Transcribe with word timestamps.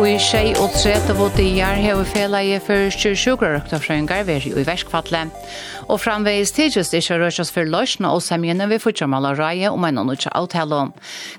Og 0.00 0.06
i 0.08 0.14
tjej 0.16 0.54
og 0.56 0.72
tredje 0.72 1.12
vårt 1.12 1.36
i 1.42 1.58
har 1.60 1.98
vi 1.98 2.04
felaie 2.08 2.56
i 2.56 2.60
første 2.64 3.10
øktafrøyngar 3.12 4.22
ved 4.24 4.46
i 4.48 4.62
verskfatle. 4.64 5.26
Og 5.92 6.00
framveis 6.00 6.54
tidsjus 6.56 6.94
ikke 6.96 7.18
rørsas 7.20 7.52
for 7.52 7.68
løsene 7.68 8.08
og 8.08 8.22
semjene 8.24 8.64
vi 8.70 8.78
fortjamala 8.80 9.34
røye 9.36 9.68
om 9.68 9.84
en 9.84 9.98
annan 9.98 10.16
avtale. 10.32 10.74
om. 10.74 10.94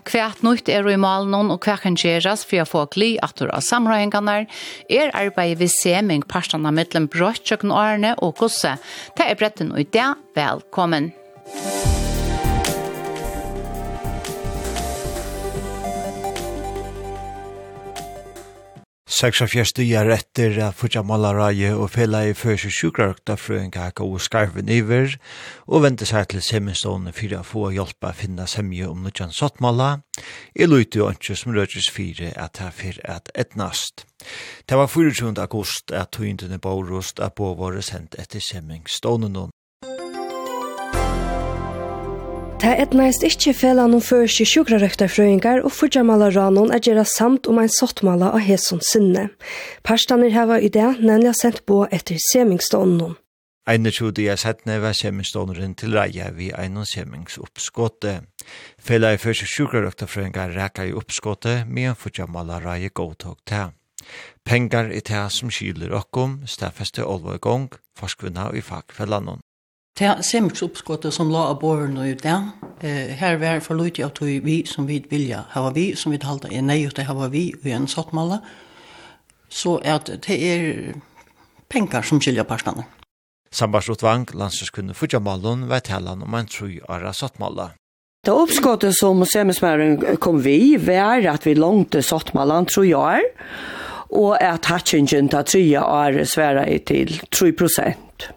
Hvert 0.05 0.43
nytt 0.43 0.69
er 0.69 0.87
i 0.87 0.95
malen 0.95 1.33
og 1.49 1.65
hver 1.65 1.81
kan 1.81 1.97
gjøres 1.97 2.45
for 2.45 2.61
å 2.61 2.69
få 2.69 2.85
gli 2.93 3.17
at 3.23 3.33
du 3.35 3.49
har 3.49 3.65
samrøyngene 3.65 4.45
er 4.89 5.09
arbeidet 5.15 5.59
ved 5.59 5.73
seming 5.81 6.21
parstene 6.21 6.71
mellom 6.71 7.07
brøtt 7.07 7.51
og 7.51 7.65
årene 7.65 8.13
og 8.21 8.35
gosse. 8.37 8.77
Det 9.17 9.25
er 9.25 9.35
bretten 9.41 9.71
og 9.71 9.79
i 9.79 9.89
det, 9.89 10.13
velkommen. 10.35 11.13
Velkommen. 11.49 11.80
Seksa 19.11 19.43
fjerstu 19.43 19.83
jeg 19.83 20.07
retter 20.07 20.53
av 20.63 20.77
Fudja 20.79 21.01
Malaraje 21.03 21.73
og 21.75 21.89
fela 21.91 22.21
i 22.23 22.31
først 22.31 22.69
og 22.69 22.71
sjukrarøkta 22.77 23.35
frøen 23.35 23.73
og 23.75 24.21
skarven 24.23 24.69
iver 24.71 25.17
og 25.67 25.83
vente 25.83 26.07
seg 26.07 26.29
til 26.31 26.39
semestående 26.39 27.11
fyrir 27.11 27.41
å 27.41 27.43
få 27.43 27.65
hjelpa 27.75 28.13
å 28.13 28.15
finne 28.15 28.47
semje 28.47 28.87
om 28.87 29.03
nødjan 29.03 29.35
sottmala. 29.35 29.99
i 30.55 30.65
løyte 30.65 31.03
og 31.03 31.19
ikke 31.19 31.35
som 31.35 31.51
rødgjørs 31.51 31.91
fire 31.91 32.31
at 32.37 32.57
her 32.57 32.71
fyr 32.71 33.01
at 33.03 33.29
etnast. 33.35 34.05
Det 34.69 34.77
var 34.77 34.87
24. 34.87 35.35
august 35.41 35.91
at 35.91 36.11
tøyndene 36.11 36.57
Baurost 36.57 37.19
av 37.19 37.35
våre 37.35 37.81
sendt 37.81 38.15
etter 38.15 38.39
semming 38.39 38.87
noen. 39.27 39.51
Ta 42.61 42.75
et 42.77 42.91
næst 42.93 43.23
ikkje 43.25 43.55
felan 43.57 43.95
om 43.97 44.01
først 44.05 44.43
i 44.43 44.45
sjukrarøktarfrøyngar 44.45 45.63
og 45.65 45.71
fyrtjamalaranun 45.73 46.69
er 46.69 46.83
gjerra 46.85 47.07
samt 47.09 47.49
om 47.49 47.57
ein 47.57 47.71
sottmala 47.73 48.29
av 48.37 48.43
hesson 48.45 48.83
sinne. 48.85 49.23
Parstaner 49.81 50.29
heva 50.29 50.59
i 50.61 50.69
det, 50.69 50.99
nemlig 51.01 51.33
sendt 51.39 51.63
på 51.65 51.79
etter 51.89 52.21
semingstånden. 52.21 53.17
Ein 53.65 53.89
er 53.89 53.97
tjodi 53.97 54.27
jeg 54.29 54.77
var 54.85 54.93
semingstånden 54.93 55.73
til 55.73 55.97
reia 55.97 56.29
vi 56.37 56.51
ein 56.53 56.77
og 56.77 56.85
semingsoppskåte. 56.85 58.21
Fela 58.77 59.15
i 59.15 59.17
først 59.17 59.41
i 59.41 59.51
sjukrarøktarfrøyngar 59.55 60.53
reka 60.53 60.85
i 60.85 60.93
oppskåte, 60.93 61.65
men 61.65 61.95
fyrtjamalarai 61.95 62.89
godtog 62.93 63.41
ta. 63.43 63.71
Pengar 64.45 64.93
i 64.93 65.01
det 65.01 65.31
som 65.33 65.49
kyler 65.49 65.97
okkom, 65.97 66.43
stafeste 66.45 67.01
gong, 67.41 67.71
forskvinna 67.97 68.51
i 68.53 68.61
fagfellanon. 68.61 69.41
Det 69.99 70.23
semmiks 70.23 70.63
oppskottet 70.63 71.13
som 71.13 71.31
la 71.33 71.49
av 71.51 71.59
båren 71.59 71.97
og 71.99 72.07
ut 72.07 72.23
den, 72.23 72.51
eh, 72.79 73.11
her 73.19 73.37
var 73.37 73.59
for 73.59 73.75
løyte 73.75 74.05
at 74.05 74.21
vi 74.21 74.63
som 74.65 74.87
vi 74.87 75.03
vilja 75.09 75.45
hava 75.51 75.71
vi, 75.71 75.95
som 75.95 76.11
vi 76.11 76.19
halda 76.23 76.47
er 76.51 76.61
nei 76.61 76.85
ut 76.87 76.95
det 76.95 77.05
hava 77.05 77.27
vi 77.27 77.53
og 77.53 77.65
en 77.65 77.87
sottmalla, 77.87 78.41
så 79.49 79.79
at 79.83 80.05
det 80.05 80.37
er 80.39 80.93
penger 81.69 82.01
som 82.01 82.19
skiljer 82.19 82.43
parstene. 82.43 82.85
Sambarsrotvang, 83.51 84.29
landskjørskunde 84.33 84.93
Fudjamalun, 84.95 85.67
vet 85.67 85.83
talan 85.83 86.23
om 86.23 86.33
en 86.33 86.47
tru 86.47 86.79
ara 86.87 87.11
sottmalla. 87.11 87.73
Det 88.23 88.31
oppskottet 88.31 88.95
som 88.95 89.25
semismæren 89.25 90.17
kom 90.21 90.43
vi 90.45 90.77
var 90.77 91.25
at 91.27 91.45
vi 91.45 91.55
langte 91.57 92.03
sottmallan 92.05 92.67
tro 92.69 92.83
jag 92.83 93.25
og 94.09 94.35
at 94.39 94.65
hatchingen 94.65 95.29
ta 95.31 95.41
tria 95.43 95.81
år 95.81 96.23
sværa 96.23 96.67
i 96.69 96.77
til 96.85 97.21
3 97.31 97.51
prosent. 97.57 98.29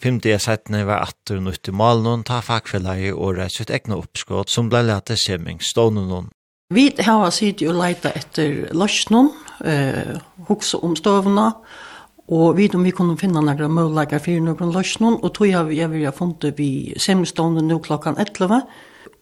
Femte 0.00 0.30
jeg 0.30 0.40
settene 0.40 0.86
var 0.88 1.04
atter 1.04 1.42
og 1.44 1.68
i 1.68 1.72
malen, 1.76 2.22
ta 2.24 2.38
fagfellet 2.40 3.10
og 3.12 3.36
rett 3.36 3.52
sitt 3.52 3.70
egna 3.70 3.98
oppskått 4.00 4.48
som 4.48 4.70
ble 4.72 4.80
lett 4.88 5.10
til 5.10 5.18
semming 5.20 5.60
stående 5.60 6.06
noen. 6.08 6.30
Vi 6.72 6.86
har 7.02 7.30
sitt 7.34 7.60
jo 7.60 7.74
leita 7.74 8.12
etter 8.14 8.70
løsnen, 8.72 9.32
eh, 9.64 10.16
hokse 10.48 10.78
om 10.78 10.94
støvna, 10.96 11.50
og 12.30 12.56
vi 12.56 12.70
om 12.74 12.84
vi 12.84 12.92
kunne 12.94 13.18
finne 13.18 13.42
noen 13.42 13.74
muligheter 13.74 14.22
for 14.22 14.40
noen 14.40 14.72
løsnen, 14.72 15.18
og 15.20 15.34
tog 15.34 15.48
jeg, 15.50 15.76
jeg 15.76 15.90
vil 15.90 16.06
ha 16.06 16.12
funnet 16.14 16.56
vi 16.56 16.94
semmingstående 16.96 17.66
nå 17.66 17.80
klokkan 17.82 18.16
11, 18.16 18.62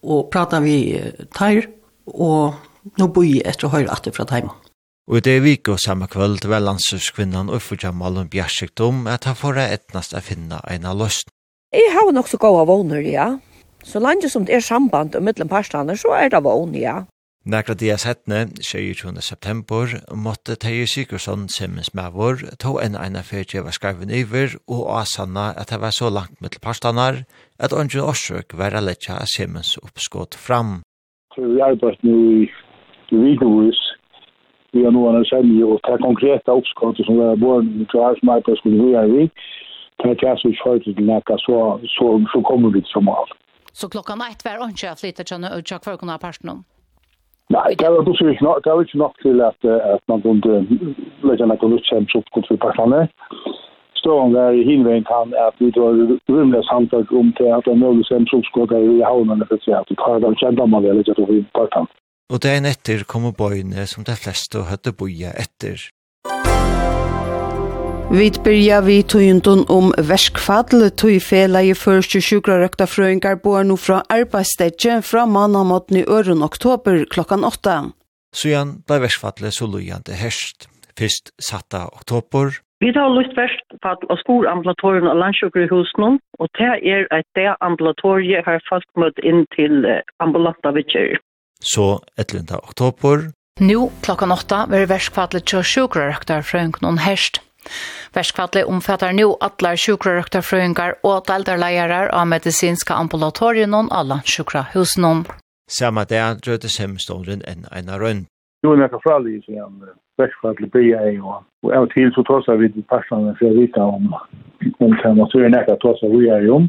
og 0.04 0.30
pratet 0.30 0.62
vi 0.62 1.00
teir, 1.34 1.66
og 2.06 2.54
nå 2.98 3.08
bor 3.08 3.24
jeg 3.24 3.42
etter 3.46 3.66
å 3.66 3.72
høre 3.72 3.90
etter 3.96 4.12
fra 4.12 4.28
teimen. 4.28 4.67
Og 5.08 5.16
i 5.16 5.24
det 5.24 5.38
vik 5.40 5.68
og 5.72 5.78
samme 5.80 6.04
kvöld 6.04 6.44
var 6.44 6.60
landsurskvinnan 6.60 7.48
og 7.48 7.62
fyrir 7.64 7.94
Malun 7.96 8.28
Bjarsik 8.28 8.76
at 9.08 9.24
han 9.24 9.36
får 9.40 9.56
etnast 9.56 10.12
a 10.12 10.20
finna 10.20 10.60
eina 10.68 10.92
løsn. 10.92 11.30
Jeg 11.72 11.92
har 11.94 12.12
nok 12.12 12.28
så 12.28 12.36
gode 12.36 12.66
vågner, 12.66 13.00
ja. 13.00 13.38
Så 13.82 14.00
langt 14.00 14.30
som 14.30 14.44
det 14.44 14.54
er 14.54 14.60
samband 14.60 15.16
og 15.16 15.22
mittlen 15.22 15.48
parstander, 15.48 15.94
så 15.94 16.08
er 16.12 16.28
det 16.28 16.44
vån, 16.44 16.74
ja. 16.74 17.04
Nægra 17.46 17.74
dias 17.74 18.04
hetne, 18.04 18.48
22. 18.60 19.22
september, 19.22 19.86
måtte 20.12 20.56
Teie 20.56 20.86
Sigurdsson 20.86 21.48
med 21.94 22.12
vår, 22.12 22.36
tog 22.60 22.84
en 22.84 22.94
eina 22.94 23.22
fyrtje 23.22 23.64
var 23.64 23.72
skarven 23.72 24.10
iver 24.10 24.58
og 24.68 25.00
asanna 25.00 25.54
at 25.56 25.70
det 25.70 25.80
var 25.80 25.90
så 25.90 26.10
langt 26.10 26.40
mittel 26.42 26.60
parstander, 26.60 27.24
at 27.58 27.72
ongen 27.72 28.00
årsøk 28.00 28.52
var 28.52 28.76
a 28.76 28.80
letja 28.80 29.24
Simmins 29.24 29.78
oppskått 29.78 30.34
fram. 30.34 30.82
Vi 31.36 31.60
arbeid 31.60 31.96
nu 32.02 32.44
i 32.44 32.50
vikuvis 33.10 33.97
vi 34.78 34.86
har 34.86 34.94
noen 34.94 35.26
selje 35.28 35.66
og 35.66 35.82
det 35.88 35.98
konkreta 36.04 36.54
oppskottet 36.54 37.06
som 37.08 37.20
er 37.24 37.40
born 37.42 37.68
til 37.90 38.04
arbeidsmarked 38.04 38.60
skulle 38.62 38.86
vi 38.86 38.94
er 39.02 39.12
vi. 39.12 39.28
Det 39.98 40.06
er 40.06 40.16
ikke 40.16 40.34
så 40.38 40.54
kjørt 40.62 40.84
til 40.86 41.06
nekka, 41.10 41.36
så, 41.42 41.58
så, 41.96 42.08
så 42.32 42.42
kommer 42.46 42.70
vi 42.74 42.84
som 42.92 43.10
alt. 43.10 43.34
Så 43.74 43.88
klokka 43.90 44.14
natt 44.18 44.44
var 44.46 44.62
ikke 44.68 44.86
jeg 44.86 45.00
flyttet 45.00 45.30
til 45.30 45.46
å 45.46 45.62
tjekke 45.62 45.84
for 45.84 45.96
å 45.96 46.00
kunne 46.00 46.14
ha 46.14 46.22
personen? 46.22 46.62
Nei, 47.50 47.74
det 47.80 47.88
var 47.88 48.04
ikke 48.04 48.44
nok, 48.44 48.64
det 48.64 48.72
var 48.72 48.84
ikke 48.84 48.98
nok 48.98 49.14
til 49.22 49.40
at, 49.40 49.64
at 49.64 50.02
man 50.08 50.22
kunne 50.22 50.58
legge 51.24 51.46
noe 51.48 51.70
lutsens 51.72 52.16
oppgått 52.18 52.50
for 52.50 52.60
personene. 52.60 53.08
Stående 53.98 54.38
der 54.38 54.58
i 54.58 54.66
hinveien 54.68 55.06
kan 55.08 55.32
at 55.46 55.56
vi 55.58 55.70
tar 55.74 55.96
rymlig 56.30 56.60
samtale 56.68 57.08
om 57.20 57.32
til 57.38 57.48
at 57.56 57.64
det 57.64 57.72
er 57.72 57.80
mulig 57.80 58.04
som 58.06 58.28
oppgått 58.38 58.76
i 58.76 59.00
havnene 59.00 59.48
for 59.48 59.56
å 59.56 59.64
si 59.64 59.72
at 59.74 59.88
vi 59.90 59.96
tar 60.02 60.20
det 60.22 60.34
kjent 60.42 60.60
om 60.60 60.70
man 60.76 60.84
vil 60.84 61.00
legge 61.00 61.14
til 61.16 61.24
å 61.24 61.30
få 61.30 61.38
inn 61.40 61.48
personene 61.58 61.94
og 62.28 62.42
dagen 62.44 62.68
etter 62.68 63.04
kom 63.08 63.28
bøyene 63.32 63.86
som 63.88 64.04
de 64.04 64.16
fleste 64.16 64.64
hadde 64.68 64.92
boia 64.92 65.32
etter. 65.36 65.88
Vi 68.08 68.30
byrja 68.44 68.78
vi 68.86 69.02
tøyndun 69.04 69.66
om 69.68 69.90
verskfall 70.10 70.86
tøy 70.96 71.18
fela 71.20 71.60
i 71.60 71.74
første 71.76 72.22
sjukrarøkta 72.24 72.86
frøyngar 72.88 73.36
bor 73.44 73.60
nå 73.68 73.76
fra 73.76 73.98
arbeidsstedje 74.08 75.02
fra 75.04 75.26
mannamåten 75.28 76.00
i 76.00 76.06
øren 76.08 76.40
oktober 76.46 77.04
klokkan 77.12 77.44
åtta. 77.44 77.92
Sujan 78.32 78.78
ble 78.88 79.02
verskfallet 79.04 79.52
så 79.52 79.68
lujande 79.68 80.16
herst. 80.16 80.70
Fyrst 80.96 81.34
satta 81.50 81.84
oktober, 81.92 82.56
Vi 82.80 82.92
tar 82.94 83.10
lyst 83.10 83.34
først 83.34 83.66
på 83.82 83.88
at 83.90 84.20
skolambulantorien 84.22 85.08
og 85.10 85.16
landsjøkker 85.22 85.64
i 85.66 85.70
og 86.40 86.46
det 86.58 86.68
er 86.94 87.02
et 87.16 87.26
det 87.34 87.50
ambulatoriet 87.60 88.44
har 88.46 88.62
fast 88.70 88.90
møtt 88.96 89.18
inn 89.18 89.46
til 89.56 89.82
ambulanta 90.20 90.70
så 91.60 92.00
11. 92.16 92.56
oktober. 92.62 93.30
Nå 93.60 93.90
klockan 94.02 94.32
åtta 94.32 94.66
vil 94.70 94.86
verskvallet 94.86 95.46
til 95.50 95.64
sjukrarøkter 95.66 96.44
fra 96.46 96.64
noen 96.82 97.00
herst. 97.02 97.42
Verskvallet 98.14 98.64
omfattar 98.70 99.12
nu 99.12 99.34
atlar 99.44 99.76
sjukrarøkterfrøyngar 99.76 101.00
og 101.02 101.26
deltarleirar 101.28 102.12
av 102.14 102.28
medisinska 102.30 102.94
ambulatorien 102.94 103.74
og 103.74 103.90
alla 103.90 104.20
sjukrahusen. 104.24 105.26
Samma 105.68 106.04
dag 106.08 106.40
drøytes 106.44 106.78
hemstolen 106.80 107.42
enn 107.44 107.66
en 107.68 107.90
av 107.92 108.00
rønn. 108.00 108.24
Jo, 108.64 108.72
jeg 108.74 108.90
kan 108.90 109.02
fralde 109.04 109.34
i 109.34 109.42
siden 109.44 109.82
verskvallet 110.18 110.70
blir 110.72 110.88
jeg 110.94 111.18
jo. 111.18 111.36
Og 111.66 111.74
av 111.74 111.86
og 111.86 111.92
til 111.92 112.10
så 112.14 112.24
tås 112.26 112.48
vi 112.62 112.70
til 112.72 112.86
personene 112.90 113.36
for 113.38 113.50
å 113.50 113.58
vite 113.58 113.82
om 113.82 114.14
om 114.82 114.94
hva 114.98 115.12
naturen 115.14 115.54
er 115.54 115.66
hva 115.68 115.76
tås 115.82 116.00
vi 116.02 116.30
er 116.32 116.46
jo 116.46 116.62
om. 116.62 116.66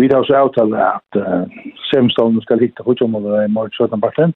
Vi 0.00 0.08
har 0.10 0.22
også 0.22 0.34
avtalt 0.42 0.74
at 0.74 1.10
uh, 1.20 1.44
Semstolen 1.90 2.40
skal 2.42 2.62
hitte 2.64 2.84
hovedmålet 2.86 3.44
i 3.44 3.52
morgen 3.52 3.72
17 3.72 4.00
parten. 4.00 4.32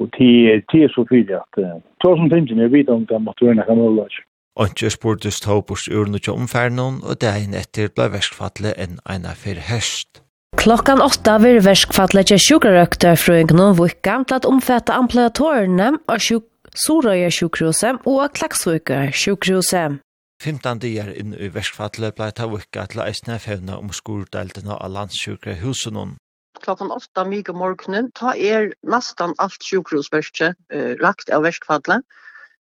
Og 0.00 0.08
til 0.16 0.82
er 0.84 0.90
så 0.94 1.04
fyrlig 1.10 1.36
at 1.44 1.54
uh, 1.64 1.78
2015 2.02 2.58
er 2.58 2.72
vidt 2.74 2.90
om 2.90 3.06
det 3.06 3.22
måtte 3.22 3.46
være 3.46 3.60
noen 3.60 3.78
mållag. 3.82 4.12
Antje 4.58 4.90
spurtes 4.90 5.40
Taubors 5.40 5.86
urne 5.88 6.18
til 6.18 6.32
omferden, 6.32 6.98
og 7.08 7.14
dagen 7.22 7.54
etter 7.62 7.92
ble 7.94 8.10
verskfattelig 8.16 8.74
enn 8.82 8.98
en 9.14 9.28
av 9.30 9.38
for 9.42 9.62
høst. 9.70 10.24
Klokkan 10.60 11.00
åtta 11.00 11.38
vil 11.40 11.62
verskfattelig 11.64 12.26
til 12.28 12.42
sjukrøkter 12.46 13.14
fra 13.16 13.38
en 13.40 13.48
gnovvukka 13.52 14.16
til 14.26 14.40
at 14.40 14.48
omfatte 14.48 14.92
ampliatorene 14.92 15.94
av 16.10 16.18
sjuk 16.18 16.48
Sorøya 16.76 17.30
sjukhuset 17.34 18.04
og 18.06 18.20
Klaksvøker 18.36 19.10
sjukhuset. 19.10 19.98
15 20.40 20.80
dagar 20.80 21.12
inn 21.12 21.34
i 21.36 21.50
verskfallet 21.52 22.16
blei 22.16 22.30
ta 22.32 22.46
vikka 22.48 22.86
til 22.88 23.02
eisne 23.04 23.36
fevna 23.38 23.76
om 23.76 23.92
skordeltene 23.92 24.72
av 24.76 24.92
landssjukre 24.94 25.58
husen 25.60 26.16
Klokkan 26.60 26.90
åtta 26.92 27.24
myk 27.24 27.48
morgenen, 27.56 28.10
ta 28.12 28.32
er 28.36 28.72
nästan 28.82 29.34
alt 29.38 29.62
sjukrosverske 29.64 30.52
eh, 30.72 30.96
lagt 31.00 31.30
av 31.30 31.44
verskfallet. 31.44 32.04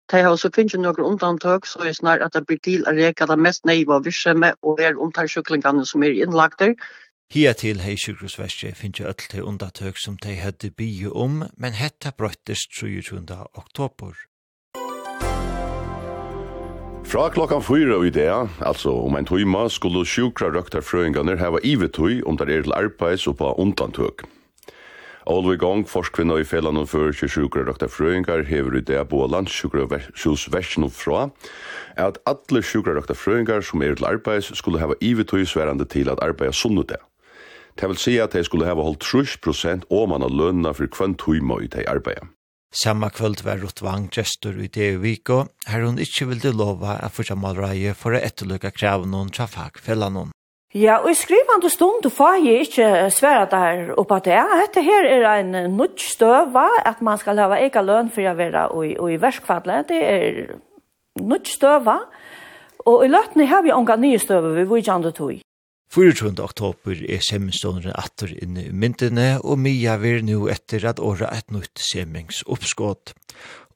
Ta 0.08 0.22
har 0.22 0.30
også 0.32 0.50
finnet 0.54 0.80
noen 0.80 1.04
undantøk, 1.04 1.66
så 1.66 1.82
er 1.84 1.96
snar 1.96 2.22
at 2.24 2.34
det 2.34 2.46
blir 2.46 2.60
til 2.64 2.86
å 2.86 2.94
reka 2.96 3.26
det 3.26 3.38
mest 3.38 3.66
neiva 3.68 3.98
virksomhet 4.04 4.56
og 4.62 4.80
er 4.80 4.98
omtar 4.98 5.28
sjuklingene 5.28 5.84
som 5.86 6.02
er 6.06 6.14
innlagter. 6.16 6.74
Hia 7.28 7.52
til 7.52 7.82
hei 7.84 7.98
sjukrosverske 8.00 8.72
finnes 8.78 9.02
jo 9.02 9.12
til 9.12 9.44
undantøk 9.44 9.98
som 10.00 10.16
de 10.16 10.38
hadde 10.40 10.70
bygge 10.70 11.12
om, 11.12 11.42
men 11.56 11.76
hetta 11.76 12.14
brøttes 12.16 12.64
23. 12.72 13.20
oktober. 13.52 14.14
Fra 17.08 17.30
klokkan 17.32 17.62
fyra 17.64 18.04
i 18.04 18.10
dag, 18.10 18.50
altså 18.60 18.90
om 18.92 19.14
en 19.16 19.24
tøyma, 19.24 19.62
skulle 19.72 20.02
sjukra 20.04 20.50
røktarfrøyngarnir 20.52 21.38
heva 21.40 21.56
ivetøy 21.64 22.18
om 22.28 22.36
der 22.36 22.50
er 22.52 22.66
til 22.66 22.74
arbeids 22.76 23.24
og 23.30 23.38
på 23.38 23.54
undantøk. 23.56 24.26
Olvi 25.24 25.56
Gong, 25.56 25.86
forskvinna 25.88 26.36
i 26.36 26.44
fellan 26.44 26.76
og 26.76 26.90
fyrir 26.92 27.16
til 27.16 27.32
sjukra 27.32 27.64
røktarfrøyngar, 27.64 28.44
hever 28.44 28.76
i 28.76 28.84
dag 28.84 29.08
versen 30.52 30.84
og 30.84 30.92
fra 30.92 31.30
at 31.96 32.18
alle 32.26 32.62
sjukra 32.62 32.92
røktarfrøyngar 33.00 33.64
som 33.64 33.82
er 33.82 33.94
til 33.94 34.04
arbeids 34.04 34.52
skulle 34.52 34.78
heva 34.78 34.92
ivetøy 35.00 35.44
sverande 35.48 35.84
til 35.88 36.10
at 36.10 36.20
arbeida 36.20 36.52
sunnet 36.52 36.92
Det 37.80 37.88
vil 37.88 37.96
si 37.96 38.18
at 38.18 38.32
de 38.32 38.44
skulle 38.44 38.66
heva 38.66 38.82
holdt 38.82 39.04
30% 39.04 39.88
om 39.90 40.08
man 40.10 40.20
har 40.20 40.28
lønna 40.28 40.72
for 40.72 40.86
kvann 40.86 41.16
tøyma 41.16 41.62
i 41.62 41.72
de 41.72 41.88
arbeida. 41.88 42.28
Samma 42.70 43.08
kvöld 43.10 43.44
var 43.44 43.56
Rottvang 43.56 44.10
gestor 44.12 44.58
i 44.60 44.68
det 44.68 44.98
viko, 45.00 45.46
her 45.66 45.86
hun 45.86 45.96
ikkje 45.96 46.26
vilde 46.28 46.50
lova 46.52 46.98
at 47.00 47.14
fortsa 47.16 47.32
malreie 47.32 47.94
for 47.96 48.12
å 48.12 48.20
etterløka 48.20 48.74
kraven 48.76 49.14
hon 49.16 49.30
tja 49.32 49.46
fagfellan 49.48 50.18
hon. 50.20 50.34
Ja, 50.76 50.98
og 51.00 51.08
i 51.08 51.16
skrivande 51.16 51.70
stund 51.72 52.04
får 52.12 52.42
jeg 52.44 52.66
ikke 52.66 52.88
svære 53.16 53.46
der 53.48 53.94
oppa 53.96 54.18
det. 54.20 54.36
Dette 54.60 54.82
her 54.84 55.08
er 55.08 55.24
en 55.38 55.56
nødt 55.78 55.96
støva, 56.04 56.66
at 56.84 57.00
man 57.00 57.16
skal 57.16 57.40
hava 57.40 57.56
ega 57.56 57.80
løn 57.80 58.12
for 58.12 58.28
å 58.28 58.36
være 58.36 58.66
i, 58.84 58.92
i 59.14 59.16
verskfadle. 59.22 59.80
Det 59.88 60.02
er 60.04 60.42
nødt 61.24 61.48
støva, 61.48 62.02
og 62.84 63.06
i 63.06 63.08
løtene 63.08 63.48
har 63.48 63.64
vi 63.64 63.72
unga 63.72 63.96
nye 63.96 64.20
støva 64.20 64.52
vi 64.52 64.68
vujande 64.68 65.16
tog. 65.16 65.40
24. 65.94 66.42
oktober 66.44 66.98
er 67.08 67.22
semingsstånderen 67.24 67.94
atter 67.96 68.34
inne 68.42 68.66
i 68.68 68.72
myndene, 68.72 69.38
og 69.40 69.56
Mia 69.64 69.96
vil 69.96 70.20
nå 70.26 70.44
etter 70.52 70.84
at 70.84 71.00
året 71.00 71.30
et 71.32 71.54
nytt 71.54 71.80
semingsoppskått. 71.80 73.14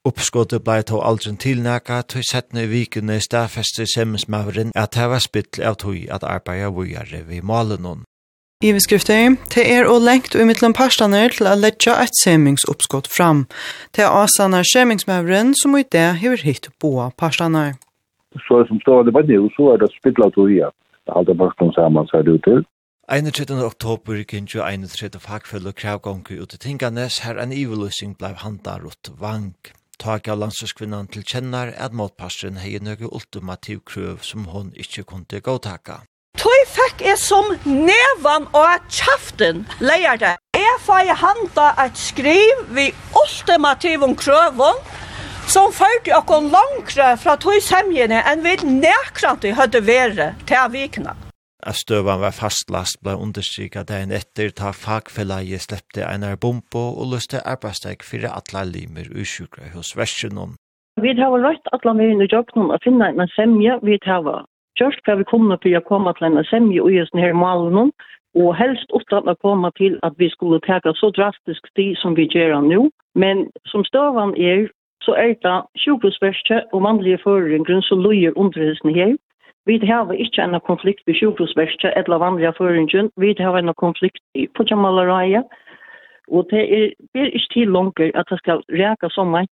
Uppskottet 0.05 0.65
blei 0.67 0.83
tog 0.85 1.01
aldri 1.07 1.33
tilnaka, 1.41 2.03
tog 2.03 2.27
settne 2.27 2.67
i 2.67 2.69
vikene 2.69 3.17
stafeste 3.23 3.87
semmesmavren 3.89 4.75
at 4.77 4.93
det 4.99 5.07
var 5.09 5.23
spill 5.25 5.63
av 5.65 5.79
tog 5.81 5.97
at 6.13 6.27
arbeida 6.27 6.69
vujare 6.75 7.23
vid 7.29 7.47
I 8.63 8.73
beskrifter, 8.73 9.39
det 9.55 9.65
er 9.65 9.89
å 9.89 9.97
lengt 9.99 10.37
og 10.37 10.47
mittlen 10.47 10.77
parstane 10.77 11.23
til 11.33 11.49
å 11.49 11.57
letja 11.57 11.97
et 12.03 12.15
semmingsoppskott 12.21 13.09
fram. 13.09 13.47
Det 13.97 14.05
er 14.05 14.13
asanar 14.13 14.69
semmingsmavren 14.69 15.55
som 15.55 15.75
i 15.79 15.83
det 15.83 16.21
hever 16.21 16.45
hitt 16.45 16.69
boa 16.79 17.11
parstane. 17.17 17.75
Så 18.47 18.67
som 18.69 18.79
står 18.85 19.05
det 19.09 19.15
var 19.15 19.25
nu, 19.25 19.49
så 19.57 19.73
er 19.73 19.81
det 19.81 19.91
spill 19.97 20.21
av 20.23 20.31
tog 20.37 20.53
at 20.61 20.77
alle 21.07 21.17
halde 21.17 21.39
børsten 21.39 21.73
saman 21.73 22.07
ser 22.07 22.23
det 22.23 22.33
ut 22.33 22.45
til. 22.45 22.65
31. 23.11 23.65
oktober 23.65 24.15
gikk 24.15 24.55
jo 24.55 24.63
31. 24.63 25.21
fagfølge 25.21 25.73
kravgångu 25.73 26.39
ut 26.43 26.55
i 26.55 26.59
Tinganes 26.59 27.19
her 27.19 27.39
en 27.43 27.53
iveløsning 27.53 28.17
blei 28.19 28.35
handa 28.35 28.79
rutt 28.79 29.11
vank. 29.21 29.73
Tak 29.99 30.29
av 30.29 30.39
landslagskvinnan 30.39 31.11
til 31.13 31.25
kjennar 31.27 31.75
at 31.77 31.93
målpasseren 31.93 32.57
hei 32.63 32.79
nøyge 32.79 33.11
ultimativ 33.13 33.83
krøv 33.87 34.23
som 34.23 34.47
hon 34.55 34.73
ikkje 34.75 35.05
kunne 35.05 35.41
gåtaka. 35.41 36.03
Tøy 36.39 36.63
fekk 36.77 37.05
er 37.13 37.19
som 37.19 37.51
nevan 37.67 38.49
og 38.57 38.87
kjaften 38.89 39.67
leier 39.81 40.17
det. 40.17 40.37
Jeg 40.57 40.79
fei 40.87 41.07
handa 41.25 41.69
et 41.85 41.99
skriv 41.99 42.67
vi 42.75 42.89
ultimativ 43.19 44.07
krøvun 44.17 44.79
som 45.53 45.73
førte 45.77 46.15
okkur 46.17 46.47
langre 46.53 47.09
fra 47.21 47.35
tog 47.45 47.59
semjene 47.61 48.23
enn 48.31 48.41
vi 48.45 48.55
nekrant 48.65 49.45
hadde 49.59 49.83
vært 49.85 50.41
til 50.49 50.71
vikna. 50.73 51.13
At 51.69 51.77
støvan 51.79 52.23
var 52.23 52.35
fastlast 52.35 53.03
blei 53.05 53.15
understryka 53.25 53.83
dagen 53.91 54.15
etter 54.17 54.55
ta 54.61 54.73
fagfellaget 54.85 55.67
slepte 55.67 56.07
Einar 56.09 56.41
Bombo 56.45 56.87
og 56.97 57.13
løste 57.13 57.43
arbeidsdeg 57.53 58.01
fyrir 58.09 58.33
atla 58.33 58.65
limer 58.71 59.13
ur 59.13 59.29
sjukra 59.35 59.69
hos 59.77 59.93
versjonen. 59.99 60.57
Vi 61.05 61.13
har 61.21 61.37
rødt 61.45 61.71
atla 61.77 61.95
mer 62.01 62.15
inn 62.15 62.25
i 62.25 62.33
jobben 62.33 62.73
å 62.73 62.81
finna 62.85 63.13
en 63.13 63.29
semje. 63.37 63.79
Vi 63.85 64.01
har 64.09 64.27
gjort 64.81 65.07
hva 65.07 65.21
vi 65.21 65.31
kommer 65.31 65.61
til 65.61 65.77
å 65.77 65.87
komme 65.87 66.17
til 66.17 66.33
en 66.33 66.45
semje 66.49 66.81
og 66.81 66.93
gjøre 66.97 67.13
denne 67.13 67.37
malen. 67.45 67.93
Og 68.41 68.55
helst 68.57 68.89
utan 68.97 69.29
å 69.29 69.37
komme 69.45 69.69
til 69.77 70.01
at 70.07 70.17
vi 70.17 70.33
skulle 70.33 70.65
teka 70.65 70.97
så 70.97 71.13
drastisk 71.13 71.67
tid 71.77 71.99
som 72.01 72.17
vi 72.17 72.25
gjør 72.33 72.63
nå. 72.65 72.87
Men 73.15 73.51
som 73.69 73.85
støvan 73.85 74.33
er, 74.41 74.71
så 75.05 75.13
er 75.25 75.35
det 75.47 75.59
sjukhusverste 75.83 76.57
og 76.73 76.83
mannlige 76.87 77.19
føringen 77.25 77.83
som 77.89 78.03
løyer 78.07 78.33
underhøysene 78.43 78.95
her. 78.99 79.15
Vi 79.67 79.75
har 79.91 80.13
ikke 80.25 80.43
en 80.43 80.61
konflikt 80.71 81.03
med 81.07 81.15
sjukhusverste 81.15 81.89
eller 81.99 82.17
vanlige 82.27 82.53
føringen. 82.59 83.11
Vi 83.17 83.35
har 83.39 83.57
en 83.59 83.75
konflikt 83.85 84.23
i 84.35 84.47
Pujamalareia. 84.57 85.43
Og 86.29 86.47
det 86.51 86.63
er, 86.79 86.87
det 87.13 87.21
er 87.23 87.31
ikke 87.37 87.53
til 87.55 87.69
langer 87.77 88.11
at 88.21 88.27
det 88.31 88.39
skal 88.43 88.59
reka 88.83 89.09
så 89.11 89.25
mye 89.25 89.47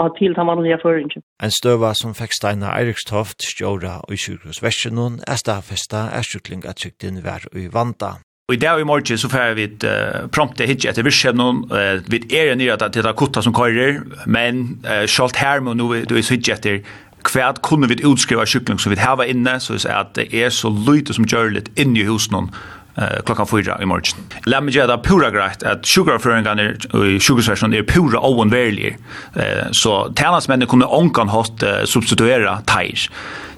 av 0.00 0.10
til 0.18 0.32
den 0.36 0.46
vanlige 0.46 0.78
føringen. 0.82 1.22
En 1.44 1.52
støva 1.60 1.92
som 2.00 2.16
fikk 2.16 2.32
Steinar 2.38 2.76
Eirikstoft, 2.78 3.44
Stjåra 3.44 3.98
og 4.08 4.16
sjukhusverste 4.24 4.92
noen, 4.96 5.20
er 5.28 5.40
stafesta 5.40 6.08
er 6.18 6.24
sjukling 6.28 6.64
at 6.70 6.80
sjukten 6.80 7.20
var 7.24 7.44
i 7.52 7.68
vanda. 7.72 8.16
Og 8.48 8.54
i 8.54 8.58
dag 8.60 8.80
i 8.80 8.84
morgen 8.84 9.16
så 9.18 9.28
får 9.32 9.54
vi 9.56 9.62
et 9.64 9.84
uh, 9.88 10.26
prompte 10.28 10.66
hitje 10.68 10.90
etter 10.90 11.06
virkjevnen, 11.06 11.62
uh, 11.70 12.02
vi 12.12 12.18
er 12.28 12.50
nere 12.60 12.74
at 12.76 12.92
det 12.92 13.00
er 13.00 13.14
kutta 13.16 13.40
som 13.40 13.54
kører, 13.56 14.02
men 14.28 14.82
uh, 14.84 15.06
sjalt 15.08 15.38
her 15.40 15.62
må 15.64 15.72
nå 15.72 15.86
du 16.04 16.12
er 16.12 16.26
hitje 16.28 16.52
etter 16.52 16.82
hva 17.24 17.54
kunne 17.64 17.88
vi 17.88 17.96
utskriva 18.04 18.44
sykling 18.44 18.76
som 18.76 18.92
vi 18.92 18.98
har 19.00 19.22
inne, 19.24 19.54
så 19.64 19.78
er 19.80 19.96
at 19.96 20.12
det 20.18 20.26
er 20.28 20.52
så 20.52 20.68
lite 20.68 21.16
som 21.16 21.24
gjør 21.24 21.54
litt 21.54 21.70
inne 21.80 22.02
i 22.02 22.04
husen 22.04 22.50
uh, 22.50 23.16
klockan 23.24 23.48
4 23.48 23.78
i 23.80 23.88
morgon. 23.88 24.28
Låt 24.44 24.62
mig 24.68 24.74
det 24.74 24.98
pura 25.08 25.30
grejt 25.30 25.62
att 25.62 25.86
sugarföringen 25.86 26.60
i 26.60 27.20
sugarsession 27.20 27.72
er 27.72 27.82
pura 27.82 28.20
oanvärlig. 28.20 28.98
uh, 29.36 29.72
så 29.72 30.12
tjenestmennene 30.12 30.68
kunne 30.68 30.84
kommer 31.14 31.32
hatt 31.32 31.62
uh, 31.62 31.84
substituera 31.84 32.60
teir. 32.66 33.08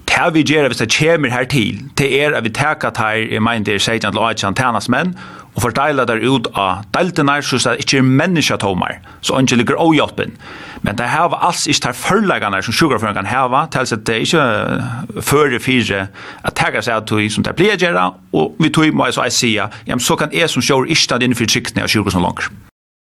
Det 0.06 0.34
vi 0.34 0.42
gjør 0.46 0.68
hvis 0.70 0.78
det 0.80 0.92
kommer 0.98 1.30
her 1.30 1.44
til, 1.44 1.82
det 1.98 2.06
er 2.22 2.36
at 2.36 2.44
vi 2.44 2.50
teker 2.54 2.94
her, 2.96 3.26
jeg 3.32 3.42
mener 3.42 3.64
det 3.64 3.74
er 3.74 3.78
16 3.78 4.12
til 4.12 4.20
å 4.20 4.28
ha 4.28 4.32
tjenes 4.34 4.88
menn, 4.88 5.16
og 5.56 5.62
fordeler 5.62 6.04
der 6.04 6.20
ut 6.20 6.48
av 6.54 6.84
deltene, 6.94 7.40
så 7.42 7.56
det 7.56 7.84
ikke 7.84 7.98
er 7.98 8.02
mennesker 8.02 8.18
mennesketomer, 8.20 9.00
så 9.20 9.34
han 9.34 9.48
ikke 9.48 9.56
ligger 9.56 9.80
avhjelpen. 9.80 10.36
Men 10.84 10.98
det 10.98 11.08
har 11.08 11.32
alls 11.40 11.66
ikke 11.66 11.88
de 11.88 11.98
forleggene 11.98 12.62
som 12.62 12.76
sjukerføren 12.76 13.16
kan 13.16 13.26
hava, 13.26 13.64
til 13.72 13.88
at 13.96 14.06
det 14.06 14.18
ikke 14.26 15.22
fører 15.24 15.58
fire 15.58 16.06
at 16.44 16.56
teker 16.56 16.84
seg 16.84 17.00
at 17.00 17.16
vi 17.16 17.28
som 17.32 17.44
det 17.44 17.56
blir 17.56 17.76
gjør, 17.80 18.00
og 18.32 18.56
vi 18.60 18.70
tog 18.70 18.92
må 18.92 19.08
jeg 19.08 19.16
så 19.16 19.28
jeg 19.28 19.38
sier, 19.40 19.82
ja, 19.86 19.98
så 19.98 20.16
kan 20.16 20.32
jeg 20.32 20.50
som 20.52 20.62
sjøker 20.62 20.92
ikke 20.92 21.08
ta 21.08 21.20
inn 21.24 21.36
for 21.36 21.48
tryktene 21.48 21.88
av 21.88 21.92
sjuker 21.92 22.12
som 22.12 22.24
langer. 22.24 22.52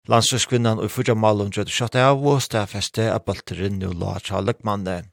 Landsrøskvinnan 0.10 0.80
og 0.82 0.90
fyrja 0.90 1.14
malum 1.14 1.52
drøyde 1.54 1.70
sjatt 1.70 1.94
av 2.02 2.24
og 2.26 2.40
stafeste 2.42 3.04
av 3.14 3.28
balterin 3.28 3.76
nu 3.78 3.92
la 3.94 4.16
tja 4.26 4.40
løkmanne. 4.42 5.04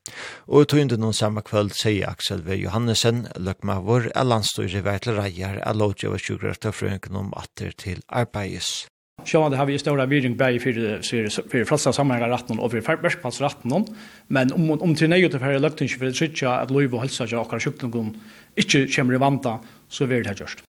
Og 0.48 0.64
i 0.64 0.68
tøynden 0.72 1.02
noen 1.02 1.16
samme 1.16 1.42
kvöld 1.44 1.74
sier 1.76 2.08
Aksel 2.08 2.40
V. 2.46 2.54
Johannesen, 2.62 3.26
løkmavur, 3.36 4.06
er 4.14 4.24
landstøyre 4.24 4.80
vei 4.86 4.94
til 5.04 5.18
reier, 5.18 5.58
er 5.60 5.76
lovdje 5.76 6.08
over 6.08 6.22
sjukrart 6.22 6.62
sjukkerøyta 6.62 6.72
frøyngen 6.72 7.18
om 7.20 7.28
atter 7.36 7.74
til 7.76 8.00
arbeids. 8.08 8.86
Sjåan, 9.26 9.50
det 9.52 9.58
har 9.60 9.68
vi 9.68 9.74
i 9.76 9.82
større 9.82 10.06
viring 10.08 10.36
bæg 10.38 10.62
fyrir 10.64 11.04
fyrir 11.04 11.66
flesta 11.68 11.92
sammenhengar 11.92 12.32
ratten 12.32 12.60
og 12.60 12.72
fyrir 12.72 13.02
verskpans 13.02 13.40
ratten 13.44 13.84
men 14.28 14.52
om, 14.54 14.70
om 14.80 14.94
til 14.96 15.12
nøyut 15.12 15.34
og 15.34 15.44
fyrir 15.44 15.60
løgting 15.60 15.90
fyrir 15.92 16.16
sykja 16.16 16.62
at 16.62 16.72
loiv 16.72 16.94
og 16.94 17.04
helsa 17.04 17.26
ikke 17.28 17.42
okkar 17.42 17.60
sjukklungun 17.66 18.14
ikkje 18.56 18.86
kjemmer 18.88 19.18
i 19.18 19.20
vanta, 19.20 19.58
så 19.88 20.08
vil 20.08 20.24
det 20.24 20.32
ha 20.32 20.40
gjørst. 20.40 20.64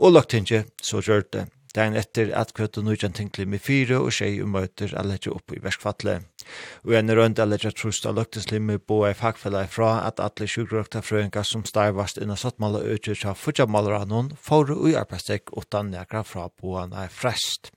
Og 0.00 0.12
løgtinget, 0.12 0.68
så 0.82 1.00
gjør 1.00 1.24
det. 1.32 1.46
Dagen 1.70 1.94
etter 1.94 2.32
at 2.34 2.50
kvøtt 2.50 2.80
og 2.80 2.88
nødjan 2.88 3.12
tinkli 3.14 3.44
med 3.46 3.62
fire 3.62 4.00
og 4.02 4.10
tjei 4.10 4.40
og 4.42 4.48
møter 4.50 4.90
a 4.98 5.04
letja 5.06 5.30
opp 5.30 5.52
i 5.54 5.60
verskfatle. 5.62 6.16
Og 6.82 6.96
en 6.98 7.12
rønt 7.14 7.38
a 7.38 7.46
letja 7.46 7.70
trust 7.70 8.08
av 8.10 8.16
løgteslimme 8.18 8.80
bo 8.82 9.04
ei 9.06 9.12
fagfella 9.14 9.62
fra 9.70 9.92
at 10.08 10.18
atle 10.24 10.48
sjukgrøkta 10.50 11.02
frøynga 11.06 11.44
som 11.46 11.62
starvast 11.68 12.18
inna 12.18 12.34
sattmala 12.40 12.80
utgjør 12.96 13.20
tja 13.22 13.34
futjamalra 13.38 14.02
noen 14.10 14.32
fóru 14.34 14.80
ui 14.82 14.96
arbeidsteg 14.98 15.52
utan 15.54 15.92
nekra 15.94 16.24
fra 16.26 16.48
boan 16.58 16.96
er 17.04 17.12
frest. 17.14 17.70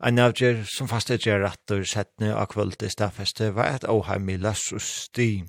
Ein 0.00 0.22
avgjør 0.22 0.64
som 0.72 0.88
faste 0.88 1.20
gjør 1.20 1.44
rattur 1.44 1.84
settne 1.84 2.32
av 2.32 2.48
kvöld 2.54 2.80
i 2.80 2.92
stafeste 2.92 3.52
var 3.52 3.76
et 3.76 3.84
åheim 3.84 4.32
i 4.32 4.38
lassus 4.40 4.88
sti. 5.10 5.44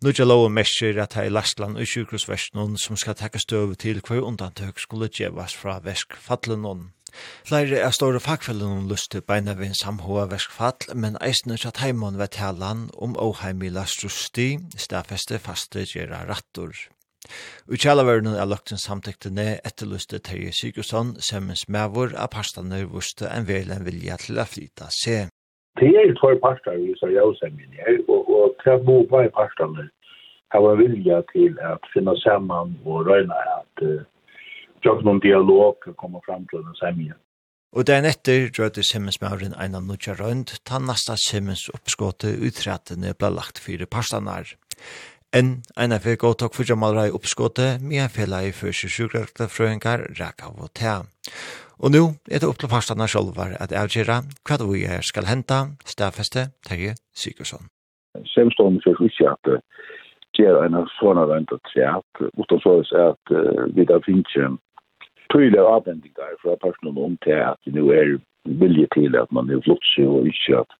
Nudja 0.00 0.24
lov 0.24 0.46
og 0.46 0.54
mesjer 0.54 0.96
at 1.02 1.18
her 1.18 1.26
i 1.28 1.32
Lastland 1.34 1.76
og 1.76 1.90
sjukrosversjonen 1.90 2.78
som 2.80 2.96
skal 2.96 3.18
takka 3.18 3.42
støv 3.42 3.74
til 3.82 3.98
hver 4.00 4.22
undantøk 4.24 4.78
skulle 4.80 5.10
gjevas 5.12 5.58
fra 5.58 5.76
veskfattlenon. 5.84 6.86
Flere 7.48 7.80
er 7.80 7.94
store 7.96 8.20
fagfellene 8.22 8.88
lyst 8.90 9.10
til 9.14 9.24
beina 9.26 9.56
ved 9.58 9.70
en 9.72 9.80
samhåa 9.80 10.28
verskfall, 10.30 10.90
men 10.94 11.18
eisene 11.24 11.58
tjatt 11.60 11.82
heimann 11.84 12.18
ved 12.20 12.34
talan 12.36 12.88
om 12.98 13.18
åheim 13.18 13.62
i 13.66 13.72
lastrusti, 13.74 14.48
stafeste 14.76 15.38
faste 15.42 15.84
gjerra 15.88 16.24
rattor. 16.30 16.72
U 17.70 17.76
kjallaverne 17.76 18.32
er 18.40 18.48
lagt 18.48 18.72
en 18.72 18.80
samtektene 18.80 19.58
etterlyste 19.68 20.18
Terje 20.26 20.52
Sigurdsson, 20.56 21.12
semens 21.30 21.66
mevor 21.68 22.14
av 22.16 22.32
parstane 22.34 22.80
vuste 22.94 23.28
en 23.28 23.46
velen 23.50 23.84
vilja 23.88 24.16
til 24.24 24.40
å 24.40 24.46
flyta 24.48 24.88
se. 25.02 25.18
Det 25.80 25.90
er 26.00 26.14
två 26.18 26.32
parter 26.42 26.76
i 26.80 26.94
Sarjausemien, 27.00 27.76
og, 28.08 28.28
og 28.28 28.56
tre 28.62 28.76
på 28.84 29.22
i 29.24 29.32
parstane 29.36 29.86
har 30.52 30.80
vilja 30.80 31.20
til 31.32 31.58
at 31.62 31.84
finna 31.92 32.16
saman 32.24 32.72
og 32.84 33.06
røyna 33.06 33.36
at 33.58 33.84
uh, 33.86 34.00
jag 34.84 35.04
någon 35.04 35.18
dialog 35.18 35.74
komma 35.96 36.20
fram 36.26 36.46
till 36.46 36.58
en 36.58 36.74
sämja. 36.74 37.14
Og 37.70 37.86
den 37.86 38.02
etter 38.08 38.48
drøyde 38.50 38.82
Simmensmauren 38.82 39.52
en 39.54 39.76
av 39.78 39.84
nødja 39.86 40.16
røynd, 40.18 40.56
ta 40.66 40.80
nasta 40.82 41.14
Simmens 41.14 41.68
oppskåte 41.70 42.32
utrettene 42.48 43.12
ble 43.14 43.30
lagt 43.30 43.62
fire 43.62 43.86
parstanar. 43.86 44.56
En 45.30 45.62
en 45.78 45.94
af 45.94 46.02
fikk 46.02 46.24
åttak 46.26 46.56
for 46.56 46.66
jamalra 46.66 47.06
i 47.06 47.14
oppskåte, 47.14 47.78
med 47.78 48.02
en 48.02 48.10
fella 48.10 48.42
i 48.42 48.50
første 48.50 48.90
sjukrakta 48.90 49.46
frøyngar, 49.46 50.02
raka 50.18 50.50
av 50.50 50.58
og 50.66 50.72
tea. 50.74 50.96
Og 51.78 51.94
nå 51.94 52.02
er 52.26 52.42
det 52.42 52.50
opp 52.50 52.58
til 52.58 52.72
parstanar 52.72 53.06
sjolvar 53.06 53.54
at 53.62 53.70
avgjera 53.70 54.18
hva 54.42 54.58
det 54.58 54.66
vi 54.72 54.82
skal 55.06 55.30
henta, 55.30 55.60
stafeste 55.86 56.50
Terje 56.66 56.98
Sigursson. 57.14 57.70
Simmensmauren 58.34 58.82
fyrir 58.82 59.06
ikke 59.06 59.30
at 59.30 59.44
det 59.46 60.42
gjør 60.42 60.64
en 60.64 60.74
av 60.82 60.90
sånne 60.98 61.22
at 61.38 61.74
er 61.78 62.00
at, 62.00 62.26
utan 62.34 62.60
så 62.64 62.80
er 62.98 63.14
det 63.30 63.70
vi 63.76 63.86
da 63.86 64.02
tydliga 65.32 65.64
avbendingar 65.76 66.36
fra 66.42 66.56
personen 66.56 67.04
om 67.04 67.16
til 67.24 67.42
att 67.50 67.60
det 67.64 67.72
nu 67.74 67.92
är 67.92 68.20
vilje 68.44 68.86
till 68.94 69.16
att 69.16 69.30
man 69.30 69.50
är 69.50 69.60
flott 69.60 69.84
sig 69.84 70.06
och 70.06 70.26
inte 70.26 70.60
att, 70.60 70.72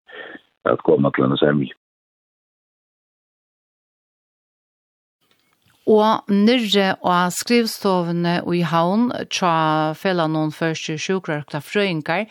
att 0.72 0.80
komma 0.80 1.10
till 1.10 1.24
en 1.24 1.36
sämj. 1.36 1.72
Og 5.90 6.28
nyrre 6.28 6.92
og 7.02 7.32
skrivstovene 7.34 8.36
i 8.54 8.60
havn 8.62 9.08
tja 9.32 9.94
fela 9.98 10.28
noen 10.30 10.52
første 10.54 10.94
sjukrarkta 11.00 11.58
frøyngar 11.64 12.28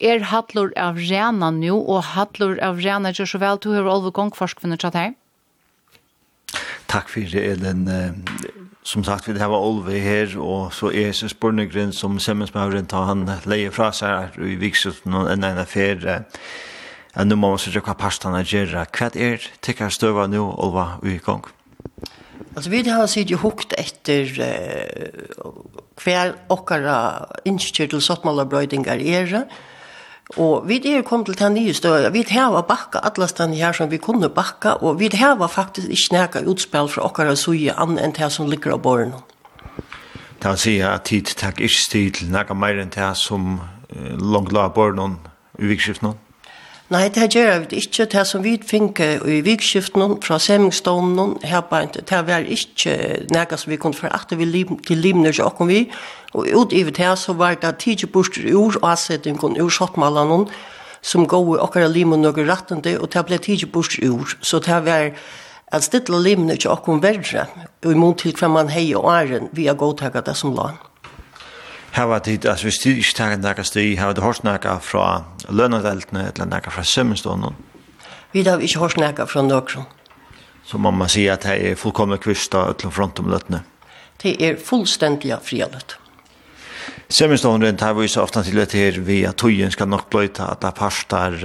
er 0.00 0.24
hattlor 0.30 0.72
av 0.80 0.96
rena 0.96 1.50
nu 1.50 1.74
og 1.74 2.14
hattlor 2.14 2.56
av 2.62 2.80
rena 2.80 3.10
er 3.10 3.28
så 3.28 3.42
vel 3.42 3.60
du 3.60 3.72
har 3.74 3.90
olve 3.90 4.14
gongforskvinner 4.16 4.80
tja 4.80 4.92
deg. 4.94 5.18
Takk 6.88 7.12
fyrir 7.12 7.52
Elin 7.52 7.84
som 8.82 9.04
sagt, 9.04 9.28
vi 9.28 9.38
har 9.38 9.54
Olve 9.54 9.98
her, 10.02 10.34
og 10.38 10.72
så 10.74 10.90
er 10.90 11.12
det 11.14 11.30
Spornegren 11.30 11.92
som 11.94 12.18
Semmensmauren 12.18 12.86
tar 12.90 13.06
han 13.06 13.24
leie 13.46 13.70
fra 13.70 13.92
seg 13.94 14.10
her 14.10 14.46
i 14.48 14.56
Viksulten 14.58 15.14
og 15.14 15.30
en 15.30 15.46
ene 15.46 15.64
fer. 15.66 16.02
Ja, 17.12 17.24
nå 17.24 17.36
må 17.36 17.52
man 17.52 17.62
sørge 17.62 17.84
hva 17.86 17.94
pastene 17.98 18.42
gjør. 18.42 18.74
Hva 18.90 19.10
er 19.14 19.44
tikkere 19.62 19.92
støva 19.94 20.26
nå, 20.26 20.42
Olva, 20.58 20.96
i 21.06 21.18
gang? 21.22 21.44
Altså, 22.52 22.68
vi 22.72 22.82
har 22.88 23.06
sett 23.08 23.30
jo 23.30 23.38
hukt 23.40 23.72
etter 23.80 24.28
uh, 24.42 25.52
hver 26.02 26.34
okkara 26.52 26.96
innskjør 27.48 27.94
til 27.94 28.02
sottmålerbrøydingar 28.04 29.00
er, 29.00 29.30
og 29.38 29.71
Og 30.36 30.68
vi 30.68 30.78
er 30.88 31.02
kom 31.02 31.24
til 31.24 31.36
den 31.38 31.54
nye 31.54 31.74
støya, 31.74 32.08
vi 32.08 32.24
heva 32.28 32.62
bakka 32.62 33.02
allastane 33.02 33.56
her 33.58 33.72
som 33.72 33.90
vi 33.90 33.98
kunne 33.98 34.28
bakka, 34.28 34.78
og 34.80 35.00
vi 35.00 35.10
heva 35.12 35.46
faktisk 35.46 35.90
ikke 35.90 36.14
nekka 36.14 36.44
utspill 36.48 36.88
fra 36.88 37.04
okkara 37.04 37.36
suje 37.36 37.74
an 37.74 37.98
enn 37.98 38.14
det 38.16 38.30
som 38.32 38.48
ligger 38.48 38.72
av 38.72 38.82
borren. 38.82 39.12
Det 40.42 40.50
vil 40.50 40.58
si 40.58 40.78
at 40.80 41.04
tid 41.10 41.34
takk 41.36 41.60
ikke 41.60 41.84
stil 41.84 42.12
til 42.12 42.32
nekka 42.32 42.54
meir 42.54 42.80
enn 42.80 42.94
det 42.94 43.12
som 43.16 43.60
langt 44.18 44.52
la 44.52 44.70
av 44.70 44.78
i 45.58 45.66
vikskiften? 45.68 46.14
Nei, 46.92 47.08
det 47.08 47.30
gjør 47.32 47.62
vi 47.70 47.78
ikke. 47.80 48.04
Det 48.04 48.26
som 48.28 48.42
vi 48.44 48.58
finner 48.68 49.22
i 49.24 49.38
vikskiften 49.40 50.18
fra 50.20 50.36
semingsstånden, 50.38 51.38
her 51.46 51.62
bare 51.70 51.86
ikke, 51.88 52.02
det 52.10 52.18
var 52.26 52.44
ikke 52.44 52.96
noe 53.32 53.56
som 53.56 53.72
vi 53.72 53.78
kunne 53.80 53.96
forakte 53.96 54.36
vi 54.36 54.44
lim, 54.44 54.76
til 54.84 55.00
limner 55.00 55.32
ikke 55.32 55.46
åkken 55.46 55.70
vi. 55.70 55.80
Og 56.34 56.50
ut 56.52 56.74
i 56.76 56.82
det 56.84 57.14
så 57.18 57.32
var 57.32 57.56
det 57.62 57.78
tidlig 57.80 58.10
borster 58.12 58.44
ur 58.52 58.76
avsettingen 58.82 59.56
ur 59.56 59.72
skottmalene 59.72 60.44
som 61.02 61.24
går 61.26 61.56
i 61.56 61.58
åkker 61.64 61.88
limen 61.88 62.20
noe 62.20 62.44
rettende, 62.44 62.98
og 63.00 63.08
det 63.14 63.24
ble 63.26 63.40
tidlig 63.40 63.72
borster 63.72 64.04
ur. 64.12 64.36
Så 64.42 64.60
det 64.60 64.84
var 64.84 65.12
at 65.72 65.84
stedet 65.88 66.12
livene 66.12 66.58
ikke 66.60 66.76
åkken 66.76 67.00
verre, 67.02 67.48
og 67.84 67.92
i 67.92 67.96
mån 67.96 68.18
til 68.20 68.36
hva 68.36 68.52
man 68.52 68.68
heier 68.68 69.00
og 69.00 69.14
æren, 69.16 69.48
vi 69.52 69.66
har 69.66 69.80
gått 69.80 70.04
det 70.12 70.36
som 70.36 70.52
land. 70.52 70.91
Her 71.92 72.08
var 72.08 72.18
det, 72.24 72.44
altså 72.44 72.64
hvis 72.64 72.78
de 72.84 72.90
ikke 72.96 73.14
tar 73.14 73.36
nækka 73.36 73.62
sti, 73.62 73.94
her 73.96 74.06
var 74.06 74.12
det 74.16 74.24
hørt 74.24 74.44
nækka 74.44 74.78
fra 74.80 75.24
lønnedeltene, 75.48 76.30
eller 76.32 76.48
nækka 76.48 76.70
fra 76.70 76.82
sømmenstånden. 76.82 77.56
Vi 78.32 78.42
har 78.42 78.58
ikke 78.58 78.78
hørt 78.78 78.96
nækka 78.96 79.24
fra 79.28 79.42
nøkron. 79.42 79.84
Så 80.64 80.78
må 80.78 80.90
man 80.90 81.08
si 81.08 81.26
at 81.26 81.42
det 81.42 81.70
er 81.70 81.76
fullkomne 81.76 82.16
kvist 82.18 82.54
og 82.54 82.70
utlom 82.70 82.92
front 82.92 83.18
om 83.20 83.28
løttene. 83.28 83.60
Det 84.22 84.38
er 84.40 84.56
fullstendig 84.64 85.34
frialett. 85.44 85.98
Sømmenstånden 87.12 87.68
rundt 87.68 87.82
her 87.84 87.92
viser 87.92 88.22
ofte 88.22 88.42
til 88.42 88.58
at 88.62 88.72
her 88.72 89.00
vi 89.04 89.24
at 89.28 89.36
tøyen 89.36 89.70
skal 89.70 89.88
nok 89.88 90.08
bløyta 90.10 90.46
at 90.50 90.62
det 90.62 90.72
parstar, 90.74 91.36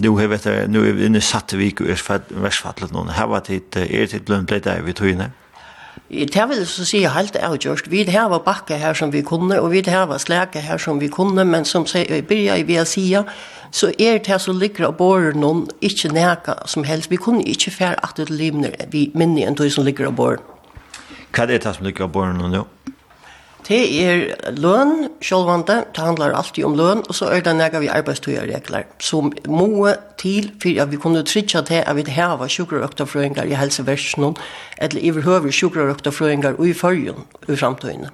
nu 0.00 0.16
er 0.16 0.92
vi 0.96 1.04
inne 1.04 1.20
satt 1.20 1.52
vi 1.58 1.74
og 1.80 1.90
er 1.92 2.22
versfattlet 2.30 2.92
noen. 2.92 3.12
Her 3.12 3.28
var 3.28 3.44
det, 3.44 3.60
er 3.76 4.06
det 4.06 4.24
bløyta 4.24 4.78
vi 4.80 4.92
tøyene. 4.96 5.30
Det 6.10 6.48
vil 6.48 6.66
så 6.66 6.84
si 6.84 7.04
helt 7.06 7.36
avgjørst. 7.38 7.90
Vi 7.90 8.02
her 8.10 8.28
var 8.28 8.42
bakke 8.42 8.74
her 8.74 8.94
som 8.98 9.12
vi 9.12 9.22
kunne, 9.22 9.60
og 9.60 9.70
vi 9.70 9.82
her 9.86 10.08
var 10.10 10.18
slæke 10.18 10.60
her 10.60 10.78
som 10.78 11.00
vi 11.00 11.08
kunne, 11.08 11.44
men 11.44 11.64
som 11.64 11.86
jeg 11.94 12.26
begynner 12.26 12.58
i 12.58 12.62
via 12.66 12.84
sida, 12.84 13.22
så 13.70 13.92
er 13.98 14.18
det 14.18 14.40
som 14.40 14.58
ligger 14.58 14.88
og 14.88 14.96
bor 14.96 15.30
noen 15.38 15.68
ikke 15.80 16.10
næka 16.10 16.66
som 16.66 16.84
helst. 16.84 17.10
Vi 17.10 17.16
kunne 17.16 17.44
ikke 17.46 17.70
fære 17.70 18.02
at 18.02 18.16
det 18.16 18.30
livner 18.30 18.74
vi 18.90 19.10
minne 19.14 19.46
enn 19.46 19.54
det 19.54 19.70
som 19.72 19.84
ligger 19.86 20.10
og 20.10 20.16
bor. 20.16 20.42
Hva 21.30 21.46
er 21.46 21.58
det 21.62 21.62
som 21.62 21.86
ligger 21.86 22.08
og 22.08 22.12
bor 22.12 22.26
noen, 22.26 22.58
jo? 22.58 22.66
Ja? 22.66 22.79
Det 23.70 23.86
er 24.02 24.34
løn, 24.58 25.14
sjølvande, 25.22 25.86
det 25.94 26.02
handlar 26.02 26.34
alltid 26.34 26.66
om 26.66 26.74
løn, 26.74 27.06
og 27.06 27.14
så 27.14 27.30
er 27.30 27.38
det 27.46 27.54
nega 27.54 27.78
vi 27.78 27.86
arbeidstøyerregler, 27.86 28.82
som 28.98 29.30
må 29.46 29.86
til 30.18 30.50
for 30.62 30.80
at 30.82 30.90
vi 30.90 30.96
kunne 30.98 31.22
trytja 31.22 31.62
til 31.68 31.84
at 31.86 31.96
vi 31.96 32.02
heva 32.10 32.48
sjukrørøktafrøyngar 32.50 33.44
i 33.46 33.54
helseversen, 33.54 34.34
eller 34.82 34.98
i 34.98 35.10
verhøver 35.14 35.50
sjukrørøktafrøyngar 35.54 36.58
frøyngar 36.58 36.66
i 36.66 36.74
fyrjun 36.74 37.22
i 37.46 37.56
framtøyene. 37.56 38.10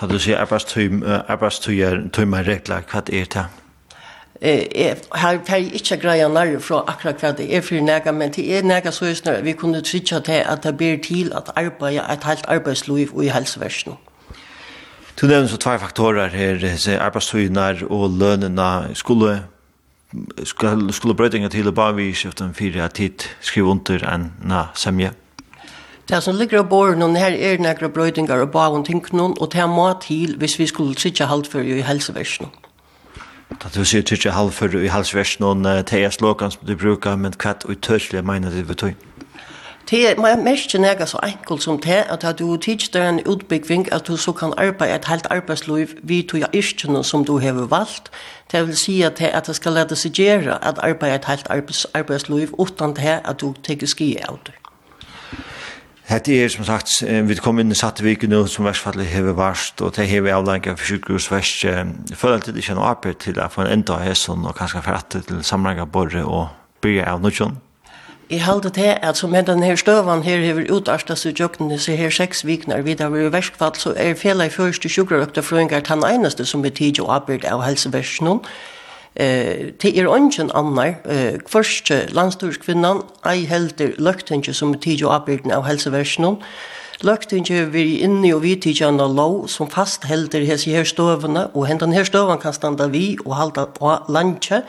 Da 0.00 0.06
du 0.06 0.18
sier 0.20 0.38
arbeidstøyerregler, 0.44 2.80
hva 2.92 3.00
er 3.08 3.08
det? 3.08 3.46
eh 4.42 4.96
har 5.14 5.38
fer 5.46 5.56
ikkje 5.56 5.96
greia 5.96 6.28
nær 6.28 6.58
frå 6.60 6.84
akkurat 6.86 7.20
kva 7.20 7.32
det 7.32 7.56
er 7.56 7.60
for 7.60 7.80
nega 7.80 8.12
men 8.12 8.32
det 8.32 8.58
er 8.58 8.62
nega 8.62 8.90
så 8.90 9.40
vi 9.42 9.52
kunne 9.52 9.80
tryggja 9.80 10.20
til 10.20 10.42
at 10.44 10.64
det 10.64 10.76
blir 10.76 11.02
til 11.02 11.32
at 11.32 11.50
arbeida 11.56 12.12
et 12.12 12.24
helt 12.24 12.44
arbeidsliv 12.48 13.08
og 13.14 13.24
i 13.24 13.28
helseversjonen. 13.28 13.98
Du 15.20 15.26
nevner 15.26 15.48
så 15.48 15.58
tvær 15.62 15.78
faktorer 15.78 16.32
her, 16.34 16.58
disse 16.58 16.98
arbeidstøyner 16.98 17.84
og 17.86 18.16
lønene 18.18 18.94
skulle 18.98 19.42
skulle, 20.44 20.92
skulle 20.92 21.16
brøytinga 21.18 21.50
til 21.52 21.68
å 21.68 21.74
bare 21.74 21.96
vise 21.98 22.22
skjøfte 22.22 22.46
en 22.46 22.56
fire 22.56 22.84
av 22.84 22.94
tid 22.96 23.26
skrive 23.42 23.70
under 23.70 24.04
en 24.10 24.30
na 24.42 24.68
semje. 24.78 25.12
Det 26.08 26.20
som 26.22 26.36
ligger 26.36 26.60
av 26.60 26.68
båren, 26.68 27.02
og 27.02 27.16
her 27.16 27.32
er 27.32 27.62
nægra 27.62 27.88
brøytingar 27.88 28.42
og 28.44 28.50
bare 28.52 28.76
om 28.76 28.84
noen, 29.12 29.34
og 29.40 29.52
det 29.52 29.60
er 29.60 29.70
mat 29.70 30.04
til 30.04 30.36
hvis 30.36 30.58
vi 30.58 30.66
skulle 30.66 30.98
sitte 31.00 31.26
halvfører 31.26 31.80
i 31.80 31.86
helseversen. 31.86 32.52
Da 33.62 33.70
du 33.74 33.84
sier 33.84 34.04
sitte 34.04 34.34
halvfører 34.34 34.84
i 34.84 34.92
helseversjonen, 34.92 35.64
det 35.64 36.04
er 36.04 36.10
slogan 36.10 36.50
som 36.50 36.66
du 36.66 36.76
brukar, 36.76 37.16
men 37.16 37.32
hva 37.32 37.54
er 37.54 37.70
utørselig 37.70 38.24
mener 38.24 38.50
det 38.50 38.68
vi 38.68 38.74
tøy? 38.74 38.92
Det 39.90 40.18
man 40.18 40.44
mest 40.44 40.74
nega 40.80 41.06
så 41.06 41.18
enkelt 41.22 41.62
som 41.62 41.78
det 41.80 42.04
at 42.08 42.38
du 42.38 42.56
tids 42.56 42.88
der 42.88 43.08
en 43.08 43.20
utbygging 43.26 43.92
at 43.92 44.06
du 44.08 44.16
så 44.16 44.32
kan 44.32 44.52
arbeide 44.56 44.94
et 44.94 45.04
helt 45.04 45.26
arbeidsliv 45.30 45.88
vi 46.02 46.22
to 46.22 46.36
ja 46.36 46.46
yrkene 46.54 47.04
som 47.04 47.24
du 47.24 47.38
har 47.38 47.52
valgt. 47.52 48.10
Det 48.52 48.66
vil 48.66 48.76
si 48.76 49.02
at 49.02 49.18
det, 49.18 49.26
at 49.26 49.46
det 49.46 49.56
skal 49.56 49.72
lade 49.72 49.96
seg 49.96 50.12
gjøre 50.12 50.64
at 50.64 50.78
arbeide 50.78 51.14
et 51.14 51.24
helt 51.24 51.46
arbeids, 51.50 51.84
arbeidsliv 51.94 52.54
uten 52.58 52.96
det 52.96 53.20
at 53.24 53.40
du 53.40 53.54
tenker 53.62 53.86
ski 53.86 54.16
av 54.28 54.38
det. 54.46 54.54
Hette 56.04 56.36
er 56.36 56.48
som 56.48 56.64
sagt, 56.64 56.88
vi 57.00 57.34
kom 57.34 57.58
inn 57.58 57.72
i 57.72 57.76
Satteviken 57.76 58.28
nå 58.30 58.42
som 58.46 58.66
verksfallet 58.68 59.08
hever 59.08 59.32
varst, 59.32 59.80
og 59.80 59.96
det 59.96 60.04
hever 60.08 60.36
avlenga 60.36 60.74
for 60.76 60.84
sykehus 60.84 61.30
verst. 61.32 61.64
Jeg 61.64 62.16
føler 62.20 62.44
det 62.44 62.56
ikke 62.60 62.76
noe 62.76 62.90
arbeid 62.92 63.22
til 63.24 63.40
å 63.40 63.48
få 63.48 63.64
en 63.64 63.72
enda 63.78 63.96
hesson 64.04 64.44
og 64.44 64.56
kanskje 64.58 64.84
for 64.84 65.00
at 65.00 65.16
det 65.16 65.24
til 65.30 65.40
samlenga 65.44 65.88
borre 65.88 66.24
og 66.24 66.48
bygge 66.84 67.08
av 67.08 67.24
noe 67.24 67.32
sånt. 67.32 67.63
Jeg 68.30 68.44
halte 68.44 68.70
til 68.70 68.94
at 69.02 69.16
som 69.16 69.34
hendan 69.34 69.60
denne 69.60 69.76
støvan 69.76 70.22
her 70.24 70.40
hever 70.40 70.70
utarsta 70.72 71.12
seg 71.14 71.40
jøkken 71.40 71.74
seg 71.78 71.98
her 72.00 72.10
seks 72.10 72.46
viknar 72.46 72.80
vid 72.86 73.02
av 73.04 73.12
verskfall 73.12 73.76
så 73.76 73.92
er 74.00 74.14
fela 74.16 74.46
i 74.48 74.52
første 74.52 74.88
sjukrarøkta 74.88 75.42
frøyngar 75.44 75.84
tan 75.84 76.04
einaste 76.04 76.46
som 76.48 76.64
er 76.64 76.72
tid 76.72 77.00
og 77.04 77.12
arbeid 77.18 77.44
av 77.44 77.64
helseversen 77.66 78.40
Eh, 79.16 79.70
til 79.78 79.98
er 79.98 80.08
ungen 80.10 80.50
annar, 80.54 80.94
eh, 81.06 81.38
første 81.46 82.06
landstorskvinnan, 82.10 83.02
ei 83.24 83.44
helter 83.44 83.92
løktinge 83.98 84.54
som 84.54 84.72
er 84.74 84.78
tid 84.78 85.04
og 85.04 85.14
arbeid 85.14 85.52
av 85.52 85.62
helseversen 85.68 86.36
Løktinge 87.02 87.70
vi 87.70 87.98
inne 87.98 88.34
og 88.34 88.42
vi 88.42 88.54
tidgjerne 88.56 89.14
lov 89.14 89.48
som 89.48 89.70
fast 89.70 90.04
helder 90.04 90.44
hese 90.44 90.70
her 90.70 90.84
støvene, 90.84 91.50
og 91.54 91.66
hendan 91.66 91.92
her 91.92 92.04
støvan 92.04 92.38
kan 92.38 92.52
standa 92.52 92.86
vi 92.86 93.16
og 93.26 93.36
halda 93.36 93.64
på 93.64 93.98
landtje. 94.08 94.62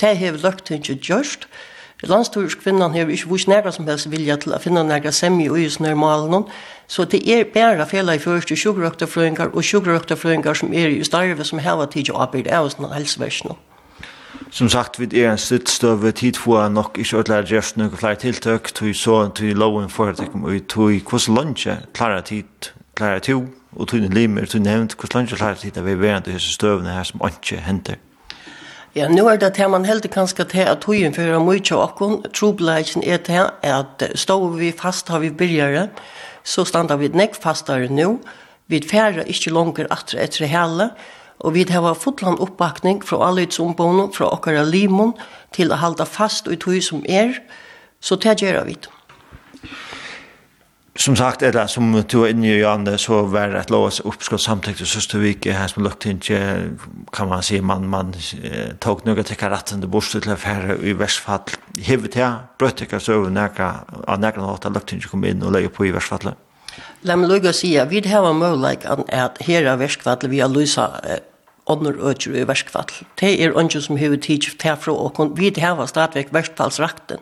Det 0.00 0.16
hever 0.16 0.38
løktinge 0.38 0.96
gjørst, 0.96 1.44
og 1.44 1.71
Landstyrskvinnan 2.02 2.94
har 2.94 3.06
ikke 3.06 3.30
vist 3.30 3.48
nægra 3.48 3.70
som 3.72 3.86
helst 3.86 4.10
vilja 4.10 4.36
til 4.36 4.54
å 4.56 4.58
finne 4.58 4.82
nægra 4.82 5.12
semje 5.14 5.50
og 5.50 5.60
just 5.62 5.80
normalen, 5.80 6.48
så 6.90 7.04
det 7.04 7.22
er 7.30 7.44
bare 7.54 7.86
fela 7.86 8.16
i 8.18 8.22
første 8.22 8.56
sjukkerøkterfløyngar 8.58 9.54
og 9.54 9.64
sjukkerøkterfløyngar 9.64 10.58
som 10.58 10.74
er 10.74 10.90
i 10.90 11.04
starve 11.06 11.44
som 11.46 11.62
heva 11.62 11.86
tid 11.86 12.10
og 12.10 12.24
arbeid 12.26 12.50
av 12.50 12.66
oss 12.66 12.76
helseversen. 12.80 13.54
Som 14.50 14.68
sagt, 14.68 14.98
vi 15.00 15.22
er 15.22 15.30
en 15.30 15.38
sittstøve 15.38 16.12
tid 16.12 16.34
for 16.34 16.68
nok 16.68 16.98
ikke 16.98 17.22
ødelære 17.22 17.46
dreft 17.48 17.76
noen 17.76 17.96
flere 17.96 18.18
tiltøk, 18.20 18.74
tog 18.74 18.94
så 18.98 19.28
til 19.38 19.56
loven 19.56 19.88
for 19.88 20.10
at 20.10 20.20
jeg 20.20 20.32
kom 20.32 20.44
ut, 20.44 20.66
tog 20.68 20.90
hvordan 20.90 21.36
lunsje 21.38 21.78
klarer 21.94 22.20
tid, 22.20 22.72
klarer 22.98 23.18
tid 23.18 23.46
og 23.76 23.88
tog 23.88 24.00
limer, 24.00 24.46
tog 24.46 24.60
nevnt, 24.60 24.98
hvordan 24.98 25.22
lunsje 25.22 25.36
klarer 25.36 25.54
tid 25.62 25.78
at 25.78 25.86
vi 25.86 25.94
er 25.94 26.02
verant 26.02 26.26
i 26.26 26.34
disse 26.34 26.52
støvene 26.52 26.90
her 26.90 27.06
som 27.06 27.22
ikke 27.30 27.62
henter. 27.62 28.02
Ja, 28.92 29.06
nu 29.08 29.24
er 29.24 29.38
det 29.40 29.54
at 29.56 29.70
man 29.72 29.86
heldig 29.88 30.10
kanskje 30.12 30.44
til 30.44 30.66
at 30.68 30.82
togjen 30.84 31.14
for 31.16 31.38
mye 31.40 31.62
av 31.72 31.78
okken, 31.80 32.18
trobladjen 32.36 33.00
er 33.08 33.22
til 33.24 33.48
at 33.64 34.04
står 34.20 34.44
vi 34.58 34.68
fast 34.76 35.08
har 35.08 35.22
vi 35.22 35.30
byrjere, 35.32 35.86
så 36.44 36.66
stander 36.68 37.00
vi 37.00 37.08
nekk 37.08 37.38
fastare 37.40 37.88
nu, 37.88 38.18
vi 38.68 38.82
færre 38.84 39.24
ikke 39.24 39.54
langer 39.56 39.88
atre 39.88 40.20
etter 40.20 40.44
hele, 40.44 40.90
og 41.40 41.56
vi 41.56 41.64
har 41.72 41.94
fotland 41.96 42.36
oppbakning 42.44 43.00
fra 43.00 43.30
alle 43.30 43.48
utsombånden, 43.48 44.12
fra 44.12 44.28
okkara 44.28 44.68
limon, 44.68 45.16
til 45.56 45.72
å 45.72 45.80
halda 45.80 46.04
fast 46.04 46.52
i 46.52 46.60
tog 46.60 46.84
som 46.84 47.00
er, 47.08 47.40
så 47.96 48.20
det 48.20 48.42
gjør 48.44 48.60
vi 48.68 48.76
det 48.76 48.92
som 50.94 51.16
sagt 51.16 51.42
eller 51.42 51.66
som 51.66 52.02
du 52.08 52.16
var 52.18 52.28
inne 52.28 52.46
i 52.46 52.60
Janne 52.60 52.98
så 52.98 53.22
var 53.22 53.48
det 53.48 53.58
ett 53.58 53.70
lås 53.70 54.00
uppskott 54.00 54.40
samtidigt 54.40 54.88
så 54.88 55.00
stod 55.00 55.20
vi 55.20 55.50
här 55.50 55.68
som 55.68 55.84
lukt 55.84 56.06
inte 56.06 56.68
kan 57.12 57.28
man 57.28 57.42
se 57.42 57.62
man 57.62 57.88
man 57.88 58.14
eh, 58.42 58.74
tog 58.78 59.06
några 59.06 59.22
till 59.22 59.36
karatten 59.36 59.80
det 59.80 59.86
borste 59.86 60.20
till 60.20 60.32
affär 60.32 60.84
i 60.84 60.92
västfall 60.92 61.40
hevet 61.82 62.14
här 62.14 62.34
bröttekar 62.58 62.98
så 62.98 63.28
näka 63.28 63.74
av 64.06 64.20
näka 64.20 64.40
något 64.40 64.64
att 64.64 64.74
lukt 64.74 64.92
inte 64.92 65.08
kom 65.08 65.24
in 65.24 65.42
och 65.42 65.52
lägga 65.52 65.68
på 65.68 65.86
i 65.86 65.90
västfall 65.90 66.34
Låt 67.00 67.18
mig 67.18 67.28
lugga 67.28 67.52
säga 67.52 67.84
vi 67.84 68.08
har 68.08 68.30
en 68.30 68.36
möjlighet 68.36 68.84
att 68.86 69.42
här 69.42 69.74
i 69.74 69.76
västfall 69.76 70.18
vi 70.22 70.40
har 70.40 70.48
lösa 70.48 70.90
ånder 71.64 71.94
øtjer 72.10 72.36
i 72.36 72.44
verskfall. 72.44 72.90
Det 73.20 73.40
er 73.40 73.58
ønsker 73.58 73.80
som 73.80 73.96
hever 73.96 74.16
tidsjef 74.16 74.56
til 74.58 74.76
fra 74.80 74.92
og 74.92 75.38
Vi 75.38 75.52
har 75.58 75.86
stadigvæk 75.86 76.32
verskfallsrakten. 76.32 77.18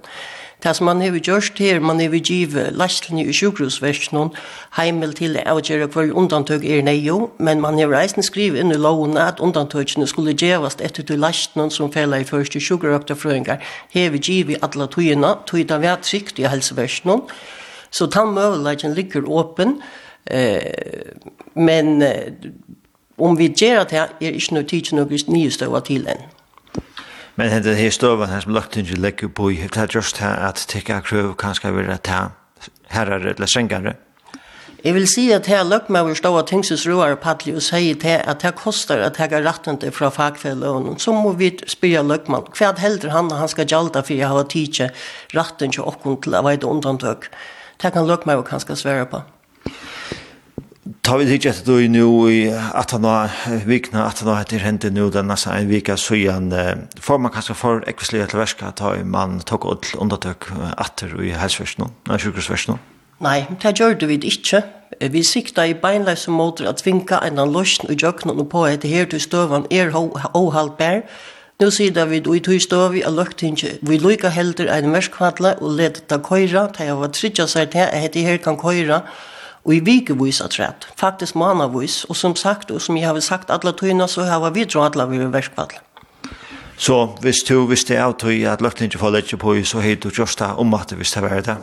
Det 0.62 0.76
som 0.76 0.84
man 0.84 1.00
har 1.00 1.16
gjort 1.18 1.58
her, 1.58 1.80
man 1.80 2.00
har 2.00 2.14
givet 2.14 2.72
lastlinje 2.76 3.24
i 3.24 3.32
sjukhusversjonen 3.32 4.34
heimel 4.76 5.14
til 5.16 5.38
å 5.40 5.60
gjøre 5.64 5.88
hver 5.88 6.12
undantøk 6.12 6.64
er 6.64 6.90
jo 6.92 7.30
men 7.38 7.60
man 7.60 7.78
har 7.78 7.88
reisende 7.88 8.26
skrivet 8.26 8.60
inn 8.60 8.72
i 8.72 8.76
loven 8.76 9.16
at 9.16 9.40
undantøkene 9.40 10.06
skulle 10.06 10.34
gjøres 10.36 10.76
etter 10.80 11.02
til 11.02 11.18
lastlinjen 11.18 11.70
som 11.70 11.92
fella 11.92 12.20
i 12.20 12.28
første 12.28 12.60
sjukhusrøkta 12.60 13.16
frøyngar, 13.16 13.62
har 13.94 14.10
vi 14.10 14.18
givet 14.18 14.60
alle 14.62 14.86
togene, 14.86 15.34
tøyene 15.46 15.80
vi 15.80 15.86
har 15.86 16.02
trygt 16.04 16.38
i 16.38 16.48
helseversjonen, 16.48 17.24
så 17.90 18.06
tannmøvelagen 18.06 18.94
ligger 18.94 19.24
åpen, 19.26 19.80
eh, 20.26 21.16
men 21.54 22.04
om 23.18 23.38
vi 23.38 23.48
gjør 23.48 23.84
det 23.84 23.96
her, 23.98 24.12
er 24.20 24.36
ikke 24.36 24.54
noe 24.54 24.68
tid 24.68 24.90
til 24.90 25.00
noe 25.00 25.24
nyestøver 25.28 25.88
til 25.88 26.06
enn. 26.08 26.28
Men 27.40 27.48
hendet 27.48 27.78
her 27.78 27.88
støven 27.88 28.28
her 28.28 28.42
som 28.44 28.52
lagt 28.52 28.76
ikke 28.76 28.98
legger 29.00 29.28
på 29.32 29.46
i, 29.48 29.62
det 29.64 29.80
er 29.80 29.88
just 29.94 30.18
her 30.20 30.42
at 30.44 30.60
tikka 30.68 30.98
krøv 31.00 31.30
kan 31.40 31.56
vil 31.72 31.88
at 31.88 32.02
ta 32.04 32.18
herrer 32.92 33.30
eller 33.32 33.48
strengere. 33.48 33.94
Jeg 34.84 34.94
vil 34.94 35.08
si 35.08 35.24
at 35.32 35.46
her 35.48 35.62
lagt 35.64 35.88
meg 35.88 36.04
vil 36.04 36.18
stå 36.18 36.34
at 36.36 36.50
tingses 36.52 36.84
roer 36.88 37.16
paddelig 37.16 37.54
og 37.56 37.64
sier 37.64 37.96
til 37.96 38.20
at 38.20 38.44
det 38.44 38.52
koster 38.60 39.00
at 39.06 39.16
jeg 39.16 39.32
har 39.32 39.46
retten 39.48 39.80
til 39.80 39.92
fra 39.92 40.10
fagfellene. 40.12 40.98
Så 41.00 41.16
må 41.16 41.32
vi 41.32 41.54
spyrre 41.64 42.04
løgmann. 42.04 42.52
Hva 42.52 42.74
er 42.74 42.80
helder 42.84 43.16
han 43.16 43.32
han 43.32 43.48
skal 43.48 43.68
gjalda 43.72 44.04
for 44.04 44.20
jeg 44.20 44.28
har 44.28 44.44
tidsi 44.44 44.90
retten 45.32 45.72
til 45.72 45.88
åkken 45.88 46.20
til 46.20 46.36
å 46.36 46.44
være 46.44 46.68
undantøk. 46.68 47.30
Det 47.80 47.92
kan 47.96 48.04
lagt 48.04 48.28
meg 48.28 48.36
jo 48.36 48.44
kanskje 48.44 48.76
svære 48.76 49.08
på. 49.08 49.24
Ta 51.06 51.16
vi 51.20 51.26
hitt 51.28 51.44
etter 51.46 51.66
du 51.66 51.88
nu 51.92 52.04
i 52.32 52.48
at 52.50 52.90
han 52.94 53.04
har 53.06 53.34
vikna, 53.68 54.08
at 54.08 54.22
han 54.24 54.32
har 54.32 54.42
etter 54.42 54.62
hentet 54.64 54.94
nu 54.96 55.06
den 55.12 55.28
nesten 55.30 55.54
en 55.54 55.70
vika 55.70 55.96
søyan. 56.00 56.50
Får 56.98 57.20
man 57.22 57.32
kanskje 57.34 57.54
for 57.54 57.84
ekvislige 57.90 58.26
til 58.32 58.40
verska 58.40 58.72
ta 58.74 58.94
i 58.98 59.04
man 59.06 59.38
tok 59.46 59.68
ut 59.70 59.90
undertøk 60.00 60.48
atter 60.78 61.14
i 61.22 61.34
helseversjonen, 61.36 61.94
nei, 62.10 62.18
sjukkerversjonen? 62.18 62.80
Nei, 63.20 63.44
det 63.62 63.74
gjør 63.76 63.98
det 64.00 64.08
vi 64.08 64.16
ikke. 64.24 64.62
Vi 65.12 65.22
sikta 65.22 65.66
i 65.68 65.74
beinleis 65.74 66.24
beinleise 66.24 66.32
måter 66.32 66.68
at 66.70 66.80
vinka 66.86 67.20
en 67.22 67.38
av 67.38 67.52
løsjen 67.52 67.92
og 67.92 68.00
jøkken 68.00 68.32
og 68.32 68.46
på 68.50 68.64
etter 68.66 68.88
her 68.88 69.10
til 69.12 69.20
støvan 69.20 69.68
er 69.70 69.92
åhaltbær. 69.94 71.04
Nå 71.60 71.68
sier 71.76 72.06
vi 72.08 72.18
i 72.18 72.40
tog 72.40 72.62
støv 72.64 72.94
vi 72.94 73.02
av 73.04 73.12
løgtinge. 73.12 73.76
Vi 73.84 73.98
lykka 74.00 74.30
helder 74.32 74.72
en 74.72 74.94
verskvadle 74.94 75.58
og 75.60 75.74
leder 75.76 76.00
til 76.08 76.22
køyra, 76.24 76.70
til 76.72 76.88
jeg 76.88 76.96
var 76.96 77.12
tryggja 77.12 77.46
seg 77.46 77.70
til 77.74 77.84
at 77.84 77.92
dette 78.08 78.24
her 78.24 78.40
kan 78.40 78.56
køyra, 78.56 79.02
og 79.64 79.74
i 79.74 79.80
vikevis 79.84 80.40
at 80.40 80.56
rett, 80.60 80.86
faktisk 80.96 81.36
manavis, 81.36 82.04
og 82.08 82.16
som 82.16 82.36
sagt, 82.36 82.70
og 82.70 82.80
som 82.80 82.96
jeg 82.96 83.08
har 83.08 83.20
sagt 83.20 83.50
alle 83.50 83.72
tøyene, 83.76 84.08
så 84.08 84.24
har 84.24 84.50
vi 84.50 84.64
dra 84.64 84.86
alle 84.88 85.08
vi 85.10 85.18
verskvall. 85.32 85.76
Så 86.80 86.96
hvis 87.20 87.42
du, 87.44 87.66
visste 87.68 87.98
av 88.00 88.14
tøy 88.16 88.46
at 88.48 88.62
løkken 88.64 88.88
ikke 88.88 89.02
får 89.02 89.12
lette 89.12 89.36
på, 89.36 89.52
så 89.68 89.82
har 89.84 89.98
du 90.00 90.08
gjort 90.08 90.38
det 90.40 90.48
om 90.56 90.74
at 90.74 90.88
det 90.88 90.98
visste 90.98 91.20
det 91.20 91.32
er 91.36 91.42
det? 91.44 91.56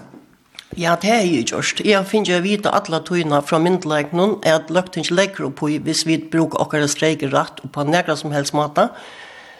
Ja, 0.77 0.95
det 1.01 1.09
er 1.09 1.23
jo 1.25 1.41
gjort. 1.41 1.79
Jeg 1.81 2.05
finner 2.05 2.35
jo 2.35 2.43
vite 2.43 2.69
alle 2.69 2.99
tøyene 3.01 3.39
fra 3.41 3.57
myndelagene, 3.57 4.35
er 4.45 4.59
at 4.59 4.69
løkken 4.69 5.01
ikke 5.01 5.15
legger 5.17 5.49
på 5.49 5.71
hvis 5.81 6.05
vi 6.05 6.19
bruker 6.21 6.61
akkurat 6.61 6.91
streiker 6.93 7.33
rett 7.33 7.63
og 7.63 7.71
på 7.73 7.87
nærkere 7.87 8.17
som 8.19 8.35
helst 8.35 8.53
måte. 8.53 8.89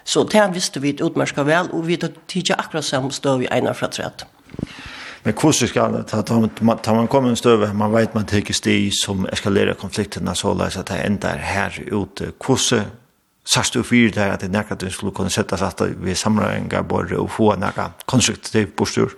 Så 0.06 0.28
det 0.30 0.44
visste 0.54 0.80
vi 0.84 0.94
utmerket 1.02 1.48
vel, 1.48 1.72
og 1.74 1.88
vi 1.88 1.98
tar 1.98 2.14
ikke 2.30 2.60
akkurat 2.60 2.86
samme 2.86 3.12
støv 3.12 3.42
i 3.42 3.50
ene 3.52 3.74
fra 3.74 3.90
trett. 3.90 4.28
Men 5.28 5.36
kurser 5.36 5.68
skal 5.68 6.04
ta 6.08 6.22
ta 6.24 6.94
man 6.94 7.08
kommer 7.08 7.30
en 7.30 7.36
stöv 7.36 7.74
man 7.76 7.92
vet 7.92 8.14
man 8.14 8.26
tar 8.26 8.54
steg 8.54 8.94
som 8.94 9.26
eskalerar 9.26 9.74
konflikterna 9.74 10.36
så 10.36 10.54
läs 10.54 10.78
att 10.78 10.86
det 10.86 10.98
ändar 10.98 11.38
här 11.38 11.84
ute 11.88 12.32
kurser 12.40 12.86
sast 13.46 13.74
du 13.74 13.84
fyr 13.84 14.12
där 14.12 14.30
att 14.30 14.40
det 14.40 14.48
näka 14.48 14.76
du 14.76 14.90
skulle 14.90 15.12
kunna 15.12 15.30
sätta 15.30 15.58
sig 15.58 15.68
att 15.68 15.82
vi 15.82 16.16
samlar 16.16 16.52
en 16.52 16.70
gabor 16.70 17.14
och 17.14 17.32
få 17.32 17.56
några 17.56 17.92
konstruktiv 18.06 18.66
postur. 18.76 19.10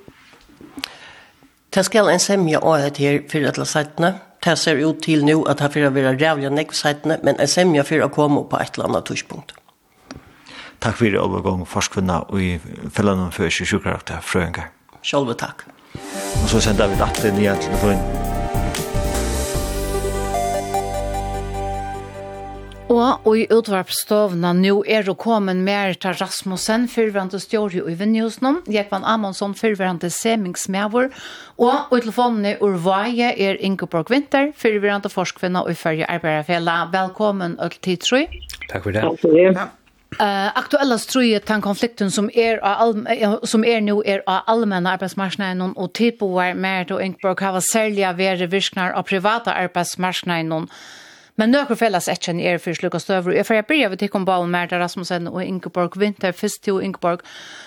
Det 1.69 1.83
skal 1.83 2.09
en 2.09 2.19
semja 2.19 2.59
av 2.59 2.77
det 2.77 2.97
her 2.97 3.21
fyrir 3.29 3.47
alle 3.47 3.65
sidene. 3.65 4.13
Det 4.45 4.57
ser 4.57 4.75
ut 4.75 5.03
til 5.03 5.25
nu 5.25 5.45
at 5.47 5.57
det 5.59 5.73
fyrir 5.73 5.89
vera 5.89 6.13
rævlig 6.13 6.49
nekv 6.49 6.73
sidene, 6.73 7.19
men 7.23 7.35
en 7.39 7.47
semja 7.47 7.83
fyrir 7.83 8.05
å 8.05 8.09
komme 8.09 8.49
på 8.49 8.57
et 8.57 8.73
eller 8.73 8.89
annet 8.89 9.05
tushpunkt. 9.05 9.53
Takk 10.81 10.97
fyrir 10.97 11.21
overgång 11.21 11.67
forskvinna 11.67 12.23
og 12.29 12.41
i 12.41 12.59
fellanum 12.89 13.31
fyrir 13.31 13.49
27 13.49 14.21
frøyngar. 14.21 14.71
Sjølve 15.03 15.33
takk. 15.37 15.78
Og 15.95 16.49
så 16.49 16.63
sender 16.69 16.91
vi 16.91 16.99
natt 16.99 17.23
inn 17.25 17.41
igjen 17.41 17.62
til 17.62 17.71
telefonen. 17.71 18.19
Og 22.89 23.36
i 23.38 23.45
utvarpstovna 23.54 24.54
nu 24.58 24.80
er 24.88 25.04
du 25.06 25.13
kommet 25.13 25.60
mer 25.60 25.89
Merita 25.89 26.12
Rasmussen, 26.17 26.88
fyrverande 26.89 27.39
stjåri 27.39 27.84
i 27.86 27.95
Vinnjusnum, 27.99 28.62
Jekvan 28.71 29.06
Amonsson, 29.06 29.54
fyrverande 29.54 30.10
semingsmævor, 30.10 31.12
og 31.62 31.93
i 31.93 32.02
telefonen 32.02 32.47
i 32.49 32.56
Urvaje 32.58 33.30
er 33.38 33.60
Ingeborg 33.60 34.10
Winter, 34.10 34.49
fyrverande 34.56 35.12
forskvinna 35.13 35.62
og 35.62 35.78
fyrje 35.78 36.10
arbeiderfella. 36.10 36.88
Velkommen, 36.93 37.60
Øl 37.62 37.78
Tidtrøy. 37.82 38.25
Takk 38.71 38.84
for 38.84 38.91
det. 38.91 39.04
Takk 39.06 39.21
for 39.21 39.38
det. 39.38 39.69
Uh, 40.11 40.57
aktuella 40.57 40.97
struje 40.97 41.39
tan 41.39 41.61
konflikten 41.61 42.11
som 42.11 42.29
är 42.33 42.53
er 42.53 42.59
all, 42.63 43.05
som 43.43 43.63
är 43.63 43.67
er 43.67 43.79
nu 43.79 43.99
är 43.99 44.05
er 44.05 44.21
av 44.27 44.41
allmänna 44.47 44.91
arbetsmarknaden 44.91 45.73
och 45.77 45.93
typoar 45.93 46.53
mer 46.53 46.83
då 46.83 47.01
Inkborg 47.01 47.45
har 47.45 47.61
sälja 47.61 48.13
värre 48.13 48.47
virknar 48.47 48.91
av 48.91 49.03
privata 49.03 49.53
arbetsmarknaden 49.53 50.67
men 51.35 51.51
några 51.51 51.75
fällas 51.75 52.07
etchen 52.07 52.39
är 52.39 52.57
för 52.57 52.73
slukas 52.73 53.09
över 53.09 53.31
jag 53.31 53.47
för 53.47 53.55
jag 53.55 53.65
börjar 53.65 53.89
vid 53.89 54.11
kom 54.11 54.25
ball 54.25 54.47
mer 54.47 54.67
där 54.67 54.79
Rasmussen 54.79 55.27
och 55.27 55.43
Ingeborg 55.43 55.89
Winter 55.95 56.31
först 56.31 56.61
till 56.61 56.81
Ingeborg 56.81 57.17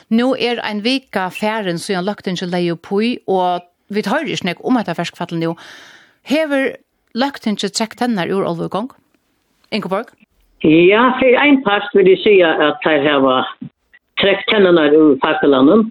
nu 0.09 0.35
är 0.39 0.57
en 0.57 0.83
vecka 0.83 1.31
färden 1.31 1.79
så 1.79 1.93
jag 1.93 2.05
lagt 2.05 2.27
in 2.27 2.37
till 2.37 2.51
Leo 2.51 2.77
Puy 2.77 3.19
och 3.27 3.61
vi 3.89 4.03
tar 4.03 4.21
ju 4.21 4.37
snack 4.37 4.57
om 4.61 4.77
att 4.77 4.87
det 4.87 4.95
färskfattel 4.95 5.39
nu 5.39 5.55
Hever 6.23 6.77
lagt 7.15 7.47
in 7.47 7.57
till 7.57 7.71
check 7.71 8.03
ur 8.03 8.45
allvågång 8.45 8.89
Ingeborg 9.71 10.05
Ja, 10.65 11.19
för 11.21 11.27
en 11.27 11.63
part 11.63 11.95
vill 11.95 12.09
jag 12.09 12.19
säga 12.19 12.55
att 12.55 12.85
här 12.85 13.21
var 13.21 13.47
trekt 14.21 14.49
tänderna 14.49 14.87
ur 14.87 15.19
fackelanen. 15.23 15.91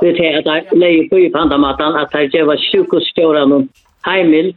Vi 0.00 0.16
tar 0.16 0.38
att 0.38 0.70
det 0.70 0.76
lägger 0.76 1.08
på 1.08 1.18
i 1.18 1.30
pandamatan 1.30 1.96
att 1.96 2.12
här 2.12 2.24
gav 2.24 2.56
sjukhusstjåran 2.72 3.68
heimild 4.02 4.56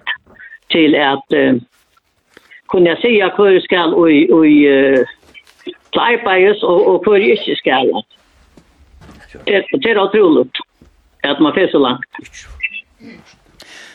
till 0.68 0.96
att 0.96 1.34
uh, 1.34 1.54
kunna 2.68 2.96
säga 2.96 3.34
hur 3.38 3.60
skall 3.60 3.94
och 3.94 4.10
i 4.48 4.68
uh, 4.68 5.06
arbetas 5.98 6.64
och, 6.64 6.88
och 6.88 7.06
hur 7.06 7.20
inte 7.20 7.56
skall. 7.56 8.04
Det, 9.44 9.66
det 9.72 9.90
är 9.92 10.00
otroligt 10.00 10.54
att 11.24 11.40
man 11.40 11.54
får 11.54 11.68
så 11.68 11.78
långt. 11.78 12.06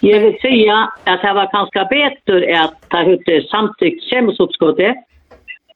Jag 0.01 0.21
vill 0.21 0.41
säga 0.41 0.93
att 1.05 1.23
det 1.23 1.33
var 1.33 1.53
ganska 1.53 1.85
bättre 1.85 2.61
att 2.61 2.89
ta 2.89 3.03
ut 3.03 3.51
samtidigt 3.51 4.03
kämmelsuppskottet 4.03 4.97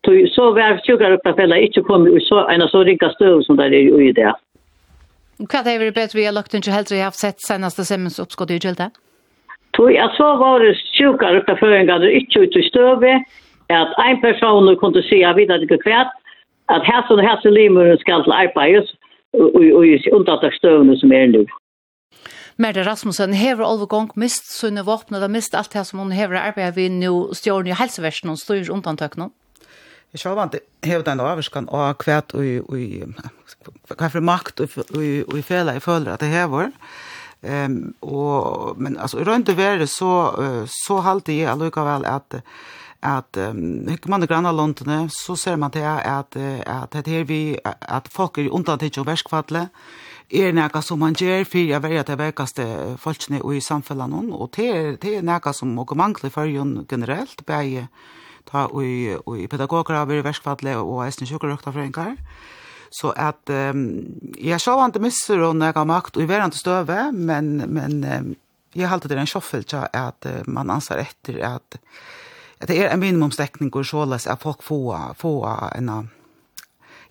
Tog, 0.05 0.19
så 0.35 0.51
var 0.53 0.61
sjukar 0.61 0.77
upp 0.77 0.87
sjukaruppafellet 0.87 1.69
ikke 1.69 1.83
kommet 1.89 2.17
i 2.17 2.21
så, 2.25 2.45
en 2.53 2.69
så 2.69 2.83
rika 2.85 3.09
stöv 3.15 3.43
som 3.47 3.57
det 3.57 3.71
er 3.71 4.03
i 4.09 4.13
det. 4.13 4.33
Hva 5.39 5.63
er 5.65 5.79
det 5.81 5.95
bedre 5.95 6.19
vi 6.19 6.27
har 6.27 6.35
lagt 6.37 6.55
ikke 6.55 6.73
helt 6.73 6.87
til 6.89 7.01
jeg 7.01 7.09
har 7.09 7.17
sett 7.17 7.41
seneste 7.43 7.85
semmens 7.85 8.21
oppskott 8.23 8.53
i 8.55 8.59
Gjelde? 8.59 8.91
Tog, 9.75 9.91
ja, 9.93 10.07
så 10.17 10.37
var 10.39 10.63
det 10.63 10.77
sjukaruppaføringer 10.95 12.07
ikke 12.21 12.45
ut 12.45 12.57
i 12.57 12.69
støvet, 12.69 13.25
at 13.69 13.97
en 14.07 14.21
person 14.21 14.77
kunne 14.79 15.03
si, 15.09 15.23
jeg 15.25 15.37
vet 15.37 15.67
ikke 15.67 15.81
hva, 15.87 16.05
at 16.71 16.87
hæsen 16.87 17.19
og 17.19 17.27
hæsen 17.27 17.55
limer 17.55 17.97
skal 18.01 18.23
til 18.25 18.33
arbeidet, 18.33 18.93
og 19.35 19.87
i 19.87 19.99
undantaksstøvene 20.13 20.99
som 21.01 21.13
er 21.13 21.27
nå. 21.33 21.45
Merda 22.57 22.85
Rasmussen 22.87 23.35
hever 23.35 23.67
olvegong 23.67 24.13
mist 24.15 24.53
sunne 24.55 24.85
våpnet 24.87 25.25
og 25.27 25.33
mist 25.35 25.57
alt 25.59 25.73
det 25.75 25.83
som 25.89 25.99
hun 25.99 26.13
hever 26.15 26.39
arbeidet 26.39 26.77
vi 26.77 26.87
nå 26.89 27.33
stjårne 27.35 27.73
i 27.73 27.79
helseversen 27.81 28.31
og 28.31 28.39
styrer 28.39 28.71
undantøkene. 28.71 29.33
Jeg 30.15 30.23
selv 30.23 30.39
vant 30.39 30.55
hevet 30.87 31.09
en 31.11 31.21
avvarskan 31.25 31.67
og 31.75 31.99
kvæt 31.99 32.37
og 32.39 32.45
hva 33.91 34.11
for 34.13 34.23
makt 34.23 34.63
og 34.63 35.03
i 35.03 35.43
fela 35.43 35.75
jeg 35.75 35.83
føler 35.83 36.15
at 36.15 36.23
det 36.23 36.31
hever. 36.31 36.71
Um, 37.45 37.93
og, 38.01 38.79
men 38.81 38.95
altså, 38.97 39.19
rundt 39.27 39.51
det 39.51 39.59
være 39.59 39.87
så, 39.91 40.13
så 40.71 41.03
halte 41.05 41.35
jeg 41.35 41.51
allikevel 41.51 42.07
at 42.09 42.41
at 43.05 43.37
um, 43.37 43.85
hikker 43.89 44.09
man 44.09 44.23
i 44.25 44.27
grannalondene, 44.27 45.11
så 45.13 45.37
ser 45.37 45.59
man 45.61 45.71
til 45.71 45.85
at, 45.85 46.37
at, 46.37 46.95
at, 46.95 47.07
her 47.07 47.25
vi, 47.29 47.57
at 47.65 48.09
folk 48.09 48.39
er 48.39 48.49
undan 48.49 48.81
til 48.81 49.03
å 49.03 49.05
verskfatle, 49.05 49.67
er 50.33 50.55
nekka 50.57 50.81
som 50.81 51.03
man 51.05 51.13
gjør 51.13 51.45
for 51.45 51.75
å 51.77 51.83
være 51.85 52.07
til 52.09 52.19
verkaste 52.19 52.65
folkene 53.03 53.43
i 53.45 53.61
samfunnet, 53.61 54.33
og 54.33 54.49
det 54.57 54.69
er, 54.71 54.97
det 55.03 55.19
er 55.19 55.27
nekka 55.27 55.53
som 55.53 55.75
må 55.77 55.85
mangler 55.93 56.33
for 56.33 56.49
generelt, 56.49 57.45
bare 57.47 57.89
ta 58.49 58.67
i, 58.83 59.15
i 59.15 59.47
pedagoger 59.51 59.97
har 59.97 60.09
vært 60.11 60.27
verskfadle 60.27 60.77
og 60.81 61.05
eisne 61.07 61.29
sjukkerøktafrøyngar. 61.29 62.17
Så 62.95 63.11
at 63.19 63.51
um, 63.51 63.87
jeg 64.39 64.61
så 64.63 64.77
vant 64.79 65.01
misser 65.03 65.41
og 65.43 65.57
når 65.59 65.73
jeg 65.73 65.79
har 65.81 65.89
makt 65.91 66.19
og 66.19 66.23
i 66.23 66.29
verand 66.31 66.55
støve, 66.55 66.99
men, 67.13 67.57
men 67.75 67.97
um, 68.05 68.35
jeg 68.75 68.91
halte 68.91 69.11
det 69.11 69.19
en 69.19 69.31
sjoffel 69.31 69.65
at 69.75 70.29
uh, 70.31 70.43
man 70.47 70.71
ansar 70.71 71.03
etter 71.03 71.41
at, 71.43 71.81
at 72.61 72.71
det 72.71 72.79
er 72.79 72.93
en 72.93 73.03
minimumsdekning 73.03 73.75
og 73.75 73.87
såles 73.87 74.29
at 74.31 74.43
folk 74.43 74.63
får, 74.63 75.17
få 75.19 75.35
en 75.75 75.91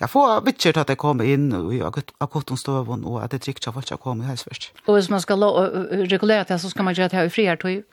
ja, 0.04 0.10
få 0.12 0.24
vitcher 0.46 0.78
at 0.82 0.92
jeg 0.92 1.00
kommer 1.00 1.28
inn 1.28 1.50
i 1.72 1.80
akuttonstøven, 1.84 3.06
og 3.08 3.22
at 3.24 3.32
det 3.32 3.44
drikker 3.46 3.72
folk 3.72 3.88
som 3.88 4.02
kommer 4.02 4.26
i 4.26 4.34
helseførst. 4.34 4.72
Og 4.88 4.98
hvis 4.98 5.10
man 5.10 5.24
skal 5.24 5.44
regulere 6.12 6.46
det, 6.50 6.60
så 6.62 6.70
skal 6.70 6.86
man 6.88 6.96
gjøre 6.98 7.12
det 7.14 7.20
her 7.20 7.30
i 7.30 7.34
frihertøy? 7.34 7.84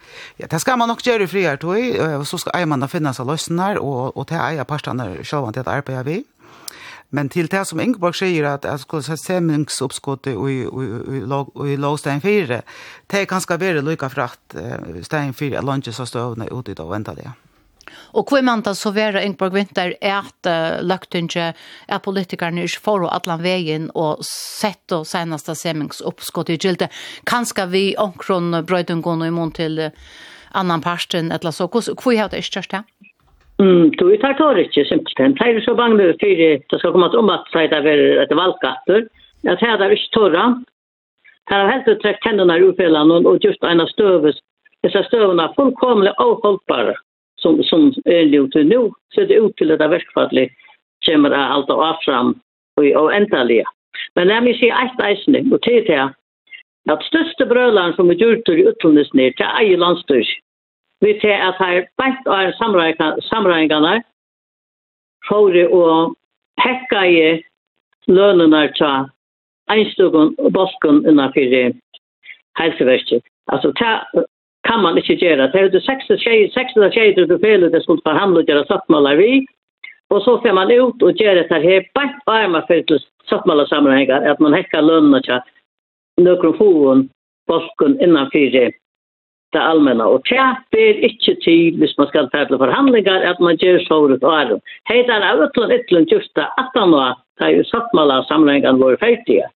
Ja, 0.40 0.46
det 0.50 0.60
skal 0.60 0.78
man 0.78 0.88
nok 0.88 1.02
gjøre 1.06 1.24
i 1.24 1.30
frihertøy, 1.30 2.00
Och 2.20 2.26
så 2.26 2.38
skal 2.38 2.68
man 2.68 2.88
finne 2.88 3.14
seg 3.14 3.26
løsene 3.26 3.62
her, 3.62 3.78
og, 3.78 4.16
og 4.16 4.28
det 4.28 4.38
eier 4.40 4.64
partene 4.64 5.24
selv 5.24 5.48
om 5.48 5.52
det 5.52 5.66
arbeider 5.66 6.02
vi. 6.02 6.24
Men 7.10 7.28
til 7.28 7.50
det 7.50 7.64
som 7.66 7.80
Ingeborg 7.80 8.14
sier, 8.14 8.46
at 8.52 8.64
jeg 8.64 8.78
skulle 8.84 9.02
sett 9.02 9.18
semingsoppskottet 9.24 10.34
i 10.34 11.76
Lovstein 11.76 12.20
4, 12.22 12.60
det 13.10 13.28
kan 13.28 13.40
skal 13.40 13.60
være 13.60 13.82
lykke 13.82 14.10
for 14.10 14.28
at 14.28 14.58
Stein 15.02 15.34
4 15.34 15.58
er 15.58 15.66
lønnes 15.66 16.00
av 16.00 16.06
støvende 16.06 16.52
ute 16.52 16.70
i 16.70 16.78
dag 16.78 16.86
og 16.86 16.96
enda 16.96 17.14
det. 17.18 17.32
Og 18.14 18.30
hvor 18.30 18.42
man 18.46 18.64
da 18.66 18.74
så 18.76 18.92
være 18.94 19.24
Ingeborg 19.24 19.54
Vinter 19.54 19.94
er 20.00 20.20
at 20.22 20.50
uh, 20.50 20.80
løgtinget 20.86 21.58
er 21.88 22.02
politikerne 22.04 22.64
ikke 22.66 22.84
for 22.86 23.06
å 23.06 23.12
atlan 23.14 23.42
veien 23.44 23.90
og 23.94 24.24
sett 24.26 24.92
og 24.96 25.06
seneste 25.08 25.54
semingsoppskott 25.58 26.52
i 26.54 26.58
gilde. 26.60 26.90
Kanskje 27.28 27.68
vi 27.70 27.84
omkron 27.98 28.62
brøydungen 28.66 29.24
og 29.24 29.30
imot 29.30 29.58
til 29.60 29.78
uh, 29.86 29.94
annan 30.54 30.82
parsten 30.82 31.30
eller 31.32 31.54
så. 31.54 31.68
Hva 31.70 32.14
er 32.14 32.30
det 32.30 32.42
ikke 32.42 32.58
kjørst 32.58 32.76
det? 32.76 32.84
Mm, 33.60 33.90
du 34.00 34.04
tar 34.22 34.38
tår 34.38 34.58
ikke, 34.62 34.86
simpelthen. 34.88 35.34
Det 35.36 35.46
er 35.46 35.64
så 35.64 35.74
bange 35.76 36.14
fyrir, 36.20 36.62
det 36.70 36.78
skal 36.80 36.94
komme 36.94 37.10
om 37.12 37.32
at 37.32 37.44
det 37.52 37.76
er 37.76 38.22
et 38.24 38.32
valgkatter. 38.32 39.04
Jeg 39.44 39.60
tar 39.60 39.76
det 39.80 39.90
ikke 39.96 40.14
tåra. 40.16 40.44
Her 41.50 41.64
har 41.64 41.72
helt 41.74 41.88
utrekt 41.92 42.24
hendene 42.24 42.56
i 42.56 42.64
ufellene 42.64 43.20
og 43.28 43.44
just 43.44 43.64
en 43.66 43.82
av 43.84 43.90
støves. 43.92 44.38
Disse 44.86 45.02
støvene 45.08 45.44
er 45.44 45.56
fullkomlig 45.58 46.12
avholdbare 46.22 46.94
som, 47.42 47.62
som 47.62 47.92
är 48.04 48.22
ljudet 48.22 48.66
nu 48.66 48.90
så 49.14 49.20
det 49.20 49.34
ut 49.34 49.56
till 49.56 49.72
att 49.72 49.78
det 49.78 49.88
verkfallet 49.88 50.50
kommer 51.06 51.30
det 51.30 51.36
allt 51.36 51.70
av 51.70 51.96
fram 52.04 52.40
och 52.76 52.84
och 52.84 53.04
oändliga. 53.04 53.64
Men 54.14 54.28
när 54.28 54.40
vi 54.40 54.58
ser 54.58 54.84
ett 54.84 55.00
eisning 55.00 55.52
och 55.52 55.62
till 55.62 55.84
det 55.84 56.12
att 56.90 57.02
största 57.02 57.46
brölan 57.46 57.92
som 57.92 58.10
är 58.10 58.14
gjort 58.14 58.48
i 58.48 58.64
ner 59.12 59.30
till 59.30 59.46
eget 59.60 59.78
landstyr 59.78 60.26
vi 61.00 61.20
ser 61.20 61.40
att 61.40 61.56
här 61.56 61.88
bänt 61.96 62.26
av 62.26 62.52
samräkningarna 63.22 64.02
får 65.28 65.74
och 65.74 66.14
häcka 66.56 67.06
i 67.06 67.42
lönerna 68.06 68.68
till 68.68 69.08
einstugun 69.70 70.34
og 70.38 70.52
bosken 70.52 71.06
innanför 71.08 71.72
hälsoverket. 72.58 73.22
Alltså 73.46 73.72
ta 73.72 74.04
kan 74.70 74.82
man 74.82 74.98
ikke 74.98 75.18
gjøre. 75.18 75.50
Det 75.52 75.60
er 75.60 75.68
det 75.68 75.82
16 75.82 76.18
tjejer 76.94 77.26
du 77.26 77.38
føler 77.44 77.68
det 77.68 77.82
skulle 77.82 78.06
forhandle 78.06 78.42
og 78.42 78.46
gjøre 78.46 78.66
sattmåler 78.68 79.16
vi. 79.16 79.46
Og 80.10 80.22
så 80.24 80.38
får 80.42 80.54
man 80.54 80.72
ut 80.72 81.02
og 81.02 81.14
gjøre 81.22 81.46
det 81.50 81.62
her 81.62 81.86
bare 81.94 82.18
varme 82.26 82.62
for 82.66 82.82
til 82.88 83.00
sattmåler 83.30 83.66
sammenhenger, 83.66 84.26
at 84.30 84.40
man 84.40 84.54
hekker 84.54 84.82
lønene 84.82 85.22
til 85.26 85.40
noen 86.26 86.54
foen, 86.58 87.08
bolken 87.50 87.98
innanfor 88.02 88.70
det 89.52 89.58
allmänna. 89.58 90.06
Och 90.06 90.22
det 90.30 90.56
blir 90.70 91.04
inte 91.04 91.34
tid 91.44 91.78
hvis 91.78 91.98
man 91.98 92.06
skal 92.06 92.30
ta 92.30 92.44
till 92.44 92.58
förhandlingar 92.58 93.22
att 93.22 93.40
man 93.40 93.56
gör 93.56 93.78
så 93.78 94.10
ut 94.10 94.22
och 94.22 94.40
är. 94.40 94.60
Hej 94.84 95.02
där 95.02 95.20
är 95.20 95.44
utlandet 95.44 95.80
ytterligare 95.80 96.16
just 96.16 96.34
det 96.34 96.48
18 96.74 96.94
år, 96.94 97.14
da 97.40 97.48
er 97.48 97.56
jo 97.56 97.64
sattmåler 97.64 98.22
sammenhengene 98.28 98.78
våre 98.78 98.96
ferdige. 99.00 99.48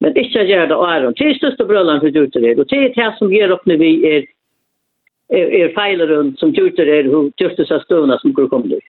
Men 0.00 0.14
ikke 0.16 0.44
gjør 0.46 0.68
det 0.70 0.78
Aron. 0.78 1.14
Det 1.18 1.26
er 1.26 1.38
største 1.40 1.66
brøllene 1.66 2.02
for 2.02 2.14
dyrter 2.14 2.44
Og 2.58 2.68
det 2.70 2.78
er 2.84 2.92
det 2.94 3.08
som 3.18 3.32
gjør 3.32 3.56
opp 3.56 3.64
når 3.66 3.80
vi 3.80 3.90
er, 4.06 4.28
er, 5.34 5.46
er 5.60 5.74
feiler 5.74 6.12
rundt 6.12 6.38
som 6.38 6.54
dyrter 6.54 6.86
er, 6.86 7.10
og 7.10 7.32
dyrter 7.40 7.66
seg 7.66 7.82
støvende 7.86 8.18
som 8.22 8.34
går 8.34 8.48
kommer 8.52 8.76
til. 8.76 8.84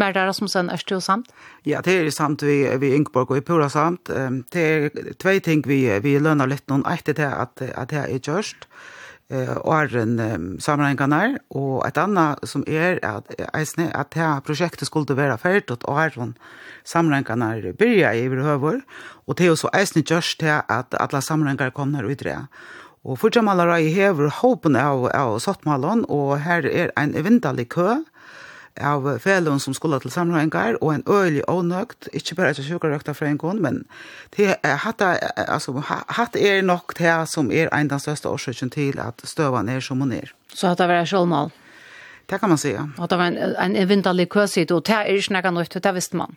Men 0.00 0.14
det 0.14 0.22
er 0.22 0.32
som 0.32 0.48
sen 0.48 0.70
er 0.72 0.82
det 0.88 1.02
samt? 1.02 1.28
Ja, 1.66 1.80
det 1.84 1.94
er 1.98 2.10
samt 2.10 2.42
vi, 2.42 2.64
vi 2.80 2.94
Ingeborg 2.94 3.30
og 3.30 3.36
i 3.38 3.44
Pura 3.44 3.68
samt. 3.68 4.08
Det 4.52 4.62
er 4.62 5.12
tve 5.20 5.38
ting 5.44 5.62
vi, 5.66 5.82
vi 6.02 6.18
lønner 6.18 6.48
litt 6.48 6.66
noen 6.70 6.86
etter 6.88 7.14
det 7.14 7.28
at, 7.28 7.60
at 7.60 7.90
det 7.90 7.98
er 8.06 8.18
gjørst. 8.18 8.64
Er 8.64 8.99
eh 9.30 9.56
åren 9.66 10.56
samlingarna 10.60 11.38
och 11.48 11.86
ett 11.86 11.98
annat 11.98 12.48
som 12.48 12.64
är 12.66 13.04
att 13.04 13.40
eisne 13.54 13.90
att 13.94 14.10
det 14.10 14.20
här 14.20 14.40
projektet 14.40 14.86
skulle 14.86 15.14
vara 15.14 15.38
färdigt 15.38 15.70
och 15.70 15.88
åren 15.88 16.34
samlingarna 16.84 17.54
börja 17.78 18.14
i 18.14 18.28
behöver 18.28 18.80
och 19.26 19.34
det 19.34 19.46
är 19.46 19.54
så 19.54 19.70
eisne 19.72 20.02
just 20.06 20.40
det 20.40 20.62
att 20.68 20.94
alla 20.94 21.20
samlingar 21.20 21.70
kommer 21.70 22.02
ut 22.02 22.18
det. 22.18 22.46
Og 23.00 23.16
fortsatt 23.16 23.46
maler 23.46 23.70
jeg 23.80 23.94
hever 23.94 24.28
håpen 24.42 24.76
av, 24.76 25.06
av 25.08 25.38
Sottmalen, 25.40 26.04
och 26.04 26.38
här 26.38 26.66
är 26.66 26.92
en 26.96 27.14
eventelig 27.14 27.68
kö 27.72 28.04
av 28.80 29.18
felon 29.18 29.60
som 29.60 29.74
skulle 29.74 30.00
til 30.00 30.10
samrøyngar, 30.10 30.78
og 30.80 30.94
en 30.94 31.04
øylig 31.08 31.42
ånøgt, 31.48 32.08
ikke 32.12 32.34
bare 32.34 32.54
til 32.54 32.64
sjukarøkta 32.64 33.12
fra 33.12 33.26
en 33.26 33.38
gang, 33.38 33.60
men 33.60 33.84
det, 34.36 34.54
hatt, 34.64 35.02
altså, 35.36 35.80
hatt 36.08 36.36
er 36.36 36.62
nok 36.62 36.94
det 36.98 37.16
som 37.28 37.50
er 37.50 37.72
en 37.74 37.90
den 37.90 38.00
største 38.00 38.28
årsøkken 38.28 38.70
til 38.70 39.00
at 39.00 39.22
støvan 39.24 39.68
er 39.68 39.80
som 39.80 40.00
hun 40.00 40.12
er. 40.12 40.32
Så 40.54 40.68
hatt 40.68 40.78
det 40.78 40.88
var 40.88 41.04
sjålmål? 41.04 41.50
Det 42.30 42.38
kan 42.38 42.48
man 42.48 42.58
säga. 42.58 42.88
Og 42.98 43.10
det 43.10 43.16
var 43.16 43.26
en, 43.26 43.36
en 43.36 43.76
eventuell 43.76 44.26
køsid, 44.26 44.70
og 44.70 44.86
det 44.86 44.94
er 44.94 45.04
ikke 45.18 45.40
noe 45.40 45.62
nytt, 45.62 45.82
det 45.82 45.94
visste 45.94 46.16
man. 46.16 46.36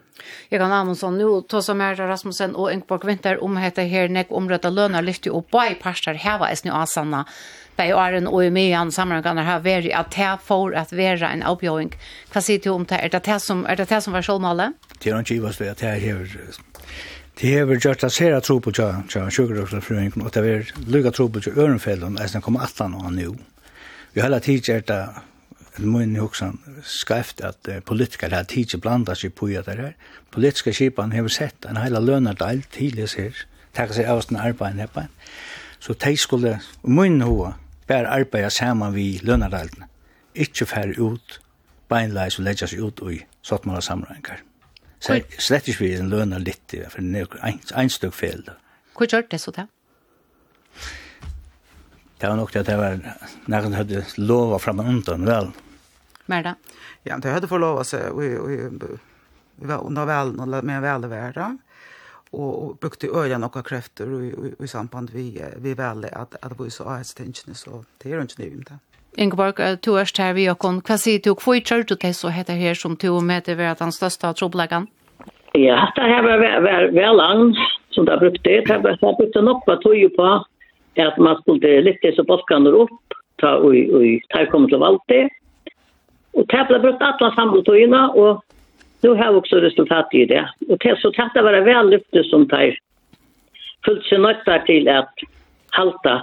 Jeg 0.51 0.61
kan 0.61 0.73
ha 0.73 0.81
sånn, 0.97 1.17
nå 1.19 1.41
tar 1.49 1.63
som 1.65 1.81
er 1.83 1.99
Rasmussen 1.99 2.55
og 2.55 2.71
Ingeborg 2.73 3.05
Vinter 3.07 3.41
om 3.43 3.57
dette 3.59 3.85
her 3.89 4.11
nek 4.11 4.31
omrøtta 4.31 4.71
lønner 4.73 5.05
lyfte 5.05 5.31
og 5.31 5.49
bare 5.53 5.77
parster 5.79 6.19
heva 6.19 6.51
es 6.51 6.65
nu 6.65 6.71
asanna. 6.75 7.25
Bei 7.77 7.93
åren 7.95 8.27
og 8.27 8.43
i 8.43 8.51
myan 8.53 8.91
sammenganger 8.91 9.47
har 9.47 9.63
vært 9.63 9.87
at 9.95 10.11
det 10.13 10.33
får 10.45 10.75
at 10.77 10.91
være 10.93 11.29
en 11.31 11.45
oppgjøring. 11.47 11.93
Hva 12.33 12.43
sier 12.43 12.59
du 12.61 12.73
om 12.73 12.85
det? 12.85 12.99
Er 12.99 13.13
det 13.13 13.23
det 13.25 13.39
som, 13.41 13.63
er 13.65 13.79
det 13.79 13.87
det 13.89 14.01
som 14.03 14.13
var 14.13 14.25
skjoldmålet? 14.27 14.75
Det 14.99 15.09
er 15.09 15.23
ikke 15.23 15.39
givet 15.39 15.61
at 15.61 15.79
det 15.79 15.87
er 15.89 16.59
Det 17.41 17.53
har 17.57 17.65
vært 17.65 17.85
gjort 17.85 18.03
at 18.03 18.11
sere 18.13 18.41
tro 18.41 18.59
på 18.59 18.73
sjukkerøkselfrøringen, 18.75 20.21
og 20.21 20.33
det 20.33 20.41
har 20.41 20.45
vært 20.45 20.75
lykka 20.85 21.11
tro 21.15 21.27
på 21.31 21.41
sjukkerøkselfrøringen, 21.41 22.19
og 22.19 22.27
det 22.27 22.35
har 22.35 22.43
vært 22.43 22.51
lykka 22.51 22.79
tro 22.85 22.91
på 22.91 23.21
det 24.11 24.21
har 24.21 24.29
vært 24.29 24.47
lykka 24.47 24.51
tro 24.51 24.51
på 24.51 24.51
sjukkerøkselfrøringen, 24.51 24.51
og 24.51 24.51
det 24.51 24.51
har 24.51 24.51
vært 24.51 24.51
lykka 24.51 24.67
tro 24.67 24.83
på 24.85 25.30
mun 25.79 26.15
hugsan 26.15 26.59
skæft 26.83 27.41
at 27.41 27.67
uh, 27.69 27.79
politikar 27.85 28.33
har 28.35 28.43
tidsi 28.43 28.77
blanda 28.77 29.15
seg 29.15 29.33
på 29.33 29.47
at 29.55 29.65
det 29.65 29.77
her. 29.77 29.93
Politiska 30.31 30.73
skipan 30.73 31.11
hevur 31.11 31.31
sett 31.31 31.65
en 31.65 31.77
heila 31.77 31.99
lønardeil 31.99 32.63
til 32.71 32.99
her, 32.99 33.45
takk 33.73 33.93
seg 33.95 34.09
austan 34.09 34.39
arbeiðin 34.41 34.83
heppa. 34.83 35.07
Så 35.79 35.93
de 35.93 36.17
skulle, 36.17 36.59
mun 36.83 37.21
hoa, 37.21 37.55
bare 37.87 38.09
arbeida 38.09 38.49
saman 38.49 38.93
vi 38.93 39.19
lønardeilene, 39.23 39.87
Ikki 40.35 40.65
fer 40.65 40.93
ut, 40.95 41.41
beinleis 41.91 42.37
og 42.39 42.45
leggja 42.45 42.67
seg 42.67 42.79
ut 42.79 43.01
sott 43.03 43.27
sottmåla 43.41 43.81
samrengar. 43.81 44.39
Så 45.01 45.17
slett 45.39 45.67
ikke 45.67 45.83
vi 45.83 45.95
lønar 45.97 46.39
litt, 46.39 46.75
for 46.89 47.01
det 47.01 47.21
er 47.25 47.39
ein, 47.43 47.59
ein 47.75 47.89
støk 47.89 48.13
fel. 48.13 48.43
Hvor 48.95 49.09
gjør 49.09 49.25
det 49.31 49.41
så 49.41 49.51
det? 49.51 49.65
det 52.21 52.29
var 52.29 52.37
nok 52.37 52.53
det 52.53 52.59
at 52.61 52.69
det 52.69 52.77
var 52.77 52.99
næggen 53.49 53.73
hadde 53.73 54.03
lova 54.21 54.59
fram 54.61 54.79
og 54.83 54.89
undan, 54.93 55.25
vel? 55.25 55.49
Mer 56.29 56.43
da? 56.45 56.53
Ja, 57.07 57.17
det 57.17 57.33
hadde 57.33 57.49
fått 57.49 57.63
lova 57.63 57.83
seg, 57.87 58.13
vi 58.13 58.35
var 59.65 59.81
under 59.85 60.05
vel, 60.05 60.35
med 60.61 60.83
velvære, 60.85 61.47
og, 62.31 62.51
og 62.63 62.77
brukte 62.79 63.09
øya 63.09 63.37
några 63.41 63.63
krefter 63.65 64.05
i, 64.21 64.31
i 64.63 64.67
samband 64.67 65.09
vi, 65.13 65.41
vi 65.57 65.73
vel, 65.77 66.05
at, 66.11 66.37
at 66.41 66.53
vi 66.59 66.69
så 66.69 66.85
av 66.93 67.03
stingene, 67.03 67.57
så 67.57 67.81
det 68.01 68.11
er 68.13 68.21
ikke 68.21 68.43
nøyvimt 68.43 68.69
det. 68.69 68.79
Ingeborg, 69.17 69.57
du 69.85 69.97
er 69.99 70.07
her 70.17 70.33
vi 70.33 70.47
og 70.47 70.61
Hva 70.61 70.95
sier 70.95 71.19
du? 71.19 71.33
Hvor 71.35 71.59
tror 71.59 71.83
du 71.83 71.95
det 71.95 72.15
så 72.15 72.29
heter 72.29 72.53
her 72.53 72.73
som 72.73 72.95
du 72.95 73.19
møter 73.19 73.55
ved 73.55 73.73
at 73.73 73.81
han 73.81 73.91
største 73.91 74.27
av 74.27 74.37
trobleggene? 74.39 74.87
Ja, 75.57 75.89
det 75.97 76.05
her 76.07 76.23
var 76.23 76.39
vel 76.95 77.19
an, 77.19 77.55
som 77.91 78.05
det 78.05 78.19
brukte. 78.21 78.61
Det 78.63 78.79
brukte 78.79 79.41
nok 79.41 79.65
på 79.65 79.75
tog 79.83 80.05
på 80.15 80.29
at 80.99 81.17
man 81.17 81.37
skulle 81.41 81.81
lytte 81.85 82.11
så 82.15 82.23
bolkene 82.27 82.71
opp, 82.83 83.15
ta 83.39 83.55
og, 83.59 83.75
og 83.75 84.31
ta 84.33 84.45
kom 84.51 84.67
til 84.69 84.81
valgte. 84.81 85.27
Og 86.35 86.47
det 86.51 86.63
ble 86.67 86.79
brukt 86.83 87.03
alle 87.03 87.29
samletøyene, 87.35 88.01
og 88.15 88.41
nu 89.03 89.13
har 89.17 89.31
vi 89.31 89.41
også 89.41 89.61
resultat 89.63 90.13
i 90.13 90.25
det. 90.29 90.43
Og 90.69 90.77
det, 90.83 90.97
så 91.01 91.11
det 91.11 91.43
var 91.43 91.61
vel 91.65 91.91
lyfte 91.91 92.23
som 92.29 92.47
tar 92.49 92.75
fullt 93.85 94.05
seg 94.07 94.21
nødt 94.21 94.45
til 94.67 94.89
at 94.91 95.25
halta. 95.73 96.21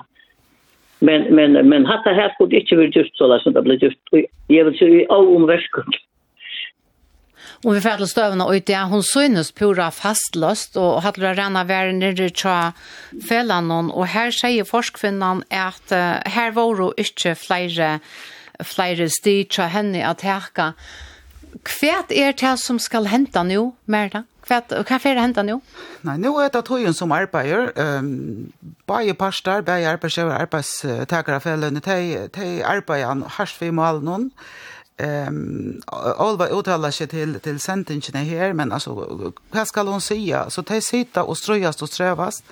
Men, 1.01 1.29
men, 1.35 1.55
men 1.69 1.87
hatt 1.87 2.07
det 2.07 2.17
her 2.19 2.33
skulle 2.35 2.59
ikke 2.59 2.79
vært 2.81 2.97
gjort 2.97 3.19
så, 3.19 3.31
som 3.43 3.55
det 3.55 3.65
ble 3.67 3.79
gjort. 3.79 4.15
Jeg 4.51 4.67
vil 4.67 4.79
si, 4.79 4.89
i 5.03 5.07
avomverskund. 5.15 5.99
Om 7.65 7.75
vi 7.75 7.81
färdlar 7.81 8.07
stövna 8.07 8.47
og 8.47 8.65
det 8.67 8.79
hun 8.91 9.03
synes 9.03 9.53
pura 9.53 9.91
fastløst, 9.91 10.77
og 10.77 11.03
hadde 11.03 11.21
det 11.21 11.39
rena 11.39 11.65
være 11.65 11.93
nere 11.93 12.31
tja 12.31 12.73
fällan 13.29 13.91
og 13.91 14.07
her 14.07 14.31
sier 14.31 14.65
säger 14.65 15.43
at 15.51 15.93
uh, 15.93 16.31
her 16.33 16.51
var 16.51 16.75
det 16.75 16.93
ikke 16.99 17.35
flere, 17.35 18.01
flere 18.63 19.09
steg 19.09 19.49
tja 19.49 19.67
henne 19.67 20.07
att 20.07 20.21
härka. 20.21 20.73
Hva 21.65 22.05
er 22.11 22.33
det 22.33 22.59
som 22.61 22.79
skal 22.79 23.07
hente 23.07 23.43
nå, 23.43 23.75
Merda? 23.87 24.25
Hva 24.47 24.63
er 24.63 25.15
det 25.15 25.21
hente 25.21 25.43
nå? 25.43 25.61
Nei, 26.03 26.17
nå 26.17 26.39
er 26.41 26.49
det 26.53 26.65
togjen 26.65 26.95
som 26.95 27.13
arbeider. 27.13 27.73
Um, 27.77 28.53
bare 28.87 29.15
parstar, 29.15 29.63
bäge 29.63 29.89
arbetsgivare, 29.89 30.39
arbetstagare 30.39 31.41
fällande, 31.41 31.81
de 31.81 32.63
arbeider 32.63 33.07
arbetar 33.07 33.29
harsvimal 33.29 34.03
någon. 34.03 34.05
noen 34.05 34.33
ehm 34.99 35.81
Olva 36.19 36.47
uttalar 36.49 36.91
sig 36.91 37.07
till 37.07 37.41
till 37.41 37.61
sentingen 37.61 38.27
här 38.27 38.53
men 38.53 38.73
alltså 38.73 38.91
vad 39.51 39.69
ska 39.69 39.83
hon 39.83 40.01
säga 40.01 40.51
så 40.51 40.63
det 40.63 40.81
sitta 40.81 41.23
och 41.25 41.39
ströjas 41.39 41.83
och 41.83 41.89
strövas 41.89 42.43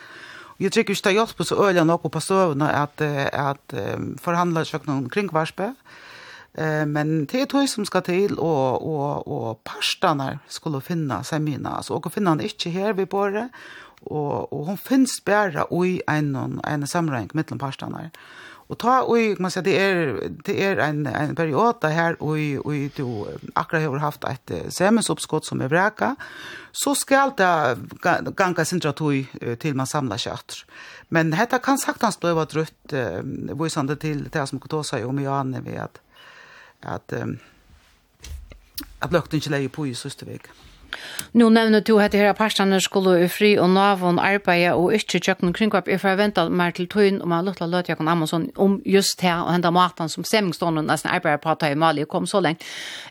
Jag 0.58 0.72
tycker 0.72 1.08
att 1.08 1.14
jag 1.14 1.36
på 1.36 1.44
så 1.44 1.66
öliga 1.68 1.84
nog 1.84 2.12
på 2.12 2.20
stövna 2.20 2.70
att, 2.70 3.00
att 3.32 3.74
förhandla 4.20 4.64
sig 4.64 4.80
någon 4.84 5.08
kring 5.08 5.28
varspe. 5.28 5.74
Men 6.86 7.26
det 7.26 7.40
är 7.40 7.46
tog 7.46 7.68
som 7.68 7.86
ska 7.86 8.00
till 8.00 8.38
och, 8.38 8.82
och, 8.82 9.28
och 9.28 9.64
pastarna 9.64 10.38
skulle 10.48 10.80
finna 10.80 11.24
sig 11.24 11.40
mina. 11.40 11.82
så 11.82 11.94
och 11.94 12.12
finna 12.12 12.30
han 12.30 12.40
inte 12.40 12.70
här 12.70 12.92
vi 12.92 13.06
bordet. 13.06 13.50
Och, 14.00 14.52
och 14.52 14.66
hon 14.66 14.78
finns 14.78 15.24
bara 15.24 15.86
i 15.86 16.02
en, 16.06 16.60
en 16.64 16.86
samling 16.86 17.30
mellan 17.32 17.58
pastarna. 17.58 18.10
Och 18.66 18.78
ta 18.78 19.02
och 19.02 19.16
man 19.38 19.50
säger 19.50 19.64
det 19.64 19.78
är 19.78 20.30
det 20.44 20.64
är 20.64 20.76
en 20.76 21.06
en 21.06 21.36
period 21.36 21.74
där 21.80 21.90
här 21.90 22.22
och 22.22 22.28
och 22.64 22.72
du 22.72 23.26
akra 23.54 23.80
har 23.80 23.98
haft 23.98 24.24
ett 24.24 24.74
semesuppskott 24.74 25.44
som 25.44 25.60
är 25.60 25.68
bräka 25.68 26.16
så 26.72 26.94
ska 26.94 27.30
det 27.36 27.78
ganska 28.36 28.64
centratoj 28.64 29.32
till 29.58 29.74
man 29.74 29.86
samlar 29.86 30.16
kött. 30.16 30.64
Men 31.08 31.30
detta 31.30 31.58
kan 31.58 31.78
saktans 31.78 32.20
bli 32.20 32.32
vad 32.32 32.52
rutt 32.52 32.92
visande 33.60 33.96
till 33.96 34.28
det 34.32 34.46
som 34.46 34.60
Kotosa 34.60 34.90
säger 34.90 35.06
om 35.06 35.22
jag 35.22 35.34
anne 35.34 35.60
vet 35.60 36.00
att 36.80 37.12
att 37.12 37.12
att 38.98 39.10
blökten 39.10 39.36
inte 39.36 39.50
lägger 39.50 39.68
på 39.68 39.86
i 39.86 39.94
sista 39.94 40.26
veckan. 40.26 40.54
Nu 41.32 41.48
nevner 41.50 41.80
du 41.84 41.96
at 42.00 42.14
her 42.14 42.32
parstene 42.36 42.78
skulle 42.80 43.16
i 43.24 43.28
fri 43.28 43.54
og 43.60 43.70
navn 43.74 44.20
arbeide 44.22 44.74
og 44.74 44.94
ikke 44.96 45.20
kjøkken 45.20 45.54
kringkvapp. 45.56 45.88
Jeg 45.88 46.00
får 46.00 46.18
vente 46.20 46.46
meg 46.50 46.76
til 46.78 46.88
tøyen 46.92 47.20
om 47.22 47.32
jeg 47.32 47.42
har 47.42 47.48
lyst 47.48 47.60
til 47.60 47.66
å 47.66 47.72
løte 47.74 47.92
Jørgen 47.92 48.12
Amundsen 48.12 48.46
om 48.56 48.78
just 48.84 49.20
det 49.22 49.34
og 49.34 49.52
hende 49.52 49.72
maten 49.74 50.12
som 50.12 50.24
stemmingsstående 50.24 50.86
nesten 50.86 51.12
arbeider 51.12 51.42
på 51.42 51.52
at 51.52 51.66
jeg 51.66 51.78
Mali 51.78 52.06
kom 52.08 52.26
så 52.26 52.40
lenge. 52.44 52.64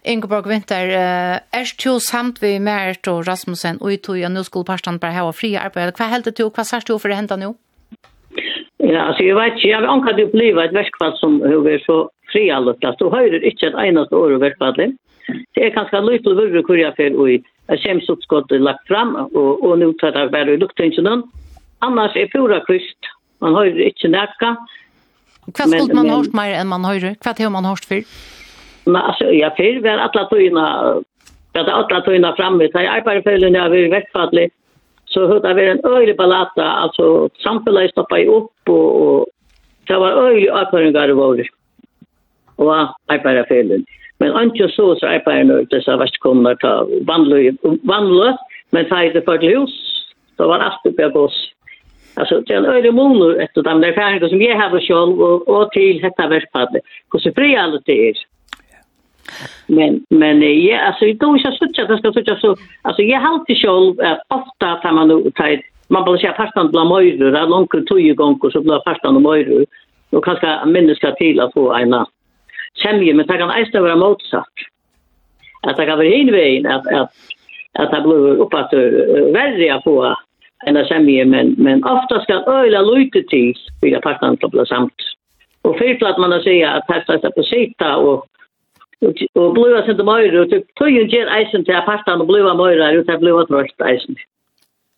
Ingeborg 0.04 0.50
Vinter, 0.50 0.95
er 0.95 1.41
det 1.52 1.86
jo 1.86 2.00
samt 2.00 2.41
vi 2.41 2.58
Mert 2.60 3.08
og 3.12 3.28
Rasmussen 3.28 3.82
og 3.82 3.93
i 3.93 4.02
tøyen 4.02 4.34
nå 4.34 4.43
skulle 4.43 4.67
parstene 4.67 5.00
bare 5.00 5.19
ha 5.19 5.30
fri 5.32 5.56
arbeid. 5.60 5.93
Hva 5.98 6.10
heldt 6.13 6.34
du, 6.38 6.50
hva 6.50 6.65
sier 6.65 6.86
du 6.86 6.98
for 6.98 7.12
det 7.12 7.19
hendet 7.21 7.41
nå? 7.41 7.54
Ja, 8.86 9.08
altså 9.10 9.24
jeg 9.24 9.36
vet 9.36 9.56
ikke, 9.56 9.69
jeg 9.69 9.80
har 9.80 9.88
anket 9.89 10.19
det 10.19 10.32
blir 10.34 10.60
et 10.62 10.74
verkfall 10.76 11.15
som 11.17 11.39
er 11.45 11.82
så 11.86 12.06
fri 12.32 12.50
alle 12.54 12.76
plass. 12.82 12.98
Du 13.00 13.10
hører 13.10 13.41
ikke 13.41 13.71
et 13.71 13.80
eneste 13.88 14.15
år 14.15 14.36
i 14.36 14.41
verkfallet. 14.43 14.95
Det 15.56 15.63
er 15.65 15.74
kanskje 15.74 16.04
litt 16.06 16.28
å 16.30 16.36
vurre 16.38 16.62
hvor 16.67 16.78
jeg 16.78 16.93
fer 16.98 17.15
og 17.17 17.32
i 17.34 17.39
kommer 17.65 17.82
kemsutskottet 17.82 18.62
lagt 18.62 18.88
fram 18.88 19.15
og, 19.15 19.63
og 19.63 19.78
nå 19.80 19.93
tar 19.99 20.12
det 20.12 20.32
bare 20.32 20.54
i 20.54 20.58
luktingen. 20.58 21.23
Annars 21.82 22.15
er 22.15 22.30
pura 22.32 22.62
kvist. 22.65 22.97
Man 23.41 23.54
hører 23.54 23.89
ikke 23.89 24.08
näka. 24.08 24.56
Hva 25.45 25.67
skulle 25.67 25.95
man 25.95 26.10
hørt 26.10 26.34
mer 26.34 26.56
enn 26.60 26.67
man 26.67 26.86
hører? 26.86 27.15
Hva 27.21 27.36
har 27.38 27.49
man 27.49 27.65
hørt 27.65 27.86
før? 27.86 28.06
Men 28.86 29.01
altså, 29.01 29.25
ja, 29.34 29.49
før 29.58 29.65
alltså, 29.65 29.78
jag 29.78 29.82
för 29.82 29.82
var 29.84 29.97
alla 29.97 30.25
tojna 30.30 31.01
att 31.54 31.67
alla 31.67 32.01
tojna 32.01 32.36
framme. 32.36 32.69
Jag 32.73 32.86
arbetar 32.86 33.21
för 33.21 33.49
när 33.49 33.60
jag 33.60 33.80
är 33.80 33.89
vettfallig. 33.89 34.51
Så 35.06 35.28
hörde 35.28 35.47
jag 35.47 35.71
en 35.71 35.86
øyelig 35.86 36.17
ballata. 36.17 36.63
Altså, 36.63 37.30
samfunnet 37.43 37.91
stoppet 37.91 38.28
opp, 38.28 38.51
og, 38.69 39.01
og 39.01 39.28
det 39.88 39.97
var 39.97 40.28
øyelig 40.28 40.49
avföringar 40.49 41.10
i 41.10 41.13
vår. 41.13 41.47
Och 42.56 42.75
arbetar 43.08 43.43
för 43.47 43.63
när 43.63 43.84
Men 44.19 44.32
antje 44.32 44.69
så 44.69 44.95
så 44.99 45.08
er 45.08 45.23
på 45.25 45.32
når 45.43 45.65
det 45.71 45.84
så 45.84 45.97
vart 45.97 46.19
kommer 46.23 46.56
ta 46.56 46.86
vandla 47.08 47.51
vandla 47.84 48.38
men 48.71 48.86
ta 48.89 49.01
det 49.13 49.25
för 49.25 49.41
hus 49.43 49.73
så 50.38 50.47
var 50.47 50.60
allt 50.60 50.86
uppe 50.86 51.10
på 51.10 51.19
oss. 51.19 51.51
Alltså 52.15 52.41
det 52.41 52.54
är 52.54 52.58
en 52.58 52.65
öde 52.65 52.91
månad 52.91 53.36
efter 53.38 53.62
de 53.62 53.82
där 53.82 53.93
färgerna 53.93 54.30
som 54.30 54.41
jag 54.41 54.60
har 54.60 54.80
själv 54.80 55.21
och, 55.21 55.47
och 55.47 55.71
till 55.71 56.01
detta 56.01 56.28
världspadde. 56.28 56.80
Hur 57.12 57.19
så 57.19 57.32
fri 57.32 57.56
allt 57.56 57.86
det 57.86 58.10
är. 58.10 58.15
Men 59.67 60.06
men 60.10 60.41
ja 60.41 60.80
alltså 60.80 61.06
då 61.06 61.36
är 61.36 61.41
jag 61.43 61.54
så 61.58 61.65
det 61.65 61.97
ska 61.97 62.13
så 62.13 62.36
så 62.36 62.56
alltså 62.82 63.01
jag 63.01 63.19
har 63.19 63.28
alltid 63.34 63.58
själv 63.58 63.95
ofta 64.28 64.75
tar 64.75 64.91
man 64.91 65.32
tar 65.32 65.62
man 65.88 66.06
bara 66.06 66.17
säga 66.17 66.34
fastan 66.34 66.71
bland 66.71 66.89
mojor 66.89 67.32
där 67.32 67.47
långt 67.47 67.88
tog 67.88 67.99
ju 67.99 68.13
gång 68.13 68.39
så 68.51 68.62
blir 68.62 68.82
fastan 68.86 69.15
och 69.15 69.21
mojor 69.21 69.65
och 70.10 70.25
kanske 70.25 70.65
minnes 70.65 70.97
ska 70.97 71.12
till 71.12 71.39
att 71.39 71.54
få 71.54 71.73
en 71.73 71.89
natt 71.89 72.14
semje, 72.83 73.13
men 73.13 73.27
det 73.27 73.39
kan 73.39 73.53
eisne 73.55 73.83
være 73.83 74.01
motsatt. 74.01 74.67
At 75.65 75.77
det 75.77 75.88
kan 75.88 75.99
være 75.99 76.17
hinveien, 76.17 76.65
at, 76.65 76.88
at, 76.91 77.09
at 77.81 77.91
det 77.93 78.03
blir 78.05 78.43
oppattur 78.45 78.99
verre 79.35 79.71
å 79.75 79.81
få 79.85 79.97
enn 80.65 80.79
semje, 80.89 81.25
men, 81.29 81.53
men 81.57 81.83
ofta 81.85 82.21
skal 82.23 82.45
øyla 82.49 82.81
lute 82.85 83.21
til 83.31 83.51
for 83.57 83.85
fyrir 83.85 84.03
partan 84.05 84.38
til 84.38 84.49
å 84.49 84.53
bli 84.55 84.65
samt. 84.69 85.09
Og 85.65 85.75
fyrt 85.79 86.03
at 86.05 86.21
man 86.21 86.33
har 86.35 86.45
sier 86.45 86.69
at 86.69 86.88
her 86.89 87.03
skal 87.03 87.33
på 87.35 87.45
sita 87.49 87.97
og 87.97 88.25
og 89.03 89.51
bliva 89.53 89.81
sent 89.85 89.99
møyre, 90.07 90.45
og 90.45 90.53
tøyen 90.79 91.09
gjør 91.11 91.31
eisen 91.35 91.65
til 91.67 91.81
partan 91.85 92.23
og 92.23 92.29
bliva 92.29 92.53
møyre, 92.57 92.93
og 92.97 93.05
det 93.05 93.19
bliva 93.21 93.43
trøst 93.49 93.83
eisen. 93.85 94.17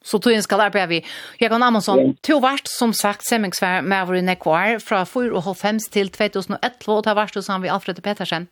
Så 0.06 0.20
tog 0.24 0.34
en 0.34 0.46
skal 0.46 0.62
arbeide 0.68 0.90
vi. 0.92 1.00
Jekon 1.42 1.64
Amundsen, 1.66 2.00
yeah. 2.00 2.14
to 2.24 2.38
vart 2.44 2.70
som 2.72 2.94
sagt 2.96 3.26
semmingsvær 3.28 3.82
med 3.84 4.08
vår 4.08 4.22
nekvar 4.24 4.78
fra 4.84 5.04
4,5 5.10 5.90
til 5.92 6.12
2011, 6.14 6.94
og 6.94 7.04
ta 7.04 7.16
vart 7.18 7.36
hos 7.36 7.50
han 7.52 7.66
vi 7.66 7.74
Alfred 7.74 8.00
Petersen. 8.06 8.48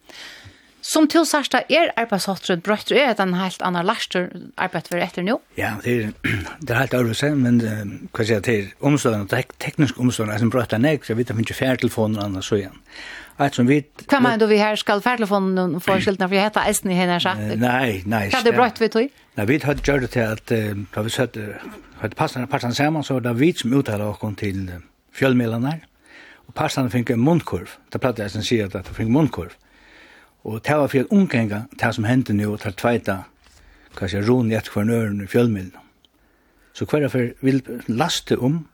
Som 0.86 1.08
til 1.10 1.26
sørste 1.26 1.64
er 1.74 1.90
arbeidshotteren 1.98 2.62
brøtt, 2.62 2.92
er 2.94 3.16
det 3.18 3.24
en 3.24 3.38
helt 3.40 3.64
annen 3.66 3.88
laster 3.88 4.28
arbeid 4.62 4.92
for 4.92 5.02
etter 5.02 5.26
nå? 5.26 5.40
Ja, 5.58 5.72
det 5.82 5.96
er, 5.96 6.12
det 6.62 6.76
er 6.76 6.82
helt 6.84 6.94
avløse, 6.94 7.32
men 7.34 7.58
hva 8.14 8.22
sier 8.26 8.38
jeg 8.38 8.46
til 8.46 8.68
omstående, 8.86 9.26
tek, 9.32 9.56
teknisk 9.64 9.98
omstående, 9.98 10.36
er 10.36 10.44
som 10.44 10.54
brøtt 10.54 10.76
er 10.78 10.84
nek, 10.84 11.02
så 11.02 11.16
jeg 11.16 11.24
vet 11.24 11.34
at 11.34 11.40
min 11.40 11.48
ikke 11.48 11.58
fjærtelefoner 11.58 12.22
og 12.22 12.30
annet 12.30 12.46
så 12.46 12.60
igjen. 12.60 12.78
Ja. 12.78 13.25
Att 13.38 13.56
som 13.56 13.68
vi 13.68 13.82
Kan 14.08 14.24
man 14.24 14.40
då 14.40 14.46
vi 14.46 14.58
här 14.58 14.76
skall 14.76 15.02
färdlefonen 15.02 15.80
få 15.80 16.00
skyltarna 16.00 16.30
för 16.30 16.36
jag 16.36 16.44
heter 16.44 16.70
Esten 16.70 16.92
i 16.92 17.20
sagt. 17.20 17.40
Nej, 17.56 18.04
nej. 18.06 18.32
Kan 18.32 18.44
det 18.44 18.52
brott 18.52 18.82
vi 18.82 18.90
tog? 18.90 19.10
Nej, 19.36 19.46
vi 19.46 19.58
hade 19.58 19.92
gjort 19.92 20.12
det 20.12 20.32
att 20.32 20.52
då 20.94 21.02
vi 21.02 21.10
satt 21.10 21.38
hade 22.00 22.16
passarna 22.16 22.48
passarna 22.48 22.74
samman 22.74 23.04
så 23.04 23.20
där 23.20 23.34
vi 23.34 23.54
som 23.54 23.74
uttalar 23.74 24.06
och 24.06 24.20
kom 24.20 24.36
till 24.36 24.72
fjällmedlarna. 25.14 25.74
Och 26.48 26.54
passarna 26.54 26.90
fick 26.90 27.10
en 27.10 27.24
munkorv. 27.24 27.70
Det 27.90 28.00
pratade 28.00 28.22
jag 28.22 28.32
sen 28.32 28.44
säger 28.44 28.66
att 28.66 28.72
det 28.72 28.94
fick 28.94 29.08
munkorv. 29.08 29.54
Och 30.42 30.62
det 30.64 30.76
var 30.76 30.88
för 30.88 31.00
att 31.00 31.12
omgänga 31.12 31.66
det 31.72 31.94
som 31.94 32.04
hände 32.04 32.34
nu 32.34 32.48
och 32.48 32.60
tar 32.60 32.72
tvejta 32.72 33.24
kanske 33.96 34.22
ron 34.22 34.52
i 34.52 34.56
ett 34.56 34.70
kvarn 34.70 35.24
i 35.24 35.28
fjällmedlarna. 35.28 35.86
Så 36.74 36.86
kvar 36.86 37.08
för 37.08 37.34
vill 37.40 37.62
laste 37.86 38.38
om. 38.38 38.68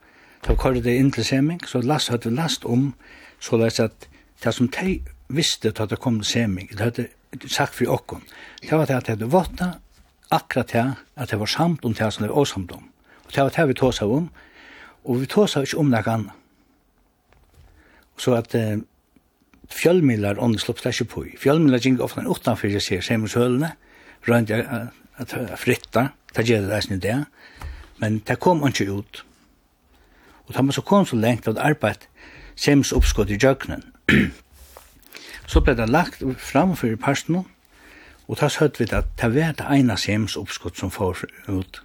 Då 0.48 0.58
körde 0.58 0.82
det 0.82 0.96
in 0.96 1.12
till 1.12 1.26
seming, 1.26 1.60
så 1.68 1.82
last 1.82 2.12
vi 2.26 2.30
last 2.30 2.66
om 2.66 2.94
så 3.40 3.58
läs 3.58 3.80
att 3.80 4.08
det 4.44 4.54
som 4.54 4.68
de 4.68 5.00
visste 5.30 5.72
at 5.72 5.90
det 5.90 6.00
kom 6.00 6.22
seming, 6.24 6.70
det 6.70 6.80
hadde 6.80 7.08
sagt 7.48 7.76
for 7.76 7.94
okken, 7.94 8.24
det 8.62 8.72
var 8.72 8.86
det 8.86 8.96
at 8.96 9.08
de 9.08 9.16
hadde 9.16 9.32
våtna 9.32 9.74
akkurat 10.32 10.72
det 10.72 10.86
at 11.16 11.30
det 11.30 11.40
var 11.40 11.46
samt 11.46 11.86
om 11.86 11.94
det 11.94 12.14
som 12.14 12.24
det 12.24 12.32
var 12.32 12.42
åsamt 12.42 12.72
om. 12.72 12.88
Og 13.26 13.36
det 13.36 13.44
var 13.44 13.50
det 13.50 13.68
vi 13.68 13.74
tåsa 13.74 14.06
om, 14.06 14.30
og 15.04 15.20
vi 15.20 15.26
tåsa 15.26 15.62
ikke 15.62 15.78
om 15.78 15.92
noe 15.92 16.08
annet. 16.08 16.38
Så 18.18 18.36
at 18.38 18.56
eh, 18.56 18.78
fjölmilar 19.70 20.40
ånden 20.40 20.60
slopp 20.60 20.84
det 20.84 20.94
ikke 20.94 21.10
på. 21.14 21.26
Fjölmilar 21.40 21.82
gikk 21.82 22.02
ofte 22.04 22.24
utenfor 22.28 22.70
jeg 22.70 22.82
ser 22.82 23.02
semingshølene, 23.02 23.74
rønt 24.28 24.50
jeg 24.50 24.66
at 25.18 25.34
fritta, 25.60 26.12
det 26.36 26.48
gjør 26.48 26.68
det 26.68 26.70
nesten 26.76 27.02
det, 27.02 27.18
men 28.00 28.22
det 28.28 28.40
kom 28.40 28.64
ikke 28.68 28.90
ut. 28.92 29.24
Og 30.48 30.56
da 30.56 30.62
man 30.62 30.76
så 30.76 30.82
kom 30.82 31.06
så 31.06 31.16
lengt 31.16 31.48
av 31.48 31.60
arbeid, 31.60 32.08
sems 32.56 32.92
oppskott 32.94 33.32
i 33.32 33.40
jøkkenen, 33.40 33.91
så 35.52 35.62
ble 35.62 35.76
det 35.78 35.90
lagt 35.90 36.24
framfor 36.38 36.96
parsten, 37.02 37.44
og 38.28 38.40
da 38.40 38.50
søtt 38.50 38.80
vi 38.80 38.88
at 38.92 39.10
det 39.20 39.32
var 39.36 39.56
det 39.60 39.68
ene 39.76 39.98
sems 40.00 40.38
oppskott 40.40 40.78
som 40.80 40.92
får 40.92 41.26
ut. 41.48 41.82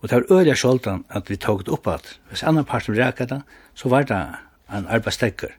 Og 0.00 0.08
det 0.08 0.16
var 0.16 0.38
øyelig 0.38 0.56
skjoldan 0.56 1.04
at 1.10 1.30
vi 1.30 1.36
tog 1.36 1.64
det 1.66 1.72
opp 1.74 1.88
at 1.90 2.18
hvis 2.30 2.42
andre 2.46 2.64
parten 2.64 2.96
reka 2.96 3.26
det, 3.26 3.42
så 3.74 3.88
var 3.88 4.06
det 4.08 4.20
en 4.72 4.86
arbeidstekker. 4.86 5.56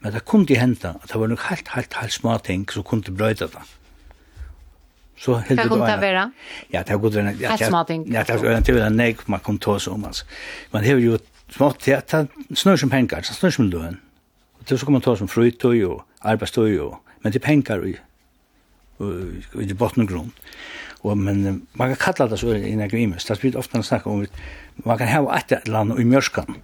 Men 0.00 0.12
det 0.12 0.24
kunne 0.24 0.46
de 0.46 0.58
hente 0.58 0.88
at 0.88 1.08
det 1.12 1.20
var 1.20 1.30
noe 1.30 1.48
helt, 1.48 1.68
helt, 1.68 1.94
helt 1.94 2.12
små 2.12 2.38
ting 2.38 2.66
som 2.72 2.84
kunne 2.84 3.14
brøyde 3.16 3.48
det. 3.52 3.64
Så 5.16 5.38
helt 5.38 5.60
det 5.60 5.70
var. 5.70 5.86
Det 5.86 6.00
Ja, 6.72 6.82
det 6.82 7.00
kunne 7.00 7.14
være. 7.14 7.36
Ja, 7.40 7.50
helt 7.50 7.66
små 7.66 7.84
ting. 7.84 8.12
Ja, 8.12 8.22
det 8.22 8.42
var 8.42 8.60
det 8.60 8.74
var 8.74 8.88
nek 8.88 9.28
man 9.28 9.40
kom 9.40 9.58
tås 9.58 9.88
om. 9.88 10.04
Altså. 10.04 10.24
Man 10.72 10.84
har 10.84 10.96
jo 10.96 11.18
smått, 11.50 11.86
det 11.86 12.28
snur 12.54 12.76
som 12.76 12.90
penger, 12.90 13.16
det 13.16 13.26
snur 13.26 13.50
som 13.50 13.70
løn 13.70 14.00
så 14.68 14.86
kan 14.86 14.96
man 14.96 15.04
ta 15.04 15.14
som 15.16 15.30
frutøy 15.30 15.84
og 15.86 16.02
arbeidstøy 16.26 16.78
og, 16.82 16.96
men 17.22 17.32
det 17.32 17.40
er 17.40 17.46
penger 17.46 17.84
i, 17.86 17.94
i, 17.94 19.66
i 19.66 19.76
botten 19.78 20.02
og 20.02 20.10
grunn. 20.10 20.32
Og, 21.06 21.14
men 21.18 21.62
man 21.78 21.94
kan 21.94 22.00
kalla 22.02 22.26
det 22.30 22.40
så 22.40 22.56
i 22.56 22.72
en 22.72 22.82
agrimus, 22.82 23.24
det 23.28 23.38
blir 23.40 23.54
vi 23.54 23.60
ofte 23.60 23.82
snakker 23.82 24.10
om, 24.10 24.26
man 24.84 24.98
kan 24.98 25.12
hava 25.12 25.38
et 25.38 25.54
eller 25.62 25.84
annet 25.84 26.02
i 26.02 26.08
mjørskan. 26.08 26.58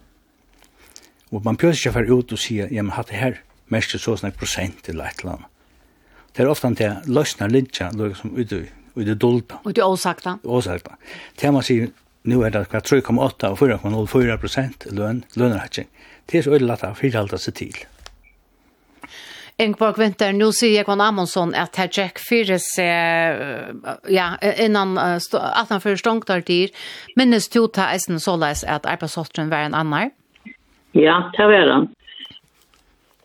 Og 1.33 1.45
man 1.45 1.57
pjøs 1.57 1.79
ikke 1.79 1.95
fyrir 1.97 2.13
ut 2.13 2.35
og 2.35 2.41
sier, 2.41 2.69
ja, 2.73 2.83
men 2.83 2.93
hatt 2.97 3.13
det 3.13 3.21
her, 3.21 3.41
mest 3.73 3.95
så 3.97 4.17
snakk 4.19 4.37
prosent 4.41 4.89
eller 4.89 5.09
et 5.09 5.23
eller 5.23 5.39
annet. 5.39 5.49
Det 6.33 6.45
er 6.45 6.49
ofte 6.49 6.69
at 6.69 6.81
det 6.81 7.13
løsner 7.13 7.53
lintja, 7.53 7.91
som 8.17 8.33
ut 8.37 8.53
i 8.53 9.05
det 9.07 9.19
dolda. 9.21 9.61
Ut 9.65 9.79
i 9.79 9.85
åsakta. 9.85 10.39
Åsakta. 10.45 10.97
Det 11.41 11.53
man 11.53 11.65
sier, 11.65 11.93
nu 12.25 12.43
er 12.43 12.51
det 12.51 12.69
kvart 12.71 12.93
3,8 12.93 13.49
og 13.51 13.59
4,04 13.59 14.37
prosent 14.41 14.87
løn, 14.91 15.25
löneräkning. 15.37 15.89
Det 16.31 16.39
er 16.39 16.43
så 16.43 16.51
øyelig 16.51 16.71
ödligt 16.71 16.85
att 16.85 16.99
förhålla 16.99 17.39
seg 17.39 17.55
til. 17.55 17.75
Engborg 19.59 19.99
Winter, 19.99 20.33
nu 20.33 20.53
sier 20.53 20.79
Jekon 20.79 21.01
Amundsen 21.01 21.55
at 21.55 21.77
her 21.77 21.89
Jack 21.93 22.19
Fyres, 22.19 22.65
ja, 24.11 24.29
innan 24.59 24.99
at 24.99 25.69
han 25.69 25.81
fyrir 25.81 25.97
stångt 26.01 26.31
av 26.31 26.41
dyr, 26.49 26.73
minnes 27.17 27.49
to 27.49 27.67
ta 27.67 27.91
eisen 27.93 28.19
såleis 28.21 28.65
at 28.65 28.87
arbeidsåtteren 28.87 29.51
var 29.51 29.67
en 29.67 29.75
annar? 29.75 30.11
Ja, 30.95 31.31
det 31.37 31.47
var 31.47 31.73
han. 31.73 31.89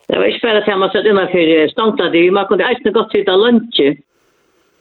Det 0.08 0.18
var 0.18 0.26
ikke 0.26 0.48
bare 0.48 0.62
at 0.62 0.80
man 0.80 0.90
satt 0.90 1.06
innan 1.06 1.32
fyrir 1.32 1.70
stångt 1.72 2.02
av 2.02 2.12
dyr, 2.12 2.32
man 2.32 2.46
kunne 2.48 2.68
eisen 2.68 2.94
godt 2.94 3.12
sitte 3.16 3.32
av 3.32 3.40
lunsje, 3.40 3.96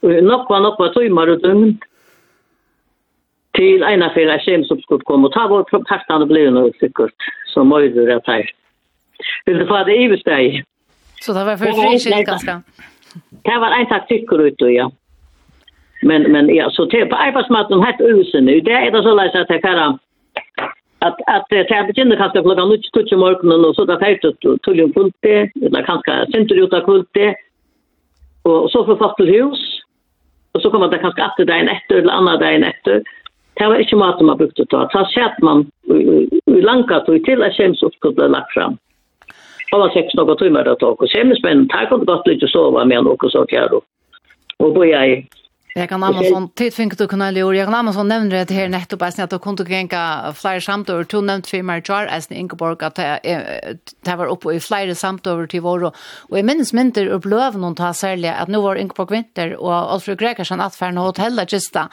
og 0.02 0.22
nok 0.22 0.50
var 0.50 0.92
tøymer 0.94 1.30
og 1.36 1.42
døgn 1.46 1.78
til 3.56 3.84
ena 3.86 4.10
fyrir 4.14 4.32
er 4.34 4.44
sem 4.44 4.64
som 4.64 4.80
skulle 4.82 5.04
komme, 5.08 5.28
og 5.28 5.34
ta 5.34 5.46
vår 5.50 5.66
partene 5.72 6.28
ble 6.28 6.46
noe 6.54 6.72
sikkert, 6.80 7.16
som 7.52 7.72
må 7.72 7.80
vi 7.84 7.92
det 7.96 8.20
her. 8.26 8.46
Vil 9.46 9.60
du 9.60 9.66
få 9.66 9.82
det 9.88 9.96
i 9.96 10.08
besteg? 10.12 10.62
Så 11.20 11.32
det 11.32 11.46
var 11.46 11.56
for 11.56 11.72
friskilt 11.72 12.28
ganske? 12.28 12.60
Det 13.48 13.60
var 13.62 13.72
en 13.72 13.88
taktikker 13.88 14.42
ut, 14.46 14.66
ja. 14.70 14.88
Men, 16.02 16.32
men 16.32 16.50
ja, 16.54 16.68
så 16.70 16.84
til 16.92 17.08
på 17.08 17.16
arbeidsmaten 17.16 17.84
helt 17.84 18.02
usinne, 18.04 18.60
det 18.64 18.74
er 18.76 18.90
det 18.92 19.02
så 19.02 19.14
leis 19.16 19.34
at 19.34 19.50
jeg 19.50 19.62
kan 19.64 19.96
at 21.06 21.16
at 21.28 21.44
det 21.50 21.66
begynner 21.68 22.16
kanskje 22.16 22.42
klokka 22.42 22.64
9:00 22.64 23.14
om 23.14 23.20
morgenen 23.24 23.64
og 23.64 23.74
så 23.74 23.84
da 23.84 23.96
feirt 24.00 24.20
til 24.64 24.80
en 24.80 24.92
kulte 24.92 25.34
eller 25.66 25.82
kanskje 25.90 26.14
senter 26.32 26.62
ut 26.62 26.72
av 26.72 26.84
kulte 26.88 27.34
og 28.44 28.70
så 28.72 28.78
får 28.86 28.96
folk 29.02 29.16
til 29.16 29.30
hus 29.36 29.60
og 30.54 30.62
så 30.62 30.70
kommer 30.70 30.88
det 30.90 31.00
kanskje 31.04 31.24
etter 31.26 31.54
en 31.54 31.68
etter 31.68 31.96
eller 31.96 32.12
andre 32.12 32.38
dagen 32.44 32.64
etter 32.64 33.02
Det 33.56 33.68
var 33.68 33.80
ikke 33.80 33.96
mat 33.96 34.20
man 34.20 34.38
brukte 34.38 34.66
ta. 34.68 34.84
Så 34.92 35.04
sett 35.14 35.38
man 35.42 35.64
i 35.88 36.60
lanka 36.60 37.00
tog 37.06 37.22
til 37.24 37.44
at 37.44 37.56
Kjems 37.56 37.82
oppskott 37.86 38.18
ble 38.18 38.28
lagt 38.28 38.52
fram. 38.52 38.76
Det 39.70 39.80
var 39.80 39.92
seks 39.94 40.14
noen 40.18 40.38
timer 40.40 40.66
det 40.68 40.76
tog. 40.82 41.00
Og 41.00 41.10
Kjems 41.12 41.40
menn, 41.44 41.64
her 41.72 41.88
kom 41.88 42.04
det 42.04 42.10
godt 42.10 42.28
litt 42.28 42.44
å 42.44 42.50
sove 42.52 42.84
med 42.84 43.00
han 43.00 43.08
og 43.08 43.24
så 43.32 43.46
kjær. 43.50 43.78
Og 44.60 44.76
bo 44.76 44.84
jeg 44.84 45.24
Jag 45.78 45.88
kan 45.88 46.00
nämna 46.00 46.22
sån 46.22 46.48
tid 46.48 46.74
fick 46.74 46.98
du 46.98 47.08
kunna 47.08 47.32
göra. 47.32 47.56
Jag 47.56 47.70
nämner 47.70 47.92
sån 47.92 48.08
nämnde 48.08 48.44
det 48.44 48.54
här 48.54 48.68
nettopp 48.68 49.02
att 49.02 49.18
att 49.18 49.42
kunde 49.42 49.64
gänga 49.70 50.32
flyger 50.36 50.60
samt 50.60 50.90
över 50.90 51.04
till 51.04 51.22
nämnt 51.22 51.46
för 51.46 51.62
mer 51.62 51.82
jar 51.88 52.06
as 52.06 52.30
Ingeborg 52.30 52.76
att 52.80 52.94
det 52.94 54.16
var 54.16 54.26
uppe 54.26 54.52
i 54.52 54.60
flyger 54.60 54.94
samt 54.94 55.26
över 55.26 55.46
till 55.46 55.60
vår 55.60 55.92
och 56.28 56.38
i 56.38 56.42
minns 56.42 56.72
mynter 56.72 57.06
upp 57.06 57.24
löven 57.24 57.64
och 57.64 57.76
ta 57.76 57.94
sälja 57.94 58.34
att 58.34 58.48
nu 58.48 58.58
var 58.58 58.76
Ingeborg 58.76 59.08
vinter 59.10 59.56
och 59.56 59.74
Alfred 59.74 60.18
Gregersen 60.18 60.60
att 60.60 60.74
färna 60.76 61.00
hotell 61.00 61.36
där 61.36 61.46
gista. 61.46 61.88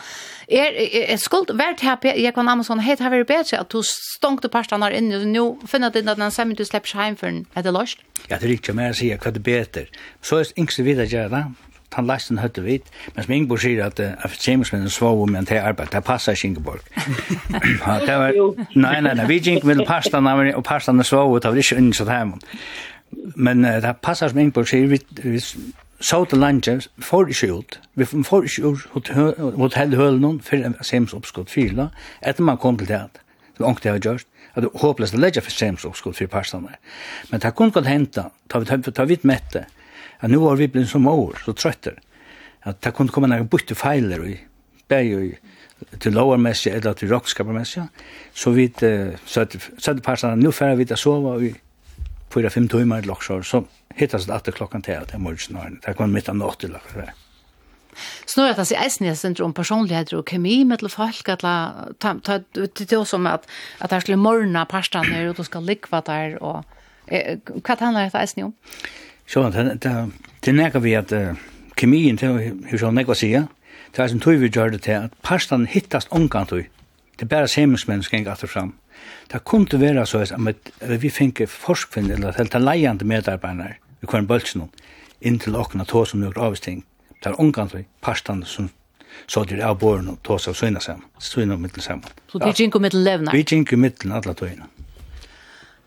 Är 0.48 1.18
skuld 1.18 1.52
värt 1.54 1.82
här 1.82 2.18
jag 2.18 2.36
kan 2.36 2.46
nämna 2.46 2.64
sån 2.64 2.80
helt 2.80 3.00
har 3.00 3.12
det 3.12 3.26
bättre 3.26 3.60
att 3.60 3.70
du 3.70 3.82
stångte 4.18 4.50
pastarna 4.50 4.94
in 4.94 5.14
och 5.14 5.28
nu 5.28 5.56
finner 5.68 5.90
det 5.90 6.12
att 6.12 6.18
den 6.18 6.32
samman 6.32 6.56
du 6.56 6.66
släpps 6.66 6.94
hem 6.94 7.16
för 7.16 7.46
det 7.64 7.72
lost. 7.72 7.98
Ja, 8.28 8.38
det 8.40 8.46
är 8.46 8.50
riktigt 8.50 8.76
mer 8.76 8.90
att 8.90 8.96
säga 8.96 9.18
vad 9.26 9.34
det 9.34 9.40
bättre. 9.40 9.86
Så 10.22 10.38
är 10.38 10.46
inte 10.56 10.84
vidare 10.84 11.06
göra 11.06 11.30
det 11.30 11.52
han 11.98 12.08
lasten 12.10 12.40
høtte 12.42 12.64
vit, 12.66 12.90
men 13.16 13.26
som 13.26 13.34
Ingeborg 13.36 13.62
sier 13.64 13.86
at 13.86 14.00
uh, 14.00 14.38
kjemiskmennene 14.40 14.92
svov 14.92 15.22
om 15.26 15.36
en 15.36 15.48
til 15.50 15.62
arbeid, 15.62 15.92
det 15.94 16.04
passer 16.04 16.38
ikke 16.38 16.48
Ingeborg. 16.52 16.82
det 18.08 18.18
var, 18.20 18.34
nei, 18.76 18.98
nei, 19.02 19.14
nei, 19.20 19.28
vi 19.30 19.40
gikk 19.40 19.68
med 19.68 19.86
pastan, 19.88 20.28
og 20.28 20.64
pastan 20.64 21.00
og 21.00 21.40
det 21.42 21.52
var 21.52 21.62
ikke 21.62 21.80
unns 21.82 22.02
av 22.02 22.12
dem. 22.12 22.36
Men 23.36 23.66
uh, 23.66 23.80
det 23.84 23.96
passer 24.02 24.34
som 24.34 24.42
Ingeborg 24.44 24.70
sier, 24.70 24.88
vi, 24.92 25.02
vi 25.24 25.42
så 26.04 26.26
til 26.28 26.42
landet, 26.44 26.90
får 27.00 27.30
ikke 27.32 27.54
ut, 27.54 27.80
vi 27.96 28.06
får 28.06 28.50
ikke 28.50 28.74
ut 28.74 29.12
hotellhølen 29.56 30.42
for 30.44 30.66
en 30.68 30.76
semsoppskott 30.82 31.52
fyla, 31.52 31.88
etter 32.22 32.44
man 32.44 32.60
kom 32.60 32.78
til 32.78 32.90
det, 32.90 33.06
det 33.54 33.62
var 33.62 33.70
ångte 33.70 33.88
jeg 33.88 33.94
har 33.94 34.04
gjort, 34.08 34.28
at 34.54 34.66
det 34.66 34.70
er 34.70 34.84
håpløst 34.84 35.16
å 35.16 35.22
legge 35.22 35.42
for 35.42 35.54
semsoppskott 35.54 36.18
for 36.18 36.30
pastan. 36.30 36.68
Men 37.32 37.42
det 37.42 37.54
kunne 37.56 37.74
godt 37.74 37.88
hente, 37.88 38.28
ta 38.50 38.60
vi, 38.60 38.68
ta 38.68 38.78
vi, 38.78 38.92
ta 38.92 39.08
vi, 39.08 39.18
ta 39.18 39.64
vi, 39.64 39.83
at 40.24 40.32
nu 40.32 40.40
var 40.40 40.56
vi 40.56 40.70
blivit 40.72 40.90
som 40.90 41.08
år, 41.08 41.42
så 41.46 41.54
trøtter, 41.54 42.00
at 42.64 42.80
det 42.84 42.94
kunne 42.96 43.12
komme 43.12 43.28
noen 43.28 43.50
bytte 43.52 43.76
feiler 43.76 44.24
i, 44.30 44.38
bæg 44.88 45.16
og 45.18 46.00
til 46.00 46.16
lovarmessig 46.16 46.72
eller 46.72 46.96
til 46.96 47.12
rockskapermessig, 47.12 47.84
så 48.34 48.54
vi 48.56 48.70
søtte 49.28 50.02
parsene, 50.04 50.40
nu 50.40 50.52
færre 50.56 50.80
vi 50.80 50.88
til 50.88 50.96
å 50.96 51.02
sove 51.02 51.34
i 51.44 51.52
fyra-fem 52.34 52.70
timer 52.72 53.04
i 53.04 53.10
loksår, 53.10 53.44
så 53.44 53.66
hittas 54.00 54.26
det 54.26 54.34
alltid 54.34 54.58
klokken 54.58 54.86
til 54.86 54.96
at 55.02 55.12
det 55.12 55.20
er 55.20 55.26
morgensnaren, 55.26 55.82
det 55.84 55.98
kom 56.00 56.16
midt 56.16 56.32
av 56.32 56.40
nåt 56.40 56.64
til 56.64 56.74
loksår. 56.74 57.12
Snur 58.26 58.50
att 58.50 58.60
alltså 58.60 58.76
är 58.76 59.10
det 59.10 59.16
syndrom 59.16 59.46
om 59.46 59.54
personlighet 59.54 60.14
och 60.14 60.30
kemi 60.30 60.66
med 60.66 60.92
folk 60.92 61.30
att 61.30 61.40
ta 61.40 62.20
ta 62.24 62.40
det 62.54 62.92
är 62.92 63.04
som 63.04 63.28
att 63.28 63.48
att 63.78 63.92
här 63.92 64.00
skulle 64.00 64.18
morgna 64.18 64.66
pastan 64.66 65.06
när 65.10 65.34
du 65.34 65.44
ska 65.44 65.60
likva 65.60 66.02
där 66.02 66.44
och 66.44 66.66
vad 67.68 67.80
handlar 67.80 68.10
det 68.10 68.20
eisen 68.20 68.44
om? 68.44 68.54
Så 69.28 69.50
det 69.50 69.82
det 69.84 70.12
det 70.46 70.56
nærker 70.56 70.80
vi 70.80 70.94
at 70.94 71.14
kemien 71.78 72.18
til 72.18 72.54
hur 72.72 72.78
så 72.78 72.92
nekva 72.92 73.16
sia. 73.16 73.46
Det 73.96 74.04
er 74.04 74.08
som 74.08 74.20
tog 74.20 74.40
vi 74.42 74.50
gjør 74.50 74.70
det 74.70 74.82
til 74.82 74.92
at 74.92 75.14
pastan 75.24 75.66
hittast 75.66 76.08
omgang 76.12 76.48
tog. 76.48 76.66
Det 77.20 77.22
er 77.22 77.30
bare 77.36 77.48
semingsmennesken 77.48 78.20
gikk 78.20 78.32
atter 78.32 78.48
fram. 78.48 78.74
Det 79.32 79.44
kunne 79.44 79.80
være 79.80 80.06
så 80.06 80.20
at 80.20 81.00
vi 81.02 81.10
finner 81.10 81.48
forskvinn 81.48 82.12
eller 82.12 82.34
helt 82.38 82.54
leiande 82.54 83.06
medarbeidere 83.06 83.76
vi 84.02 84.08
kvar 84.08 84.20
en 84.20 84.28
bølsen 84.28 84.70
inn 85.22 85.40
til 85.40 85.56
åkna 85.56 85.86
tå 85.88 86.06
som 86.06 86.20
nøkker 86.20 86.42
avsting. 86.44 86.84
Det 87.24 87.32
er 87.32 87.40
omgang 87.40 87.70
tog 87.72 87.86
pastan 88.02 88.44
som 88.44 88.70
så 89.28 89.44
det 89.44 89.62
av 89.64 89.78
båren 89.80 90.10
og 90.10 90.18
tås 90.24 90.48
av 90.48 90.58
søgna 90.58 90.80
sammen, 90.82 91.06
søgna 91.20 91.56
mittel 91.58 91.84
sammen. 91.84 92.10
Så 92.32 92.40
det 92.40 92.50
er 92.50 92.62
ikke 92.66 92.80
mittel 92.82 93.04
levna? 93.06 93.32
Vi 93.32 93.40
er 93.40 93.54
ikke 93.62 93.78
mittel 93.78 94.12
alle 94.12 94.34
togene. 94.34 94.68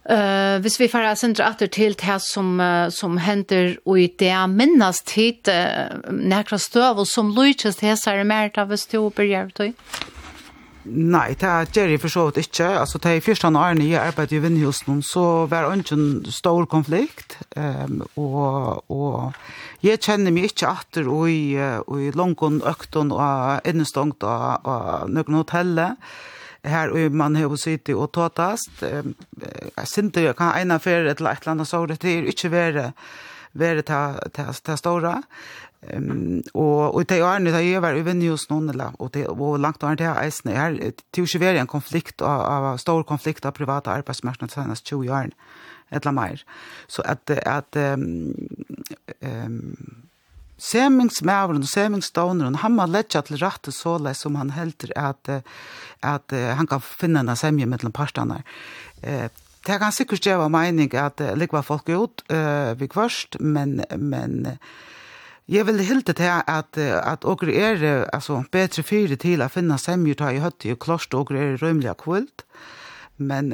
Eh, 0.06 0.14
uh, 0.14 0.60
hvis 0.62 0.76
vi 0.78 0.86
fara 0.86 1.16
sentra 1.18 1.48
atter 1.50 1.66
til 1.72 1.96
det 1.98 2.20
som 2.22 2.60
uh, 2.62 2.86
som 2.94 3.16
hender 3.18 3.72
og 3.84 3.98
i 3.98 4.06
det 4.06 4.36
minnes 4.52 5.00
tid 5.02 5.50
uh, 5.50 5.98
nekra 6.14 6.60
støv 6.62 7.00
og 7.02 7.08
som 7.10 7.32
lykkes 7.34 7.80
det 7.80 7.90
her 7.90 8.20
er 8.20 8.28
mer 8.28 8.52
av 8.54 8.70
hvis 8.70 8.86
du 8.86 9.00
begynner 9.10 9.50
det? 9.58 9.72
Nei, 10.86 11.34
det 11.34 11.48
er 11.50 11.66
Jerry 11.74 11.96
for 11.98 12.06
så 12.12 12.28
vidt 12.28 12.44
ikke. 12.44 12.68
Altså, 12.78 13.00
det 13.02 13.16
er 13.16 13.24
første 13.26 13.48
årene 13.50 13.88
jeg 13.88 13.98
arbeidet 13.98 14.36
i 14.36 14.42
Vindhusen, 14.44 15.00
så 15.02 15.48
var 15.50 15.66
det 15.66 15.80
ikke 15.82 15.98
en 15.98 16.30
stor 16.30 16.68
konflikt. 16.70 17.34
Um, 17.56 18.04
og, 18.14 18.84
og 18.86 19.34
jeg 19.82 19.98
kjenner 19.98 20.30
meg 20.30 20.52
ikke 20.52 20.70
atter 20.70 21.10
og 21.10 21.26
i, 21.32 21.58
og 21.58 21.98
i 21.98 22.14
langt 22.14 22.62
Økton 22.62 23.10
og 23.10 23.66
Innestongt 23.66 24.22
og, 24.22 24.62
og 24.62 25.10
noen 25.10 25.40
hotellet 25.40 25.98
här 26.66 26.98
i 26.98 27.10
man 27.10 27.36
har 27.36 27.56
sitt 27.56 27.88
och 27.88 28.12
tåtast. 28.12 28.82
Jag 29.74 29.88
synte 29.88 30.20
jag 30.20 30.36
kan 30.36 30.58
ena 30.58 30.78
för 30.78 31.04
ett 31.04 31.20
lätt 31.20 31.46
land 31.46 31.68
så 31.68 31.86
det 31.86 32.04
är 32.04 32.24
inte 32.26 32.48
värre 32.48 32.92
värre 33.56 33.82
ta 33.82 34.14
ta 34.32 34.52
ta 34.52 34.76
stora. 34.76 35.22
Ehm 35.80 36.42
och 36.52 36.94
och 36.94 37.04
det 37.04 37.18
är 37.18 37.38
nu 37.38 37.50
det 37.52 37.62
är 37.62 37.80
väl 37.80 37.98
även 37.98 38.22
just 38.22 38.50
någon 38.50 38.70
eller 38.70 38.90
och 39.02 39.10
det 39.10 39.26
och 39.26 39.58
långt 39.58 39.82
har 39.82 39.96
det 39.96 40.04
är 40.04 40.12
här 40.56 40.92
till 41.10 41.26
ju 41.34 41.38
vara 41.38 41.60
en 41.60 41.66
konflikt 41.66 42.22
av 42.22 42.40
av 42.40 42.76
stor 42.76 43.02
konflikt 43.02 43.44
av 43.44 43.50
privata 43.50 43.90
arbetsmarknaden 43.90 44.48
senast 44.48 44.86
20 44.86 45.10
år 45.10 45.30
eller 45.88 46.12
mer. 46.12 46.44
Så 46.86 47.02
att 47.02 47.30
att 47.30 47.76
ehm 47.76 48.34
Semingsmævren 50.56 51.60
og 51.60 51.68
semingsdåneren, 51.68 52.60
han 52.62 52.76
må 52.76 52.86
letja 52.88 53.20
til 53.24 53.40
rette 53.42 53.74
såle 53.74 54.14
som 54.16 54.38
han 54.40 54.54
helter 54.56 54.92
at, 54.96 55.28
at 56.00 56.32
han 56.32 56.68
kan 56.70 56.80
finne 56.80 57.20
en 57.20 57.36
semje 57.36 57.68
mellom 57.68 57.92
partene. 57.92 58.40
Eh, 59.02 59.28
det 59.66 59.78
kan 59.82 59.92
sikkert 59.92 60.24
gjøre 60.24 60.48
mening 60.48 60.94
at 60.94 61.18
det 61.18 61.34
ligger 61.36 61.66
folk 61.66 61.90
ut 61.90 62.22
eh, 62.32 62.72
vi 62.78 62.88
kvørst, 62.88 63.40
men, 63.40 63.82
men 63.98 64.56
jeg 65.50 65.66
vil 65.66 65.84
hilde 65.84 66.14
til 66.16 66.30
at, 66.30 66.78
at 66.78 67.24
åker 67.26 67.52
er 67.52 68.06
altså, 68.14 68.40
bedre 68.52 68.82
fyre 68.86 69.18
til 69.20 69.44
å 69.44 69.50
finne 69.52 69.76
semjer 69.78 70.18
ta 70.22 70.32
i 70.32 70.40
høtt 70.40 70.64
i 70.64 70.74
klost, 70.78 71.14
åker 71.14 71.36
er 71.36 71.60
rømlig 71.60 71.92
kvilt. 72.00 72.46
Eh, 72.46 72.75
Men 73.16 73.48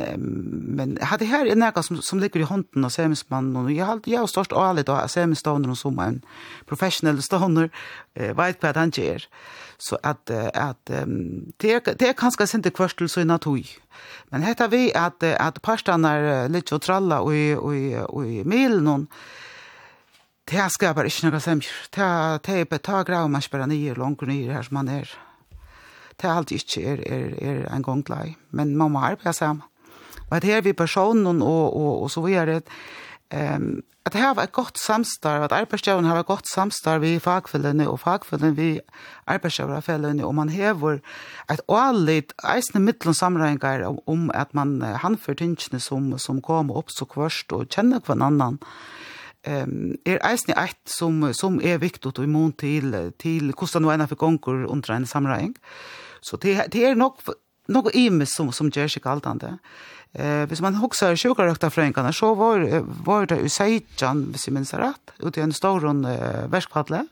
men 0.77 0.99
hade 1.01 1.25
här 1.25 1.47
är 1.47 1.57
något 1.57 1.85
som 1.85 2.03
som 2.03 2.21
ligger 2.21 2.41
i 2.41 2.43
handen 2.43 2.85
och 2.85 2.93
semismannen 2.93 3.57
och 3.57 3.73
jag 3.73 3.87
har 3.87 4.01
jag 4.05 4.21
har 4.21 4.27
störst 4.27 4.53
ärligt 4.53 4.87
då 4.87 5.09
semisstoner 5.09 5.71
och 5.71 5.79
som 5.79 5.99
en 5.99 6.23
professionell 6.67 7.23
stoner 7.23 7.71
eh 8.15 8.37
vet 8.37 8.63
vad 8.63 8.77
han 8.77 8.91
gör. 8.95 9.25
Så 9.79 9.99
att 10.03 10.31
att 10.55 10.91
det 11.57 11.97
det 11.99 12.09
är 12.09 12.13
kanske 12.13 12.57
inte 12.57 12.71
kvärstel 12.71 13.09
så 13.09 13.21
i 13.21 13.25
natur. 13.25 13.67
Men 14.31 14.43
heter 14.43 14.69
vi 14.69 14.95
att 14.95 15.23
att 15.23 15.63
pastarna 15.63 16.49
lite 16.49 16.75
och 16.75 16.83
tralla 16.83 17.21
och 17.21 17.33
och 17.57 17.75
och 18.15 18.23
mil 18.47 18.83
någon 18.83 19.07
Det 20.45 20.71
ska 20.71 20.95
bara 20.95 21.05
inte 21.05 21.27
några 21.27 21.41
sem. 21.41 21.61
Ta 21.91 22.39
ta 22.39 22.65
på 22.65 22.71
betagra 22.71 23.25
og 23.25 23.31
man 23.31 23.43
spelar 23.43 23.67
nye, 23.67 23.95
långt 23.95 24.21
ner 24.21 24.51
här 24.53 24.63
som 24.63 24.75
man 24.75 24.89
er 24.89 25.32
det 26.23 26.31
er 26.31 26.39
alltid 26.39 26.63
ikke 26.63 26.87
er, 26.87 27.05
er, 27.07 27.29
er 27.43 27.77
en 27.77 27.83
gang 27.83 28.05
glad 28.07 28.35
Men 28.51 28.77
man 28.77 28.91
må 28.95 28.99
arbeide 28.99 29.33
sammen. 29.33 29.63
Og 30.31 30.37
at 30.37 30.45
her 30.45 30.61
vi 30.61 30.73
personen 30.73 31.43
og, 31.43 31.77
og, 31.77 32.03
og 32.03 32.11
så 32.11 32.21
videre, 32.25 32.63
um, 33.35 33.83
at 34.07 34.15
her 34.15 34.35
var 34.35 34.43
et 34.43 34.53
godt 34.53 34.79
samstarv, 34.79 35.45
at 35.45 35.53
arbeidsgjøren 35.53 36.05
har 36.05 36.19
et 36.19 36.27
godt 36.27 36.49
samstarv 36.49 37.05
i 37.07 37.19
fagfellene 37.23 37.87
og 37.89 38.01
fagfellene 38.01 38.57
vi 38.57 38.81
arbeidsgiverfellene, 39.27 40.25
og 40.27 40.35
man 40.35 40.49
hever 40.49 40.99
et 41.53 41.61
ålitt 41.69 42.33
eisende 42.55 42.83
middelen 42.83 43.15
samregninger 43.15 43.85
om 44.07 44.31
at 44.35 44.55
man 44.55 44.81
handfører 44.83 45.39
tingene 45.39 45.81
som, 45.81 46.11
som 46.19 46.43
kommer 46.43 46.81
opp 46.81 46.91
så 46.91 47.07
kvørst 47.07 47.53
og 47.53 47.69
kjenner 47.69 48.03
hver 48.03 48.19
annan. 48.19 48.59
Um, 49.47 49.95
er 50.07 50.23
eisende 50.25 50.59
eit 50.59 50.79
som, 50.87 51.23
som 51.35 51.61
er 51.61 51.83
viktig 51.83 52.09
og 52.09 52.25
imot 52.25 52.59
til, 52.63 52.95
til 53.19 53.53
hvordan 53.53 53.83
noen 53.83 54.01
en 54.01 54.11
for 54.11 54.19
gonger 54.19 54.67
under 54.67 54.97
en 54.97 55.07
sammenhengar. 55.07 55.61
Så 56.23 56.37
det, 56.37 56.73
det 56.73 56.85
er 56.87 56.95
nok 56.95 57.21
något 57.69 57.95
imes 57.95 58.35
som 58.35 58.53
som 58.53 58.71
gör 58.71 58.89
sig 58.89 59.03
galdande. 59.03 59.59
Eh 60.13 60.45
hvis 60.49 60.61
man 60.61 60.75
huxar 60.75 61.17
sjukarökta 61.17 61.71
fränkarna 61.71 62.13
så 62.13 62.35
var 62.35 62.83
var 63.05 63.27
det 63.27 63.45
Usaijan 63.45 64.31
hvis 64.31 64.47
jag 64.47 64.55
minns 64.55 64.75
rätt 64.75 65.13
ute 65.19 65.41
i 65.41 65.43
en 65.43 65.53
stor 65.53 65.85
uh, 65.85 66.51
värskpadle. 66.51 67.07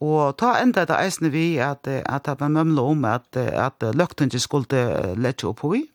Og 0.00 0.36
ta 0.36 0.56
enda 0.60 0.84
det 0.84 0.96
eisne 0.96 1.30
vi 1.32 1.58
at, 1.58 1.88
at 1.88 2.24
det 2.24 2.40
var 2.40 2.48
mømle 2.48 2.80
om 2.80 3.04
at, 3.04 3.36
at 3.36 3.80
løkten 3.80 4.28
ikke 4.28 4.40
skulle 4.40 5.14
lette 5.16 5.46
opp 5.46 5.64
i. 5.74 5.86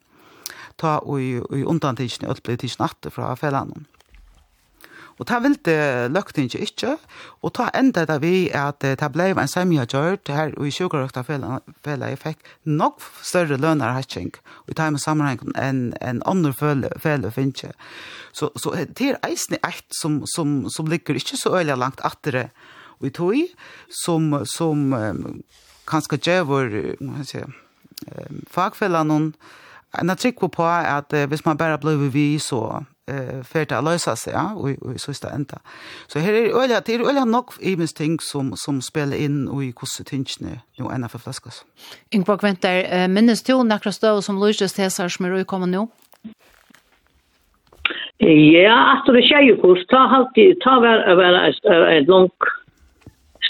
Ta 0.78 0.98
og 0.98 1.22
i 1.22 1.38
i 1.38 1.64
undantidsene, 1.64 2.30
alt 2.30 2.44
ble 2.44 2.58
tidsnatt 2.58 3.12
fra 3.14 3.36
fellene. 3.36 3.86
Og 5.22 5.28
ta 5.30 5.38
vilde 5.38 6.10
løkte 6.10 6.48
ikke, 6.58 6.96
og 7.46 7.54
ta 7.54 7.68
enda 7.78 8.08
da 8.10 8.16
vi 8.18 8.50
at 8.58 8.82
ta 8.82 9.10
ble 9.14 9.28
en 9.36 9.50
semja 9.50 9.86
gjørt 9.86 10.32
her 10.34 10.56
i 10.58 10.72
i 10.72 10.74
sjukrøktafella 10.74 11.60
jeg 11.86 12.18
fikk 12.18 12.50
nok 12.66 13.04
større 13.22 13.60
lønner 13.62 13.94
hatching 13.94 14.32
og 14.66 14.76
ta 14.76 14.90
med 14.90 15.04
sammenheng 15.04 15.54
enn 15.60 15.94
en 16.02 16.24
andre 16.26 16.54
fele 16.54 17.32
finnes. 17.32 17.76
Så, 18.34 18.50
så 18.56 18.74
det 18.74 19.12
er 19.12 19.20
eisen 19.28 19.60
eit 19.62 19.86
som, 19.94 20.24
som, 20.26 20.70
som 20.70 20.90
ligger 20.90 21.20
ikke 21.20 21.38
så 21.38 21.54
øyelig 21.60 21.78
langt 21.78 22.02
atter 22.04 22.48
og 23.02 23.08
i 23.08 23.14
tog, 23.14 23.36
som, 24.04 24.32
som 24.46 24.94
um, 24.94 25.42
kanskje 25.90 26.18
gjør 26.22 26.72
um, 27.02 28.42
fagfellene 28.50 29.22
en 30.00 30.16
trykk 30.16 30.48
på 30.54 30.66
at 30.66 31.14
uh, 31.14 31.28
hvis 31.28 31.46
man 31.46 31.58
bare 31.58 31.78
blir 31.82 32.10
vi 32.10 32.40
så 32.40 32.84
eh 33.12 33.44
för 33.44 33.62
att 33.62 33.84
lösa 33.84 34.16
sig 34.16 34.34
ja 34.34 34.46
och 34.62 34.70
och 34.86 35.00
så 35.04 35.14
står 35.14 35.30
ända. 35.30 35.58
Så 36.08 36.20
här 36.20 36.34
är 36.34 36.64
öliga 36.64 36.82
det 36.86 36.96
är 36.96 37.00
öliga 37.10 37.26
nog 37.26 37.46
i 37.60 37.76
minst 37.76 37.98
ting 37.98 38.20
som 38.20 38.46
som 38.56 38.82
spelar 38.82 39.18
in 39.26 39.48
och 39.48 39.64
i 39.64 39.72
kusse 39.72 40.04
tinchne 40.04 40.54
nu 40.78 40.86
ena 40.96 41.10
för 41.10 41.20
flaskas. 41.20 41.66
Ingvar 42.16 42.38
väntar 42.42 43.08
minst 43.08 43.48
du 43.48 43.64
några 43.64 43.92
stå 43.92 44.22
som 44.22 44.36
Lucius 44.40 44.74
Tesar 44.74 45.08
som 45.10 45.26
är 45.26 45.44
kommer 45.44 45.68
nu. 45.68 45.88
Ja, 48.58 48.78
att 48.94 49.06
det 49.06 49.22
sker 49.22 49.42
ju 49.42 49.56
kurs 49.62 49.86
ta 49.88 49.98
halt 50.14 50.36
ta 50.64 50.80
var 50.80 51.16
var 51.16 51.88
en 51.98 52.06
lång 52.06 52.30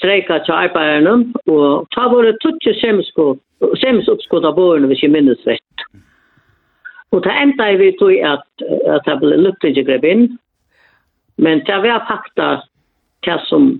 streika 0.02 0.40
til 0.46 0.52
arbeiderne, 0.64 1.34
og 1.48 1.88
ta 1.96 2.08
våre 2.14 2.34
tutsi 2.42 2.74
semsko, 2.80 3.36
semsuppskott 3.84 4.48
av 4.50 4.56
bårene, 4.58 4.90
hvis 4.90 5.04
jeg 5.06 5.14
minnes 5.14 5.44
rett. 5.48 5.86
Mm. 5.94 6.11
Og 7.12 7.24
det 7.26 7.32
enda 7.36 7.72
vi 7.80 7.92
tog 8.00 8.14
at, 8.24 8.48
at 8.88 9.08
det 9.08 9.18
ble 9.20 9.40
lukket 9.46 9.72
ikke 9.72 9.88
grep 9.90 10.08
inn. 10.08 10.28
Men 11.42 11.64
det 11.68 11.80
var 11.84 12.06
fakta 12.08 12.50
hva 13.26 13.38
som 13.50 13.74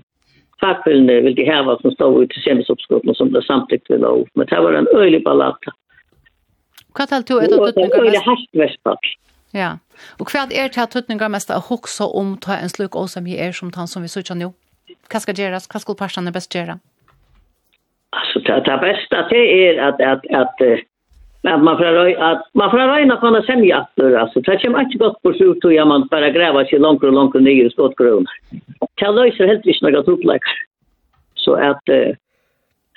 fagfellene 0.62 1.20
ville 1.26 1.46
heva 1.46 1.78
som 1.80 1.94
stod 1.94 2.22
ut 2.22 2.34
til 2.34 2.44
kjemisoppskolen 2.46 3.10
og 3.10 3.18
som 3.18 3.32
ble 3.32 3.42
samtidig 3.46 3.88
ved 3.90 4.04
lov. 4.04 4.26
Men 4.36 4.50
det 4.50 4.60
var 4.66 4.78
en 4.78 4.90
øylig 4.94 5.22
ballata. 5.24 5.74
Hva 6.92 7.08
talte 7.08 7.32
du 7.32 7.40
etter 7.40 7.56
tøtninger? 7.56 7.88
Det 7.88 7.98
var 7.98 8.06
øylig 8.06 8.22
herstverspall. 8.28 9.12
Ja. 9.56 9.72
Og 10.20 10.30
hva 10.32 10.46
er 10.46 10.68
det 10.68 10.76
til 10.76 10.92
tøtninger 10.94 11.32
mest 11.32 11.52
å 11.52 11.60
huske 11.68 12.08
om 12.20 12.36
ta 12.40 12.60
en 12.60 12.72
sluk 12.72 12.96
også 12.96 13.20
som 13.20 13.26
er 13.26 13.52
som 13.56 13.72
tann 13.72 13.90
som 13.90 14.04
vi 14.04 14.12
sier 14.12 14.36
nå? 14.38 14.52
Hva 15.10 15.20
skal 15.24 15.38
gjøres? 15.38 15.68
Hva 15.72 15.80
skal 15.82 15.98
parsene 15.98 16.32
best 16.32 16.54
gjøre? 16.54 16.78
Altså, 18.12 18.42
det, 18.44 18.58
det 18.68 18.78
beste 18.80 19.20
det 19.30 19.44
er 19.66 19.78
at, 19.88 20.00
at, 20.00 20.24
at, 20.30 20.60
at 20.60 20.91
Men 21.42 21.64
man 21.64 21.76
får 21.76 22.22
att 22.22 22.42
man 22.54 22.70
får 22.70 22.78
röjna 22.78 23.16
på 23.16 23.26
en 23.26 23.42
sämja 23.42 23.86
alltså. 24.18 24.40
Det 24.40 24.58
kommer 24.58 24.80
inte 24.80 24.98
gott 24.98 25.22
på 25.22 25.32
slut 25.32 25.64
och 25.64 25.72
man 25.88 26.08
bara 26.10 26.30
gräva 26.30 26.64
sig 26.64 26.78
långt 26.78 27.02
och 27.02 27.12
långt 27.12 27.34
ner 27.34 27.64
i 27.64 27.70
skottgrund. 27.70 28.26
Det 29.00 29.10
löser 29.10 29.46
helt 29.46 29.66
visst 29.66 29.82
något 29.82 30.08
upplägg. 30.08 30.40
Så 31.34 31.54
att 31.54 31.88
eh, 31.88 32.14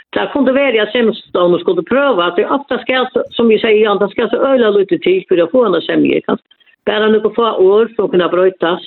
det 0.10 0.30
kunde 0.34 0.52
vara 0.52 0.91
sämst 0.91 1.36
om 1.36 1.52
man 1.52 1.60
skulle 1.60 1.84
pröva 1.84 2.26
att 2.26 2.36
det 2.36 2.46
ofta 2.46 2.80
ska, 2.80 3.08
som 3.30 3.48
vi 3.48 3.60
säger, 3.60 3.89
att 3.89 4.00
det 4.00 4.10
ska 4.10 4.30
så 4.30 4.38
öla 4.38 4.70
lite 4.70 4.98
tid 4.98 5.26
för 5.28 5.38
att 5.38 5.52
få 5.52 5.66
en 5.66 5.82
kan 6.22 6.38
Bara 6.86 7.08
nu 7.08 7.20
på 7.20 7.30
få 7.30 7.52
år 7.52 7.93
så 7.96 8.08
kunna 8.08 8.30
brötas. 8.30 8.82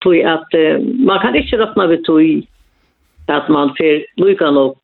Tog 0.00 0.22
att 0.22 0.54
uh, 0.54 0.78
man 0.80 1.20
kan 1.20 1.36
inte 1.36 1.56
räkna 1.56 1.86
vid 1.86 2.04
tog 2.04 2.46
att 3.26 3.48
man 3.48 3.68
får 3.68 4.22
lyckan 4.24 4.56
upp 4.56 4.82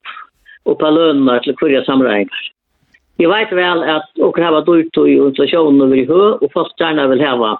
och 0.62 0.78
på 0.78 0.90
lönerna 0.90 1.38
till 1.38 1.56
kurja 1.56 1.84
samräkningar. 1.84 2.52
Jeg 3.20 3.28
vet 3.28 3.50
vel 3.52 3.82
at 3.84 4.22
åker 4.24 4.46
hava 4.46 4.62
dyrt 4.64 4.96
i 5.04 5.18
inflasjonen 5.20 5.90
vil 5.92 6.06
hø, 6.08 6.22
og 6.40 6.48
folk 6.54 6.72
gjerne 6.80 7.08
vil 7.10 7.24
hava 7.24 7.58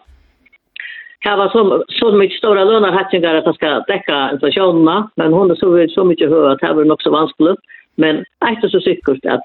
hava 1.24 1.50
så, 1.52 1.62
så 1.98 2.12
mye 2.16 2.32
store 2.38 2.64
lønner 2.64 2.94
hattningar 2.96 3.36
at 3.36 3.48
han 3.48 3.56
skal 3.58 3.82
dekka 3.90 4.20
inflasjonene, 4.36 4.96
men 5.20 5.36
hun 5.36 5.52
er 5.52 5.58
så, 5.60 5.68
så 5.92 6.04
mye 6.08 6.30
hø 6.32 6.46
at 6.52 6.62
det 6.62 6.70
er 6.70 6.88
nok 6.88 7.04
så 7.04 7.12
vanskelig. 7.12 7.56
Men 8.00 8.22
eit 8.46 8.64
er 8.64 8.72
så 8.72 8.80
sikkert 8.84 9.26
at 9.28 9.44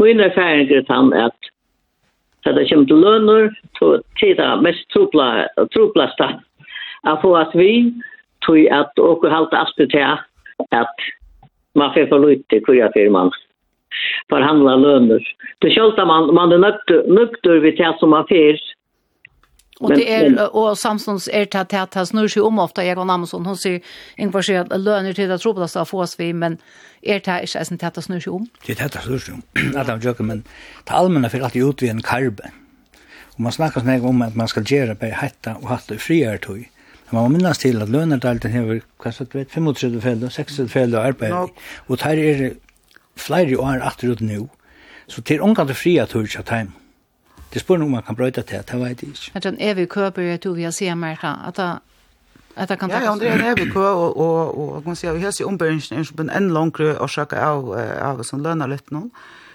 min 0.00 0.20
erfaring 0.24 0.72
er 0.72 0.86
han 0.88 1.12
at 1.12 1.52
da 2.46 2.54
det 2.54 2.68
kommer 2.70 2.86
til 2.86 3.02
lønner, 3.02 3.48
så 3.78 3.96
tid 4.20 4.40
mest 4.62 4.86
trupla, 4.94 5.48
truplast 5.74 6.20
at 6.22 7.18
få 7.22 7.34
at 7.36 7.52
vi 7.58 7.92
tog 8.46 8.60
at 8.70 9.00
åker 9.02 9.34
halte 9.34 9.58
alltid 9.58 9.90
til 9.90 10.04
at 10.70 11.08
man 11.74 11.92
får 11.92 12.08
for 12.08 12.22
lite 12.22 12.62
hvor 12.64 12.78
jeg 12.78 12.92
fyrir 12.94 13.10
mann 13.10 13.32
förhandla 14.28 14.76
löner. 14.76 15.22
Det 15.58 15.74
skölta 15.74 16.04
man, 16.04 16.34
man 16.34 16.52
är 16.52 16.58
nökt 16.58 17.08
nökter 17.08 17.60
vid 17.60 17.76
det 17.76 17.96
som 17.98 18.10
man. 18.10 18.26
Och 19.80 19.94
det 19.94 20.14
är 20.14 20.56
och 20.56 20.78
Samsons 20.78 21.28
är 21.32 21.46
det 21.50 21.82
att 21.82 21.90
det 21.90 22.06
snurrar 22.06 22.28
sig 22.28 22.42
om 22.42 22.58
ofta 22.58 22.84
jag 22.84 22.98
och 22.98 23.12
Amazon 23.12 23.46
hon 23.46 23.56
ser 23.56 23.80
ungefär 24.18 24.42
så 24.42 24.54
att 24.54 24.80
löner 24.80 25.12
till 25.12 25.30
att 25.30 25.40
tro 25.40 25.54
på 25.54 25.62
att 25.62 25.88
få 25.88 26.00
oss 26.02 26.20
vi 26.20 26.32
men 26.32 26.58
är 27.02 27.20
det 27.20 27.42
inte 27.42 27.56
ens 27.56 27.82
att 27.82 27.94
det 27.94 28.02
snurrar 28.02 28.20
sig 28.20 28.30
om. 28.30 28.48
Det 28.66 28.80
är 28.80 28.88
det 28.88 28.98
snurrar 28.98 29.18
sig 29.18 29.34
om. 29.34 29.42
Att 29.80 29.86
de 29.86 30.00
joker 30.00 30.24
men 30.24 30.42
det 30.84 30.92
allmänna 30.92 31.28
för 31.28 31.40
att 31.40 31.56
ut 31.56 31.82
vid 31.82 31.90
en 31.90 32.02
karbe. 32.02 32.50
Och 33.22 33.40
man 33.40 33.52
snackar 33.52 33.80
snägg 33.80 34.04
om 34.04 34.22
att 34.22 34.36
man 34.36 34.48
ska 34.48 34.60
göra 34.60 34.94
på 34.94 35.06
hetta 35.06 35.54
och 35.54 35.68
hatta 35.68 35.94
friare 35.94 36.38
tog. 36.38 36.70
Men 37.10 37.22
man 37.22 37.32
minnas 37.32 37.58
till 37.58 37.82
att 37.82 37.88
lönerdalten 37.88 38.52
det 38.52 38.58
har 38.58 38.80
kanske 39.02 39.24
35 39.24 39.74
fel 40.00 40.24
och 40.24 40.32
60 40.32 40.68
fel 40.68 40.94
och 40.94 41.04
arbete. 41.04 41.48
Och 41.86 42.02
här 42.02 42.16
är 42.16 42.52
flere 43.16 43.58
år 43.58 43.82
etter 43.86 44.12
ut 44.12 44.20
nå, 44.20 44.48
så 45.08 45.22
til 45.22 45.42
omgang 45.42 45.68
til 45.68 45.76
fria 45.76 46.06
tur 46.06 46.22
ikke 46.22 46.42
time. 46.42 46.72
Det 47.52 47.62
spør 47.62 47.82
om 47.82 47.90
man 47.90 48.02
kan 48.02 48.16
brøyde 48.16 48.42
til, 48.42 48.62
det 48.68 48.80
vet 48.80 49.02
jeg 49.02 49.08
ikke. 49.08 49.30
Det 49.34 49.44
er 49.44 49.50
en 49.50 49.60
evig 49.60 49.88
kø 49.88 50.10
på 50.10 50.20
det, 50.20 50.56
vi 50.56 50.62
har 50.62 50.70
sett 50.70 50.90
Amerika, 50.90 51.34
at 51.46 51.56
det 51.56 51.78
Att 52.56 52.68
det 52.68 52.76
kan 52.76 52.90
ta. 52.90 53.02
Ja, 53.02 53.16
det 53.16 53.28
är 53.28 53.42
evig 53.52 53.72
kö 53.72 53.90
och 53.90 54.16
och 54.16 54.76
och 54.76 54.84
kan 54.84 54.96
säga 54.96 55.12
vi 55.12 55.24
har 55.24 55.32
sig 55.32 55.46
ombörjningen 55.46 56.04
som 56.04 56.20
en 56.20 56.30
än 56.30 56.54
längre 56.54 56.96
och 56.96 57.10
söka 57.10 57.46
av 57.46 57.72
av 58.02 58.22
som 58.22 58.42
lönar 58.42 58.68
lite 58.68 58.94
någon. 58.94 59.10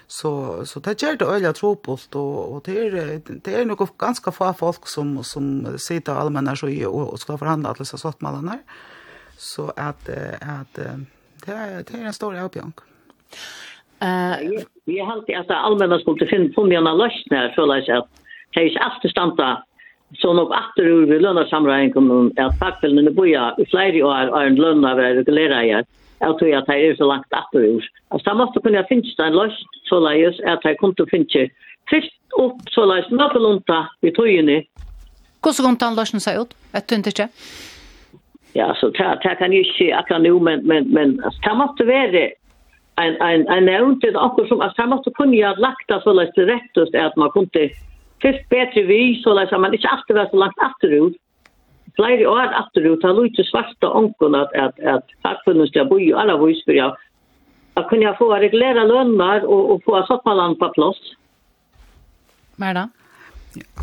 Så 0.08 0.66
så 0.66 0.80
det 0.80 1.02
gör 1.02 1.16
det 1.16 1.26
öliga 1.26 1.54
tropost 1.54 2.16
och 2.16 2.54
och 2.54 2.62
det 2.66 2.80
är 2.80 3.22
det 3.44 3.54
är 3.56 3.66
nog 3.66 3.90
ganska 3.98 4.32
få 4.32 4.54
folk 4.54 4.88
som 4.88 5.24
som 5.24 5.78
sitter 5.78 6.14
allmänna 6.14 6.56
så 6.56 6.68
och, 6.88 7.14
och 7.14 7.20
ska 7.20 7.38
förhandla 7.38 7.70
alla 7.70 7.86
så 7.86 7.98
sått 7.98 8.22
mallarna. 8.22 8.60
Så 9.38 9.74
att 9.76 10.10
att 10.42 10.74
det 11.46 11.52
är 11.52 11.84
det 11.84 11.94
är 11.94 12.06
en 12.06 12.14
stor 12.14 12.44
uppgång. 12.44 12.74
Mm. 12.74 12.91
Eh, 14.02 14.64
vi 14.86 15.00
har 15.00 15.12
alltid 15.14 15.36
att 15.36 15.52
allmänna 15.52 16.00
skulle 16.00 16.28
finna 16.28 16.54
på 16.54 16.66
mina 16.66 16.94
lösningar 16.94 17.54
så 17.56 17.66
läs 17.66 17.90
att 17.90 18.08
det 18.54 18.60
är 18.60 18.80
alltid 18.80 19.12
stanta 19.12 19.64
så 20.18 20.34
nog 20.34 20.48
åter 20.48 20.86
ur 20.86 21.06
vi 21.06 21.20
lönar 21.20 21.46
samråden 21.46 21.94
kommer 21.94 22.42
att 22.42 22.60
fackfällen 22.60 23.08
i 23.08 23.12
boja 23.12 23.56
i 23.58 23.66
flera 23.66 24.08
år 24.08 24.42
är 24.42 24.46
en 24.46 24.56
lön 24.56 24.86
av 24.86 24.98
regulera 24.98 25.66
jag 25.66 25.86
att 26.20 26.40
tror 26.40 26.56
att 26.56 26.66
det 26.66 26.88
är 26.88 26.96
så 26.96 27.06
långt 27.06 27.26
åter 27.34 27.62
ur. 27.62 27.90
Alltså 28.08 28.30
man 28.30 28.38
måste 28.38 28.60
kunna 28.60 28.84
finnas 28.84 29.20
en 29.20 29.34
lösning 29.34 29.68
så 29.90 30.00
läs 30.00 30.40
att 30.40 30.62
det 30.62 30.76
kommer 30.76 31.02
att 31.02 31.10
finnas 31.10 31.52
först 31.90 32.14
upp 32.38 32.70
så 32.70 32.86
läs 32.86 33.10
någorlunda 33.10 33.90
vi 34.02 34.12
tog 34.12 34.28
ju 34.28 34.42
ni. 34.42 34.68
Hur 35.44 35.52
ska 35.52 35.64
kontan 35.64 35.96
lösningen 35.96 36.22
se 36.22 36.32
ut? 36.42 36.54
Vet 36.72 36.88
du 36.88 36.96
inte? 36.96 37.30
Ja, 38.54 38.76
så 38.80 38.90
det 38.90 39.36
kan 39.40 39.52
ju 39.52 39.64
inte 39.64 39.96
akkurat 39.96 40.22
nu, 40.22 40.40
men, 40.40 40.68
men, 40.68 40.84
men 40.90 41.24
alltså, 41.24 41.42
det 41.42 41.56
måste 41.56 41.84
vara 41.84 42.30
en 42.96 43.22
en 43.22 43.48
en 43.48 43.66
nämnd 43.66 44.02
det 44.02 44.16
också 44.16 44.46
som 44.46 44.62
att 44.62 44.78
man 44.78 45.04
så 45.04 45.12
kunde 45.12 45.38
jag 45.38 45.60
lagt 45.60 46.04
så 46.04 46.14
lätt 46.14 46.38
rätt 46.38 46.72
just 46.76 46.96
att 46.96 47.16
man 47.16 47.32
kunde 47.32 47.70
först 48.22 48.50
bättre 48.50 48.84
vi 48.84 49.22
så 49.24 49.34
läs 49.34 49.52
man 49.52 49.74
inte 49.74 49.88
alltid 49.88 50.16
var 50.16 50.30
så 50.30 50.38
långt 50.38 50.58
efterut 50.70 51.16
flere 51.96 52.28
år 52.28 52.48
efterut 52.62 53.04
har 53.04 53.24
lite 53.24 53.44
svarta 53.44 53.90
onkon 53.90 54.36
att 54.36 54.54
att 54.56 54.80
att 54.80 55.06
fackförbundet 55.24 55.76
jag 55.76 55.90
bo 55.90 56.00
ju 56.00 56.14
alla 56.16 56.46
vis 56.46 56.66
för 56.66 56.72
jag 56.72 56.98
att 57.74 57.90
kunna 57.90 58.14
få 58.14 58.36
reglera 58.36 58.84
löner 58.84 59.46
och 59.46 59.72
och 59.72 59.84
få 59.84 60.06
sottmalan 60.08 60.56
på 60.60 60.70
plats. 60.70 61.00
Mer 62.56 62.74
då? 62.74 62.90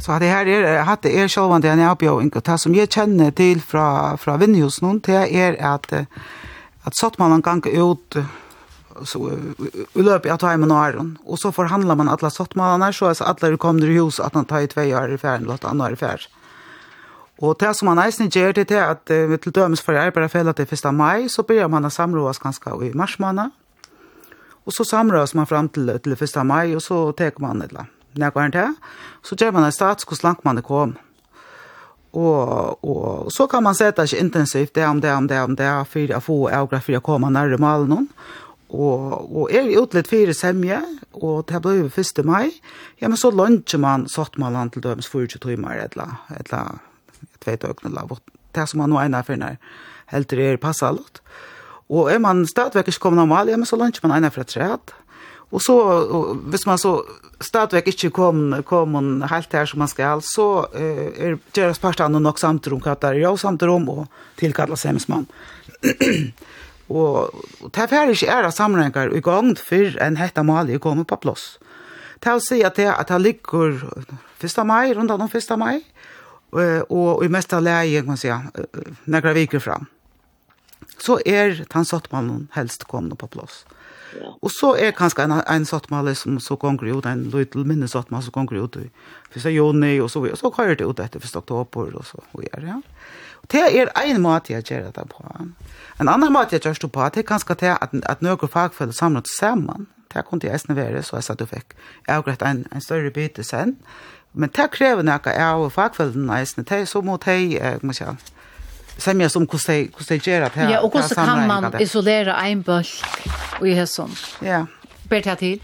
Så 0.00 0.12
det 0.12 0.26
här 0.26 0.46
är 0.46 0.92
att 0.92 1.02
det 1.02 1.20
är 1.20 1.28
själva 1.28 1.58
den 1.58 1.78
jag 1.78 1.98
på 1.98 2.06
och 2.06 2.42
det 2.44 2.58
som 2.58 2.74
jag 2.74 2.92
känner 2.92 3.30
till 3.30 3.60
från 3.60 4.18
från 4.18 4.38
Vinjus 4.40 4.82
någon 4.82 4.98
det 4.98 5.36
är 5.44 5.74
att 5.74 5.92
att 6.84 6.96
sottmalan 6.96 7.42
kan 7.42 7.60
gå 7.60 7.70
ut 7.70 8.14
så 9.06 9.20
i 9.28 10.02
løpet 10.02 10.32
av 10.32 10.40
timen 10.42 10.72
og 10.72 10.80
æren. 10.80 11.12
Og 11.26 11.38
så 11.38 11.52
forhandler 11.54 11.98
man 11.98 12.08
alle 12.08 12.30
sottmalene, 12.30 12.92
så 12.92 13.12
altså 13.12 13.28
alle 13.28 13.58
kommer 13.58 13.86
i 13.86 13.98
hus 13.98 14.20
at 14.20 14.34
han 14.34 14.48
tar 14.48 14.66
i 14.66 14.70
tvei 14.72 14.90
år 14.96 15.14
i 15.14 15.20
ferien, 15.20 15.46
eller 15.46 15.60
at 15.60 15.68
han 15.68 15.80
er 15.80 15.94
i 15.94 16.00
ferien. 16.00 16.34
Og 17.38 17.54
det 17.60 17.70
som 17.76 17.86
man 17.86 18.00
eisen 18.02 18.30
gjør 18.34 18.56
det 18.56 18.70
er 18.74 18.96
at 18.96 19.10
vi 19.30 19.36
til 19.38 19.54
dømes 19.54 19.82
for 19.82 19.94
arbeiderfellet 19.94 20.56
til 20.56 20.66
1. 20.74 20.94
mai, 20.94 21.28
så 21.30 21.44
begynner 21.46 21.70
man 21.70 21.86
å 21.86 21.90
samrådes 21.94 22.42
ganske 22.42 22.72
i 22.82 22.90
mars 22.98 23.18
måned. 23.22 23.54
Og 24.66 24.74
så 24.74 24.84
samrådes 24.84 25.34
man 25.38 25.46
fram 25.46 25.68
til, 25.68 25.92
til 26.02 26.16
1. 26.18 26.42
mai, 26.44 26.74
og 26.74 26.82
så 26.82 27.12
tar 27.12 27.38
man 27.38 27.62
et 27.62 27.70
eller 27.70 27.86
annet. 27.86 27.94
Når 28.18 28.50
til, 28.50 28.74
så 29.22 29.36
gjør 29.38 29.52
man 29.52 29.64
en 29.64 29.72
stats 29.72 30.04
hvor 30.04 30.18
langt 30.24 30.44
man 30.44 30.58
er 30.58 30.66
kommet. 30.66 30.98
Og, 32.12 32.84
og 32.84 33.32
så 33.32 33.46
kan 33.46 33.62
man 33.62 33.76
sette 33.76 34.06
seg 34.08 34.22
intensivt 34.22 34.74
det 34.74 34.86
om 34.88 35.00
det, 35.00 35.12
om 35.12 35.26
det, 35.28 35.40
om 35.44 35.54
det, 35.56 35.68
for 35.92 36.14
å 36.16 36.20
få 36.24 36.36
avgrad 36.48 36.82
for 36.82 36.98
å 36.98 37.04
komme 37.04 37.30
nærmere 37.30 37.60
malen 37.60 38.08
og, 38.68 39.28
og 39.32 39.52
er 39.54 39.68
i 39.70 39.78
utlitt 39.80 40.10
fire 40.10 40.34
semje, 40.36 40.80
og 41.16 41.46
det 41.48 41.60
ble 41.64 41.76
jo 41.78 41.88
1. 41.88 42.20
mai, 42.28 42.50
ja, 43.00 43.08
men 43.08 43.16
så 43.16 43.30
lønner 43.32 43.80
man 43.80 44.08
satt 44.12 44.36
med 44.38 44.52
land 44.52 44.74
til 44.74 44.84
dømes 44.84 45.08
40 45.08 45.40
timer, 45.44 45.86
eller, 45.88 46.18
eller, 46.36 46.80
jeg 47.38 47.46
vet 47.46 47.64
ikke, 47.64 47.88
eller, 47.88 48.18
det 48.54 48.68
som 48.68 48.82
man 48.82 48.92
nå 48.92 49.00
egnar 49.00 49.24
for 49.24 49.40
når 49.40 49.56
helt 50.12 50.30
det 50.30 50.44
er 50.44 50.60
passet 50.60 50.88
alt. 50.88 51.22
Og 51.88 52.10
er 52.12 52.20
man 52.20 52.44
stadigvæk 52.48 52.88
ikke 52.88 53.06
kommet 53.06 53.22
normal, 53.22 53.48
ja, 53.48 53.56
men 53.56 53.68
så 53.68 53.76
lønner 53.76 54.04
man 54.04 54.18
egnar 54.18 54.34
for 54.34 54.44
et 54.44 54.52
træt. 54.52 54.92
Og 55.48 55.62
så, 55.64 55.72
og 55.72 56.34
hvis 56.52 56.66
man 56.68 56.78
så 56.78 56.98
stadigvæk 57.40 57.86
ikke 57.88 58.10
kom, 58.10 58.52
kom 58.68 59.22
helt 59.30 59.52
her 59.52 59.64
som 59.64 59.80
man 59.80 59.88
skal, 59.88 60.20
så 60.22 60.48
uh, 60.68 61.08
er 61.16 61.38
deres 61.56 61.80
parstene 61.80 62.20
nok 62.20 62.38
samtidig 62.38 62.82
hva 62.84 62.96
det 63.00 63.14
er 63.14 63.22
jo 63.22 63.36
samtidig 63.36 63.72
om, 63.72 63.88
og 63.88 64.06
tilkallet 64.36 64.78
semsmann. 64.78 65.26
Og 66.88 67.34
det 67.68 67.82
er 67.84 67.90
ferdig 67.90 68.16
ikke 68.16 68.32
ære 68.32 68.52
sammenhengar 68.52 69.12
i 69.12 69.20
gang 69.24 69.52
før 69.60 69.98
enn 70.04 70.16
hette 70.20 70.44
Mali 70.46 70.78
kommer 70.80 71.04
på 71.08 71.20
plass. 71.20 71.58
Det 72.18 72.32
er 72.32 72.38
å 72.38 72.42
si 72.42 72.62
at 72.66 72.78
det, 72.80 72.88
at 72.90 73.12
det 73.12 73.20
ligger 73.22 73.84
1. 74.42 74.64
mai, 74.66 74.90
rundt 74.96 75.12
om 75.14 75.28
1. 75.28 75.54
mai, 75.60 75.82
og, 76.50 77.24
i 77.24 77.28
mest 77.30 77.52
av 77.54 77.62
leie, 77.62 78.00
kan 78.00 78.14
man 78.14 78.20
si, 78.20 78.32
nekra 79.06 79.34
viker 79.36 79.62
fram. 79.62 79.86
Så 80.98 81.20
er 81.26 81.60
den 81.60 81.86
sottmannen 81.86 82.48
helst 82.56 82.88
kommet 82.90 83.18
på 83.20 83.28
plass. 83.30 83.62
Ja. 84.16 84.32
Og 84.40 84.50
så 84.50 84.72
er 84.80 84.96
kanskje 84.96 85.26
en, 85.26 85.36
en 85.36 85.66
sottmalle 85.68 86.14
som 86.16 86.38
så 86.42 86.56
gonger 86.58 86.88
ut, 86.96 87.06
en 87.06 87.26
liten 87.30 87.66
minne 87.68 87.86
sottmalle 87.90 88.24
som 88.24 88.34
gonger 88.34 88.64
ut 88.64 88.78
i 88.80 88.86
1. 89.36 89.50
juni, 89.52 89.98
og 90.00 90.10
så, 90.10 90.24
og 90.24 90.40
så 90.40 90.50
kører 90.54 90.80
det 90.80 90.88
ut 90.88 91.02
etter 91.04 91.22
1. 91.22 91.36
oktober, 91.42 91.92
og 92.00 92.08
så 92.08 92.22
og 92.32 92.42
gjør 92.46 92.64
det, 92.64 92.72
ja. 92.72 92.80
Det 93.50 93.62
er 93.64 93.90
en 94.04 94.20
måte 94.20 94.52
jeg 94.52 94.64
gjør 94.68 94.90
det 94.92 95.06
på. 95.08 95.24
En 96.00 96.08
annen 96.08 96.32
måte 96.32 96.56
jeg 96.56 96.66
gjør 96.66 96.82
det 96.82 96.92
på, 96.92 97.04
det 97.14 97.22
er 97.22 97.28
kanskje 97.28 97.56
det 97.60 97.76
at, 97.80 97.94
at 98.04 98.22
noen 98.22 98.52
fagfølge 98.52 98.92
samlet 98.92 99.30
sammen. 99.38 99.88
Det 100.12 100.24
kunne 100.24 100.44
jeg 100.44 100.56
eisne 100.56 100.76
være, 100.76 101.02
så 101.02 101.16
jeg 101.16 101.24
sa 101.24 101.34
du 101.36 101.44
fikk 101.48 101.74
avgrett 102.08 102.42
en, 102.42 102.64
en 102.72 102.80
større 102.84 103.10
byte 103.12 103.44
sen. 103.44 103.76
Men 104.32 104.52
det 104.56 104.70
krever 104.72 105.04
noe 105.04 105.34
av 105.44 105.68
fagfølgene 105.72 106.40
eisne, 106.40 106.64
det 106.64 106.82
er 106.82 106.88
så 106.88 107.02
mot 107.04 107.24
hei, 107.24 107.56
må 107.82 107.96
si, 107.96 108.04
semja 108.98 109.28
som 109.32 109.46
hvordan 109.48 109.88
de 110.08 110.18
gjør 110.18 110.48
det. 110.48 110.68
Ja, 110.70 110.82
og 110.82 110.92
hvordan 110.92 111.26
kan 111.28 111.46
man 111.48 111.80
isolere 111.80 112.36
en 112.50 112.62
bølg 112.62 112.92
og 113.60 113.68
i 113.68 113.74
hesson? 113.78 114.12
Ja. 114.42 114.64
Ber 115.08 115.24
det 115.24 115.38
til? 115.38 115.60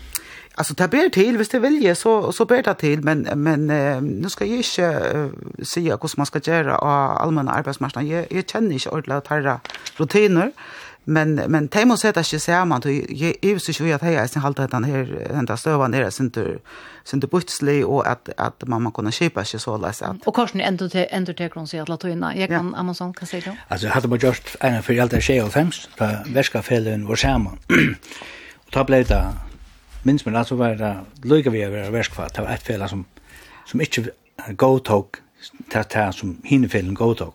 Alltså 0.56 0.74
ta 0.74 0.88
ber 0.88 1.08
till, 1.08 1.38
visst 1.38 1.52
det 1.52 1.58
vilje 1.58 1.94
så 1.94 2.32
så 2.32 2.44
ber 2.44 2.62
det 2.62 2.74
till, 2.74 3.02
men 3.02 3.28
men 3.34 3.70
eh, 3.70 4.02
nu 4.02 4.28
ska 4.28 4.44
jag 4.44 4.56
inte 4.56 4.82
uh, 5.16 5.30
säga 5.64 5.98
hur 6.02 6.16
man 6.16 6.26
ska 6.26 6.40
göra 6.44 6.78
av 6.78 7.18
allmänna 7.18 7.52
arbetsmarknaden. 7.52 8.10
Jag, 8.10 8.26
jag 8.32 8.48
känner 8.48 8.72
inte 8.72 8.88
ordentligt 8.88 9.26
här 9.28 9.58
rutiner. 9.96 10.52
Men 11.06 11.34
men 11.34 11.66
det 11.66 11.84
måste 11.84 12.06
sätta 12.08 12.22
sig 12.22 12.40
samman 12.40 12.80
då 12.80 12.90
jag 12.90 13.34
är 13.42 13.58
så 13.58 13.72
sjuk 13.72 13.94
att 13.94 14.02
jag 14.02 14.12
är 14.12 14.26
sen 14.26 14.42
hållt 14.42 14.58
att 14.58 14.70
den 14.70 14.84
här 14.84 15.28
den 15.30 15.46
där 15.46 15.56
stövan 15.56 15.90
där 15.90 16.10
sen 16.10 16.26
inte 16.26 16.58
sen 17.04 17.16
inte 17.16 17.26
butsli 17.26 17.84
och 17.84 18.06
att 18.06 18.28
att 18.36 18.68
mamma 18.68 18.90
kunde 18.90 19.12
köpa 19.12 19.44
sig 19.44 19.60
så 19.60 19.78
där 19.78 19.92
så 19.92 20.16
Och 20.24 20.36
kanske 20.36 20.62
ändå 20.62 20.88
till 20.88 21.06
ändå 21.10 21.32
till 21.32 21.50
kron 21.50 21.66
så 21.66 21.82
att 21.82 21.88
låta 21.88 22.10
innan 22.10 22.40
jag 22.40 22.48
kan 22.48 22.74
Amazon 22.74 23.14
kan 23.14 23.26
säga 23.26 23.42
då. 23.46 23.56
Alltså 23.68 23.88
hade 23.88 24.08
man 24.08 24.18
just 24.18 24.56
en 24.60 24.82
för 24.82 25.00
allt 25.00 25.10
det 25.10 25.20
tjej 25.20 25.42
och 25.42 25.52
fems 25.52 25.88
väska 26.26 26.62
fällen 26.62 27.06
var 27.06 27.16
samman. 27.16 27.58
Och 28.66 28.72
ta 28.72 28.84
blev 28.84 29.06
det 29.06 29.32
minns 30.04 30.24
men 30.24 30.36
alltså 30.36 30.54
var 30.54 30.74
det 30.74 31.00
lika 31.22 31.50
vi 31.50 31.62
över 31.62 31.90
värskvat 31.90 32.34
det 32.34 32.42
var 32.42 32.50
ett 32.50 32.62
fel 32.62 32.88
som 32.88 33.04
som 33.66 33.80
inte 33.80 34.10
go 34.48 34.78
talk 34.78 35.16
ta 35.70 35.82
ta 35.82 36.12
som 36.12 36.40
hinfällen 36.44 36.94
go 36.94 37.14
talk 37.14 37.34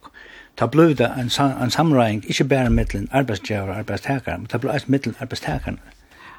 ta 0.56 0.68
blev 0.68 0.96
det 0.96 1.06
en 1.06 1.30
en 1.62 1.72
samrang 1.72 2.24
inte 2.28 2.44
bara 2.44 2.70
mellan 2.70 3.08
arbetsgivare 3.12 3.70
och 3.70 3.76
arbetstagare 3.76 4.38
men 4.38 4.48
ta 4.48 4.58
blev 4.58 4.76
ett 4.76 4.88
mellan 4.88 5.16
arbetstagare 5.20 5.78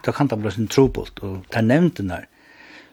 ta 0.03 0.13
kan 0.13 0.29
ta 0.29 0.37
bli 0.37 0.51
sin 0.51 0.67
trobult 0.67 1.19
och 1.19 1.49
ta 1.49 1.61
nämnde 1.61 2.03
där 2.03 2.27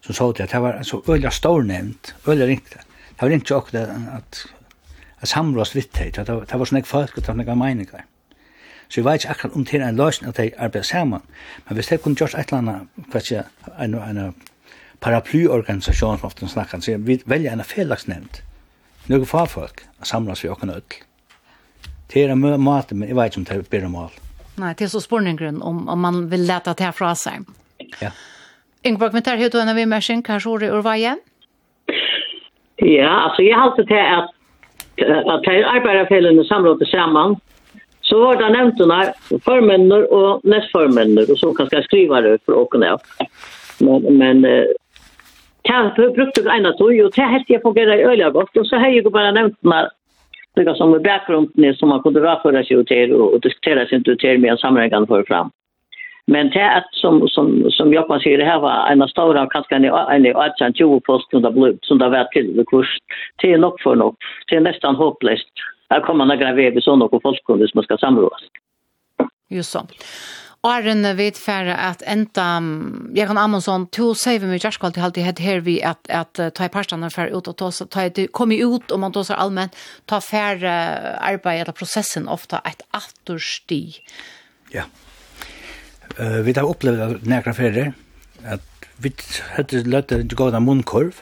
så 0.01 0.13
sa 0.13 0.31
det 0.31 0.43
att 0.43 0.49
det 0.49 0.59
var 0.59 0.83
så 0.83 1.03
öliga 1.07 1.31
stor 1.31 1.63
nämnt 1.63 2.15
öliga 2.27 2.47
ringt. 2.47 2.75
Det 3.15 3.25
var 3.25 3.29
inte 3.29 3.55
också 3.55 3.77
att 3.77 4.47
att 5.19 5.27
samrås 5.29 5.75
vitt 5.75 5.93
det 5.93 6.29
var 6.29 6.45
det 6.51 6.57
var 6.57 6.65
såna 6.65 6.83
folk 6.83 7.17
och 7.17 7.21
det 7.21 7.27
var 7.27 7.35
några 7.35 7.55
meningar 7.55 8.05
Så 8.87 8.99
jeg 9.01 9.05
vet 9.05 9.23
ikke 9.23 9.33
akkurat 9.33 9.55
om 9.55 9.65
det 9.65 9.79
er 9.81 9.87
en 9.87 9.99
løsning 9.99 10.29
at 10.29 10.39
jeg 10.39 10.53
arbeider 10.57 10.87
sammen. 10.87 11.21
Men 11.67 11.75
hvis 11.75 11.91
jeg 11.91 12.01
kunne 12.01 12.15
gjort 12.15 12.35
et 12.35 12.51
eller 12.51 12.57
annet, 12.57 13.07
hva 13.11 13.19
ikke, 13.19 13.43
en, 13.83 13.95
en 13.95 14.35
paraplyorganisasjon 15.03 16.19
som 16.19 16.27
ofte 16.27 16.47
snakker, 16.47 16.79
så 16.79 16.97
vi 16.97 17.19
velger 17.25 17.53
en 17.53 17.63
fellesnevnt. 17.63 18.41
Noen 19.07 19.27
fagfolk 19.27 19.83
samlas 20.03 20.43
vi 20.43 20.49
åkken 20.49 20.71
ødel. 20.71 21.03
Det 22.13 22.23
er 22.23 22.31
en 22.31 22.39
måte, 22.63 22.95
men 22.95 23.09
jeg 23.09 23.17
vet 23.17 23.31
ikke 23.31 23.41
om 23.41 23.45
det 23.45 23.57
er 23.57 23.69
bedre 23.71 23.91
mål. 23.91 24.15
Nei, 24.57 24.73
det 24.73 24.87
er 24.87 24.93
så 24.95 25.03
spørningen 25.03 25.61
om, 25.61 25.83
om 25.89 25.99
man 25.99 26.23
vil 26.31 26.47
lete 26.47 26.73
det 26.73 26.87
her 26.87 26.95
fra 26.95 27.13
seg. 27.15 27.45
Ja. 28.01 28.13
Ingeborg, 28.83 29.13
men 29.13 29.23
tar 29.23 29.37
du 29.37 29.59
en 29.59 29.69
av 29.69 29.77
immersen, 29.77 30.23
hva 30.23 30.39
er 30.39 30.63
det 30.63 30.71
urveien? 30.71 31.19
Ja, 32.79 33.13
altså 33.27 33.43
jeg 33.43 33.55
har 33.55 33.69
alltid 33.69 33.87
til 33.91 34.01
at 34.01 34.33
at 34.97 35.39
de 35.45 35.65
arbeiderfellene 35.65 36.43
samrådte 36.45 36.85
sammen, 36.85 37.35
Så 38.07 38.19
var 38.19 38.39
det 38.39 38.49
nevnt 38.55 38.81
under 38.81 39.11
formennene 39.43 40.05
og 40.15 40.45
nestformennene, 40.47 41.25
og 41.27 41.39
så 41.39 41.51
kan 41.53 41.67
jeg 41.71 41.83
skrive 41.89 42.21
det 42.23 42.37
for 42.45 42.61
åkene. 42.63 42.93
av. 42.95 43.01
Men, 43.83 44.07
men 44.17 44.45
jeg 45.67 45.91
brukte 46.15 46.43
det 46.45 46.53
ene 46.53 46.71
tog, 46.79 46.95
og 47.03 47.11
det 47.15 47.31
helt 47.33 47.49
jeg 47.51 47.63
fungerer 47.65 47.99
i 47.99 48.07
øyne 48.07 48.31
godt, 48.31 48.57
og 48.57 48.65
så 48.65 48.79
har 48.79 48.95
jeg 48.95 49.11
bare 49.11 49.35
nevnt 49.35 49.57
under 49.63 49.89
det 50.57 50.77
som 50.77 50.93
er 50.93 51.03
bakgrunden 51.05 51.75
som 51.75 51.91
man 51.93 52.01
kunne 52.01 52.23
raføre 52.23 52.63
seg 52.65 52.87
til 52.89 53.13
og 53.13 53.39
diskutere 53.43 53.85
seg 53.89 54.07
til 54.07 54.39
med 54.41 54.55
en 54.55 54.63
sammenhengene 54.63 55.09
for 55.09 55.23
fram. 55.27 55.51
Men 56.27 56.49
det 56.49 56.59
är 56.59 56.83
som 56.91 57.27
som 57.27 57.71
som 57.71 57.93
jag 57.93 58.07
kan 58.07 58.19
säga 58.19 58.37
det 58.37 58.45
här 58.45 58.59
var 58.59 58.87
en 58.91 59.01
av 59.01 59.09
av 59.37 59.47
kanske 59.49 59.75
en 59.75 59.85
av 59.85 60.09
18-20 60.09 60.99
post 60.99 61.29
som 61.29 61.41
det 61.41 61.51
blev 61.51 61.77
som 61.81 61.97
det 61.97 62.09
var 62.09 62.23
till 62.23 62.57
det 62.57 62.65
kurs 62.65 62.97
till 63.37 63.59
nog 63.59 63.81
för 63.83 63.95
nog 63.95 64.15
till 64.47 64.63
nästan 64.63 64.95
hopplöst 64.95 65.53
Här 65.89 66.01
kommer 66.01 66.25
några 66.25 66.53
vägbesånd 66.53 67.03
och 67.03 67.21
folkkunder 67.21 67.67
som 67.67 67.83
ska 67.83 67.97
samrådas. 67.97 68.41
Just 69.49 69.71
så. 69.71 69.87
Arren 70.61 71.17
vet 71.17 71.37
färre 71.37 71.75
att 71.75 72.01
änta 72.01 72.61
jag 73.13 73.27
kan 73.27 73.37
Amazon 73.37 73.87
to 73.87 74.15
save 74.15 74.39
mig 74.39 74.59
just 74.63 74.77
kallt 74.79 74.97
halt 74.97 75.15
det 75.15 75.21
här 75.21 75.33
vi 75.59 75.83
att 75.83 76.09
att 76.09 76.53
ta 76.53 76.65
i 76.65 76.69
pastarna 76.69 77.09
för 77.09 77.37
ut 77.37 77.47
och 77.47 77.57
ta 77.57 77.71
ta 77.71 78.09
det 78.09 78.27
kommer 78.27 78.75
ut 78.75 78.91
om 78.91 79.01
man 79.01 79.11
då 79.11 79.23
så 79.23 79.33
allmänt 79.33 79.75
ta 80.05 80.21
färre 80.21 80.73
arbeta 81.17 81.71
processen 81.71 82.27
ofta 82.27 82.59
ett 82.59 82.81
aftersti. 82.91 83.93
Ja. 84.71 84.83
Eh 86.19 86.43
vi 86.43 86.53
har 86.53 86.69
upplevt 86.69 87.25
några 87.25 87.53
färre 87.53 87.93
att 88.45 88.61
vi 88.97 89.13
hade 89.55 89.83
lätt 89.83 90.11
att 90.11 90.31
gå 90.31 90.51
där 90.51 90.59
munkorv. 90.59 91.15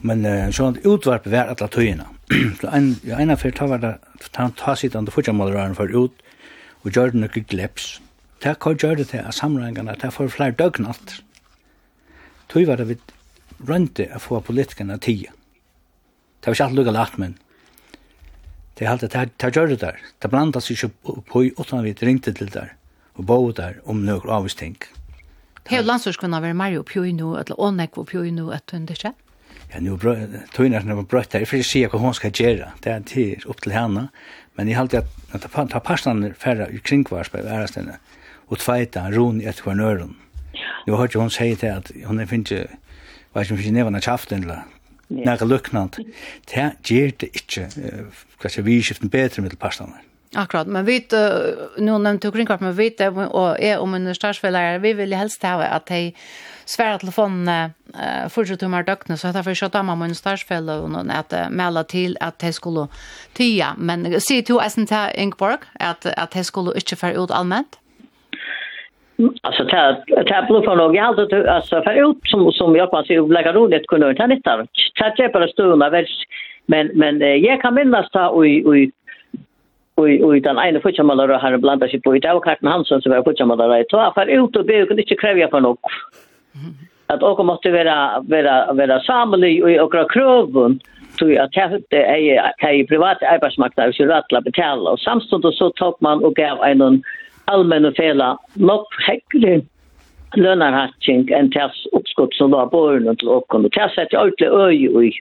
Men 0.00 0.24
eh, 0.24 0.50
sånt 0.50 0.78
utvarp 0.84 1.26
var 1.26 1.38
alla 1.38 1.68
töjna 1.68 2.04
så 2.60 2.70
en, 2.74 2.96
ja, 3.06 3.20
en 3.22 3.30
av 3.30 3.42
fyrt 3.42 3.60
var 3.62 3.82
det, 3.82 3.92
han 4.34 4.54
ta 4.58 4.74
sitt 4.76 4.96
andre 4.98 5.14
fortsamaleren 5.14 5.76
for 5.78 5.92
ut, 5.94 6.24
og 6.82 6.90
gjør 6.90 7.14
det 7.14 7.22
noe 7.22 7.42
gleps. 7.52 7.96
Det 8.42 8.58
kan 8.62 8.76
gjøre 8.76 9.00
det 9.00 9.08
til 9.12 9.22
at 9.24 9.36
samlingene, 9.36 9.96
det 10.00 10.12
får 10.14 10.32
flere 10.34 10.56
døgn. 10.58 10.90
Tøy 12.52 12.66
var 12.68 12.78
det 12.78 12.88
vi 12.90 12.98
rønte 13.66 14.08
å 14.14 14.22
få 14.22 14.42
politikerne 14.44 14.98
tida. 15.02 15.32
Det 16.40 16.50
var 16.50 16.58
ikke 16.58 16.66
alt 16.68 16.78
lukket 16.78 16.94
lagt, 16.94 17.18
men 17.18 17.38
det 18.76 18.84
er 18.84 18.92
alltid, 18.92 19.14
det 19.40 19.52
gjør 19.56 19.70
det 19.72 19.80
der. 19.80 20.02
Det 20.20 20.30
blandet 20.30 20.62
seg 20.62 20.76
ikke 20.76 21.22
på 21.30 21.46
i 21.46 21.52
vi 21.86 21.94
ringte 22.02 22.32
til 22.32 22.50
der, 22.52 22.74
og 23.16 23.26
bo 23.26 23.52
der 23.52 23.80
om 23.84 24.04
noen 24.04 24.30
avvisting. 24.30 24.76
Hei, 25.66 25.80
landsorskvinna 25.82 26.38
var 26.44 26.52
Mario 26.54 26.84
Pjoinu, 26.86 27.34
eller 27.40 27.58
Ånek 27.58 27.98
og 27.98 28.06
Pjoinu, 28.06 28.50
at 28.54 28.70
hun 28.70 28.86
det 28.86 29.00
skjedde? 29.00 29.25
Ja, 29.76 29.80
nu 29.82 29.98
tøyner 30.56 30.80
som 30.80 30.96
var 30.96 31.04
brøtt 31.04 31.34
her, 31.36 31.42
for 31.44 31.60
jeg 31.60 31.66
sier 31.68 31.90
hva 31.92 31.98
hun 32.00 32.14
skal 32.16 32.32
gjøre, 32.32 32.70
det 32.80 32.92
er 32.92 33.02
til 33.04 33.42
opp 33.44 33.58
til 33.60 33.74
henne, 33.76 34.06
men 34.56 34.70
jeg 34.70 34.78
halte 34.78 35.02
at 35.36 35.44
ta 35.52 35.80
passene 35.84 36.30
færre 36.32 36.70
i 36.72 36.80
kringkvars 36.80 37.28
på 37.28 37.42
ærestene, 37.44 37.98
og 38.48 38.62
tveita 38.62 39.02
roen 39.12 39.42
etter 39.42 39.66
hver 39.66 39.76
nøren. 39.76 40.14
Nå 40.86 40.96
har 40.96 41.10
ikke 41.10 41.20
hun 41.20 41.34
sier 41.34 41.60
til 41.60 41.74
at 41.74 41.90
hun 42.06 42.22
er 42.22 42.30
finnes 42.30 42.54
ikke, 42.54 42.78
hva 43.34 43.42
er 43.42 43.50
som 43.50 43.60
finnes 43.60 43.76
nevann 43.76 44.00
kjaften, 44.00 44.46
eller 44.46 44.64
nære 45.12 45.50
luknant, 45.50 46.00
det 46.48 46.70
gjør 46.88 47.12
det 47.20 47.34
ikke, 47.36 47.68
hva 48.40 48.48
skal 48.54 48.64
vi 48.64 48.80
skiften 48.80 49.12
bedre 49.12 49.44
med 49.44 49.58
passene. 49.60 50.00
Akkurat, 50.36 50.66
men 50.68 50.84
vi, 50.84 50.98
nu 51.78 51.94
nevnte 51.98 52.28
jo 52.28 52.32
kringkart, 52.32 52.60
men 52.60 52.76
vi, 52.76 52.90
og 53.30 53.56
är 53.60 53.78
om 53.78 53.94
en 53.94 54.14
starsfellere, 54.14 54.78
vi 54.78 54.92
vil 54.92 55.14
helst 55.14 55.42
ha 55.42 55.62
at 55.62 55.88
de 55.88 56.12
svære 56.66 56.98
telefonene 56.98 57.72
uh, 57.94 58.26
fortsatt 58.28 58.64
om 58.66 58.74
her 58.74 58.84
døgnet, 58.86 59.18
så 59.18 59.32
derfor 59.32 59.54
så 59.54 59.70
av 59.72 59.96
mine 59.96 60.18
starsfelle 60.18 60.80
og 60.82 60.90
noen 60.90 61.10
at 61.10 61.32
uh, 61.32 61.46
melde 61.50 61.84
til 61.88 62.16
at 62.20 62.40
de 62.42 62.52
skulle 62.52 62.88
tya. 63.38 63.72
Men 63.78 64.20
sier 64.20 64.42
du 64.42 64.58
eisen 64.58 64.86
til 64.86 65.14
Ingeborg 65.14 65.64
at, 65.80 66.06
at 66.06 66.34
de 66.34 66.44
skulle 66.44 66.76
ikke 66.76 66.96
fære 66.96 67.22
ut 67.22 67.30
allmänt. 67.30 67.78
Alltså 69.44 69.64
det 69.64 70.04
det 70.28 70.44
blå 70.48 70.62
för 70.62 70.76
några 70.76 71.02
halt 71.02 71.18
att 71.18 71.32
alltså 71.32 71.82
för 71.82 72.10
ut 72.10 72.18
som 72.24 72.52
som 72.52 72.76
jag 72.76 72.90
passar 72.90 73.14
ju 73.14 73.32
lägga 73.32 73.52
roligt 73.52 73.86
kunde 73.86 74.10
inte 74.10 74.26
nytta. 74.26 74.66
Tack 75.00 75.16
för 75.16 75.40
att 75.40 75.50
stöna 75.50 75.90
väl 75.90 76.06
men 76.66 76.86
men 76.94 77.20
jag 77.20 77.62
kan 77.62 77.74
minnas 77.74 78.10
ta 78.10 78.28
och 78.28 78.44
och 78.68 78.76
Og 79.96 80.36
i 80.36 80.40
den 80.44 80.58
ene 80.60 80.80
fotbollsmålare 80.84 81.38
har 81.40 81.56
blandat 81.56 81.90
seg 81.90 82.02
på 82.04 82.12
i 82.16 82.20
dag 82.20 82.42
Karten 82.44 82.68
Hansson 82.68 83.02
som 83.02 83.12
var 83.12 83.24
fotbollsmålare 83.24 83.84
ta 83.90 84.12
för 84.14 84.28
ut 84.28 84.56
og 84.56 84.66
be 84.66 84.86
kunde 84.86 85.02
inte 85.02 85.16
kräva 85.16 85.48
for 85.50 85.60
nog 85.60 85.78
At 87.08 87.22
också 87.22 87.44
måtte 87.44 87.70
vara 87.70 88.20
vara 88.20 88.72
vara 88.72 89.00
samlig 89.00 89.64
och 89.64 89.94
och 89.94 90.10
krövun 90.10 90.80
så 91.18 91.42
att 91.42 91.52
det 91.90 92.04
är 92.04 92.52
det 92.60 92.80
är 92.80 92.86
privat 92.86 93.22
arbetsmarknad 93.22 93.94
så 93.94 94.04
rätt 94.04 94.32
att 94.32 94.44
betala. 94.44 94.90
Og 94.90 94.98
samtidigt 94.98 95.54
så 95.54 95.70
tok 95.70 96.00
man 96.00 96.24
og 96.24 96.34
gav 96.34 96.58
en 96.64 97.02
allmenn 97.44 97.94
fela 97.96 98.36
nok 98.54 98.86
häcklig 99.06 99.64
lönarhatching 100.34 101.32
en 101.32 101.50
tals 101.50 101.86
uppskott 101.92 102.34
som 102.34 102.50
var 102.50 102.66
på 102.66 102.78
och 102.78 103.18
till 103.18 103.28
och 103.28 103.48
kunde 103.48 103.70
tassa 103.70 104.02
att 104.02 104.14
ordentlig 104.14 104.48
öj 104.48 104.88
oj 104.88 105.12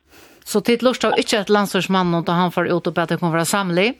så 0.45 0.61
tid 0.61 0.83
lust 0.83 1.03
av 1.05 1.13
inte 1.17 1.37
et 1.37 1.49
landsorsmannen 1.49 2.15
og 2.15 2.29
han 2.29 2.51
får 2.51 2.67
ut 2.67 2.87
og 2.87 2.93
bedre 2.93 3.17
kommer 3.17 3.33
vara 3.33 3.45
samlig? 3.45 3.93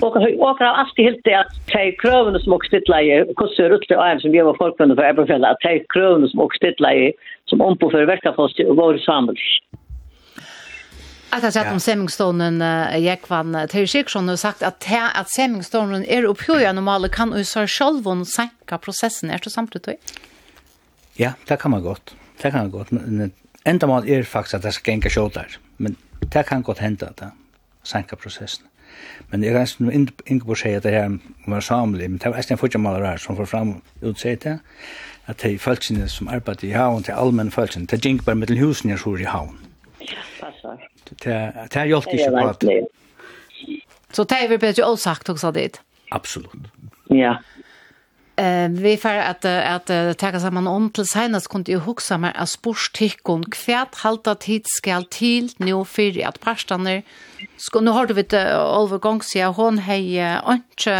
Och 0.00 0.16
och 0.16 0.58
har 0.58 0.66
alltid 0.66 1.04
helt 1.04 1.20
det 1.24 1.34
att 1.34 1.52
ta 1.66 1.92
krövene 1.98 2.40
som 2.40 2.52
också 2.52 2.66
stilla 2.66 3.02
i 3.02 3.34
kurser 3.36 3.70
ut 3.70 3.86
för 3.88 4.18
som 4.18 4.30
vi 4.30 4.40
var 4.40 4.54
folkvänner 4.54 4.94
för 4.94 5.10
Ebbefjäll 5.10 5.44
att 5.44 5.60
ta 5.60 5.78
krövene 5.88 6.28
som 6.28 6.40
också 6.40 6.56
stilla 6.56 6.94
i 6.94 7.12
som 7.44 7.60
om 7.60 7.78
på 7.78 7.90
för 7.90 8.06
vecka 8.06 8.32
fast 8.36 8.60
och 8.60 8.76
går 8.76 8.98
samman. 8.98 9.36
Att 11.32 11.42
jag 11.42 11.52
sett 11.52 11.72
om 11.72 11.80
Semmingstonen 11.80 12.64
Jekvan 13.02 13.68
till 13.68 13.88
Sikrsson 13.88 14.28
har 14.28 14.36
sagt 14.36 14.62
att, 14.62 14.86
att 15.14 15.30
Semmingstonen 15.30 16.04
är 16.04 16.24
upphöjad 16.24 16.74
normalt 16.74 17.12
kan 17.12 17.38
ju 17.38 17.44
så 17.44 17.66
själv 17.66 18.24
sänka 18.24 18.78
processen. 18.78 19.30
Är 19.30 19.40
det 19.44 19.50
samtidigt? 19.50 20.20
Ja, 21.14 21.30
det 21.48 21.56
kan 21.56 21.70
man 21.70 21.82
gott. 21.82 22.14
Det 22.42 22.50
kan 22.50 22.60
man 22.60 22.70
gott. 22.70 22.88
Enda 23.64 23.86
mål 23.86 24.08
är 24.08 24.22
faktiskt 24.22 24.54
att 24.54 24.62
det 24.62 24.72
ska 24.72 24.90
gänga 24.90 25.08
kjåtar. 25.08 25.46
Men 25.76 25.96
det 26.32 26.42
kan 26.42 26.62
gott 26.62 26.78
hända 26.78 27.06
att 27.06 27.16
det 27.16 27.30
sänka 27.82 28.16
processen. 28.16 28.66
Men 29.30 29.44
jeg 29.46 29.54
reiste 29.54 29.84
noe 29.84 30.40
å 30.50 30.58
si 30.58 30.72
at 30.74 30.86
det 30.86 30.94
her 30.94 31.18
var 31.46 31.64
samlig, 31.64 32.08
men 32.10 32.18
det 32.18 32.32
var 32.32 32.42
en 32.42 32.60
fotjamaler 32.60 33.06
her 33.06 33.22
som 33.22 33.38
får 33.38 33.50
fram 33.50 33.74
utsett 34.02 34.46
det, 34.46 34.56
at 35.30 35.42
de 35.44 35.58
følelsene 35.58 36.08
som 36.10 36.30
arbeider 36.32 36.68
i 36.68 36.74
havn, 36.74 37.04
til 37.06 37.14
allmenn 37.14 37.52
følelsene, 37.54 37.86
det 37.90 38.00
gikk 38.02 38.24
bare 38.26 38.40
mellom 38.40 38.58
husen 38.58 38.90
jeg 38.90 39.02
tror 39.02 39.22
i 39.22 39.28
havn. 39.30 39.54
Ja, 40.02 40.24
passer. 40.40 40.82
Det 41.10 41.86
hjelpte 41.86 42.16
ikke 42.16 42.32
på 42.34 42.48
at... 42.48 42.66
Så 44.10 44.26
det 44.26 44.40
er 44.42 44.50
vel 44.50 44.58
bedre 44.58 44.88
å 44.90 44.96
sagt 44.98 45.30
også 45.30 45.52
dit? 45.54 45.78
Absolutt. 46.10 46.70
Ja, 47.14 47.36
Eh 48.40 48.68
vi 48.68 48.96
får 48.96 49.08
att 49.08 49.44
att, 49.44 49.90
att 49.90 50.18
ta 50.18 50.40
samman 50.40 50.66
om 50.66 50.90
till 50.90 51.06
senast 51.06 51.48
kunde 51.48 51.72
ju 51.72 51.78
huxa 51.78 52.18
mer 52.18 52.32
as 52.36 52.62
borstick 52.62 53.22
kvärt 53.50 53.94
halta 53.94 54.34
tid 54.34 54.62
skall 54.66 55.04
till 55.04 55.52
nu 55.56 55.84
för 55.84 56.26
att 56.26 56.40
pastaner 56.40 57.02
ska 57.56 57.80
nu 57.80 57.90
har 57.90 58.06
du 58.06 58.14
vet 58.14 58.32
övergång 58.32 59.22
så 59.22 59.44
hon 59.44 59.78
hej 59.78 60.38
inte 60.48 60.90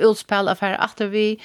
utspel 0.00 0.48
affär 0.48 0.72
att 0.72 1.00
vi 1.00 1.40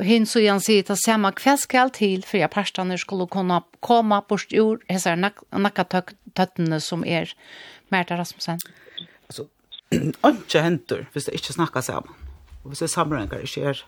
hin 0.00 0.26
så 0.26 0.38
igen 0.38 0.60
se 0.60 0.82
ta 0.82 0.96
samma 0.96 1.32
kvärt 1.32 1.60
skall 1.60 1.90
till 1.90 2.24
för 2.24 2.44
att 2.44 2.50
pastaner 2.50 2.96
skulle 2.96 3.26
kunna 3.26 3.62
komma 3.80 4.20
på 4.20 4.38
stor 4.38 4.80
hesa 4.88 5.30
nackatötten 5.50 6.80
som 6.80 7.04
är 7.04 7.34
Märta 7.88 8.16
Rasmussen. 8.16 8.58
Alltså 9.26 9.44
inte 10.26 10.60
händer, 10.60 11.08
visst 11.12 11.26
det 11.26 11.32
inte 11.32 11.52
snackar 11.52 11.80
samman. 11.80 12.14
Och 12.62 12.72
visst 12.72 12.90
samlingar 12.90 13.34
är 13.34 13.84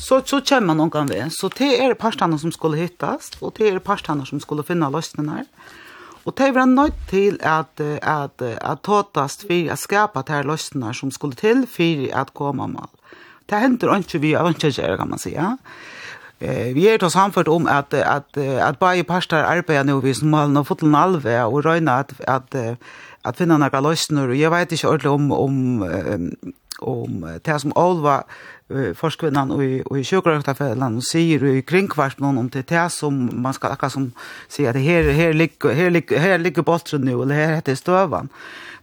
så 0.00 0.22
så 0.24 0.40
kommer 0.40 0.74
man 0.74 0.90
kan 0.90 1.06
det. 1.06 1.30
Så 1.30 1.48
det 1.48 1.84
är 1.84 1.94
partarna 1.94 2.38
som 2.38 2.52
skulle 2.52 2.76
hittas 2.76 3.30
och 3.40 3.52
det 3.56 3.68
är 3.68 3.78
partarna 3.78 4.24
som 4.26 4.40
skulle 4.40 4.62
finna 4.62 4.90
lösningar. 4.90 5.44
Och 6.24 6.34
det 6.36 6.52
var 6.52 6.66
nöjt 6.66 7.08
till 7.10 7.40
att 7.42 7.80
att 8.02 8.42
att 8.42 8.82
tåtast 8.82 9.40
för 9.42 9.70
att 9.72 9.80
skapa 9.80 10.22
de 10.22 10.32
här 10.32 10.44
lösningar 10.44 10.92
som 10.92 11.10
skulle 11.10 11.34
till 11.34 11.66
för 11.66 12.14
att 12.20 12.34
komma 12.34 12.66
mal. 12.66 12.88
Det 13.46 13.56
händer 13.56 13.96
inte 13.96 14.18
vi 14.18 14.36
inte 14.48 14.72
kan 14.72 15.08
man 15.08 15.18
säga. 15.18 15.58
Eh 16.38 16.74
vi 16.74 16.88
är 16.88 16.98
då 16.98 17.10
samfört 17.10 17.48
om 17.48 17.66
att 17.66 17.94
att 17.94 18.36
att 18.68 18.78
bara 18.78 19.04
pastar 19.04 19.42
arbetar 19.42 19.84
nu 19.84 20.00
vi 20.00 20.14
som 20.14 20.30
mal 20.30 20.56
och 20.56 20.82
en 20.82 20.94
alve 20.94 21.42
och 21.42 21.64
röna 21.64 21.92
att 21.92 22.20
att 22.20 22.54
att 23.22 23.36
finna 23.36 23.58
några 23.58 23.80
lösningar 23.80 24.28
och 24.28 24.36
jag 24.36 24.50
vet 24.50 24.72
inte 24.72 24.86
ordentligt 24.86 25.10
om 25.10 25.32
om 25.32 25.82
om 26.80 27.38
det 27.44 27.60
som 27.60 27.72
Olva 27.76 28.22
forskvinnan 28.94 29.50
och 29.50 29.98
i 29.98 30.04
sjøkrøktafellan 30.06 31.00
sier 31.02 31.42
i 31.44 31.62
kringkvart 31.66 32.20
någon 32.20 32.38
om 32.38 32.48
det 32.48 32.72
är 32.72 32.88
som 32.88 33.30
man 33.32 33.52
ska 33.52 33.68
akka 33.68 33.90
som 33.90 34.12
säga 34.48 34.70
att 34.70 34.74
det 34.74 34.80
här 34.80 35.10
här 35.12 35.32
ligger, 35.32 35.74
här 35.74 35.90
ligger, 35.90 36.18
här 36.18 36.38
ligger 36.38 36.62
boltren 36.62 37.00
nu, 37.00 37.22
eller 37.22 37.34
här 37.34 37.54
heter 37.54 37.74
støvan. 37.74 38.28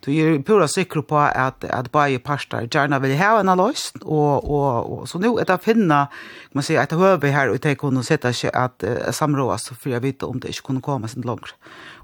Du 0.05 0.11
er 0.11 0.41
pura 0.43 0.67
säker 0.67 1.01
på 1.01 1.17
att 1.17 1.63
att 1.63 1.91
bara 1.91 2.09
bare 2.09 2.19
pasta 2.19 2.61
gärna 2.63 2.99
vill 2.99 3.17
ha 3.17 3.39
en 3.39 3.57
løs, 3.57 3.93
och 4.01 4.43
och 4.43 4.99
och 4.99 5.09
så 5.09 5.19
nu 5.19 5.27
att 5.27 5.47
det 5.47 5.57
finna, 5.63 6.07
man 6.51 6.63
säger 6.63 6.81
att 6.81 6.91
hör 6.91 7.17
vi 7.17 7.29
här 7.29 7.49
och 7.49 7.61
ta 7.61 7.75
kunna 7.75 8.03
sätta 8.03 8.33
sig 8.33 8.51
att 8.53 8.83
uh, 8.83 9.11
samrås, 9.11 9.71
för 9.79 9.89
jag 9.89 10.01
vet 10.01 10.23
om 10.23 10.39
det 10.39 10.47
inte 10.47 10.61
kunde 10.61 10.81
komma 10.81 11.07
sen 11.07 11.21
långt. 11.21 11.55